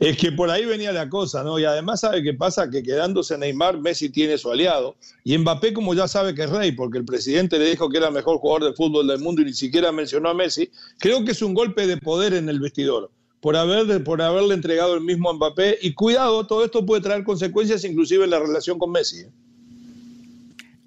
es 0.00 0.16
que 0.16 0.32
por 0.32 0.50
ahí 0.50 0.64
venía 0.64 0.92
la 0.92 1.08
cosa, 1.08 1.42
¿no? 1.42 1.58
Y 1.58 1.64
además, 1.64 2.00
¿sabe 2.00 2.22
qué 2.22 2.32
pasa? 2.32 2.70
Que 2.70 2.82
quedándose 2.82 3.36
Neymar, 3.36 3.78
Messi 3.78 4.08
tiene 4.08 4.38
su 4.38 4.50
aliado. 4.50 4.96
Y 5.24 5.36
Mbappé, 5.36 5.72
como 5.72 5.94
ya 5.94 6.08
sabe 6.08 6.34
que 6.34 6.44
es 6.44 6.50
rey, 6.50 6.72
porque 6.72 6.98
el 6.98 7.04
presidente 7.04 7.58
le 7.58 7.70
dijo 7.70 7.88
que 7.88 7.98
era 7.98 8.08
el 8.08 8.14
mejor 8.14 8.38
jugador 8.38 8.70
de 8.70 8.74
fútbol 8.74 9.06
del 9.06 9.20
mundo 9.20 9.42
y 9.42 9.46
ni 9.46 9.52
siquiera 9.52 9.92
mencionó 9.92 10.30
a 10.30 10.34
Messi, 10.34 10.70
creo 10.98 11.24
que 11.24 11.32
es 11.32 11.42
un 11.42 11.54
golpe 11.54 11.86
de 11.86 11.98
poder 11.98 12.34
en 12.34 12.48
el 12.48 12.60
vestidor. 12.60 13.10
Por, 13.40 13.56
por 14.04 14.22
haberle 14.22 14.54
entregado 14.54 14.94
el 14.94 15.00
mismo 15.00 15.28
a 15.28 15.34
Mbappé. 15.34 15.78
Y 15.82 15.92
cuidado, 15.94 16.46
todo 16.46 16.64
esto 16.64 16.86
puede 16.86 17.02
traer 17.02 17.24
consecuencias 17.24 17.84
inclusive 17.84 18.24
en 18.24 18.30
la 18.30 18.38
relación 18.38 18.78
con 18.78 18.92
Messi. 18.92 19.20
¿eh? 19.20 19.30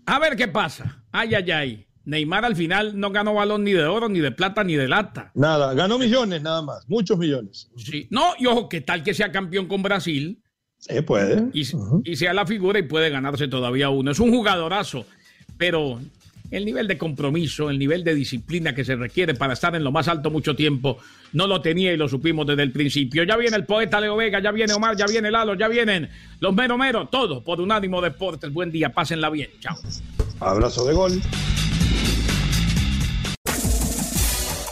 A 0.05 0.19
ver 0.19 0.35
qué 0.35 0.47
pasa. 0.47 1.03
Ay, 1.11 1.35
ay, 1.35 1.51
ay. 1.51 1.87
Neymar 2.05 2.45
al 2.45 2.55
final 2.55 2.99
no 2.99 3.09
ganó 3.11 3.33
balón 3.33 3.63
ni 3.63 3.73
de 3.73 3.83
oro, 3.85 4.07
ni 4.09 4.19
de 4.19 4.31
plata, 4.31 4.63
ni 4.63 4.75
de 4.75 4.87
lata. 4.87 5.31
Nada, 5.33 5.73
ganó 5.73 5.97
millones 5.97 6.41
nada 6.41 6.61
más, 6.61 6.87
muchos 6.87 7.17
millones. 7.17 7.69
Sí. 7.77 8.07
No, 8.11 8.33
y 8.37 8.45
ojo, 8.45 8.69
que 8.69 8.81
tal 8.81 9.03
que 9.03 9.13
sea 9.13 9.31
campeón 9.31 9.67
con 9.67 9.81
Brasil 9.81 10.39
Eh, 10.87 11.01
puede. 11.01 11.49
y, 11.53 11.63
y 12.03 12.15
sea 12.15 12.33
la 12.33 12.45
figura 12.45 12.77
y 12.79 12.83
puede 12.83 13.09
ganarse 13.09 13.47
todavía 13.47 13.89
uno. 13.89 14.11
Es 14.11 14.19
un 14.19 14.29
jugadorazo, 14.31 15.05
pero 15.57 15.99
el 16.51 16.63
nivel 16.63 16.87
de 16.87 16.95
compromiso, 16.99 17.71
el 17.71 17.79
nivel 17.79 18.03
de 18.03 18.13
disciplina 18.13 18.75
que 18.75 18.85
se 18.85 18.95
requiere 18.95 19.33
para 19.33 19.53
estar 19.53 19.75
en 19.75 19.83
lo 19.83 19.91
más 19.91 20.07
alto 20.07 20.29
mucho 20.29 20.55
tiempo, 20.55 20.99
no 21.33 21.47
lo 21.47 21.59
tenía 21.59 21.91
y 21.91 21.97
lo 21.97 22.07
supimos 22.07 22.45
desde 22.45 22.61
el 22.61 22.71
principio. 22.71 23.23
Ya 23.23 23.35
viene 23.35 23.57
el 23.57 23.65
poeta 23.65 23.99
Leo 23.99 24.15
Vega, 24.15 24.39
ya 24.39 24.51
viene 24.51 24.73
Omar, 24.73 24.95
ya 24.95 25.07
viene 25.07 25.31
Lalo, 25.31 25.55
ya 25.55 25.67
vienen 25.67 26.07
los 26.39 26.53
mero 26.53 26.77
mero, 26.77 27.07
todo 27.07 27.43
por 27.43 27.59
Unánimo 27.59 27.99
Deportes. 27.99 28.53
Buen 28.53 28.71
día, 28.71 28.89
pásenla 28.93 29.31
bien. 29.31 29.49
Chao. 29.59 29.75
Abrazo 30.39 30.85
de 30.85 30.93
gol. 30.93 31.19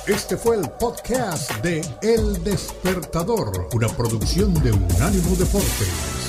Este 0.08 0.36
fue 0.36 0.58
el 0.58 0.70
podcast 0.70 1.50
de 1.62 1.80
El 2.02 2.44
Despertador, 2.44 3.70
una 3.74 3.88
producción 3.88 4.54
de 4.62 4.74
Unánimo 4.74 5.34
Deportes. 5.38 6.23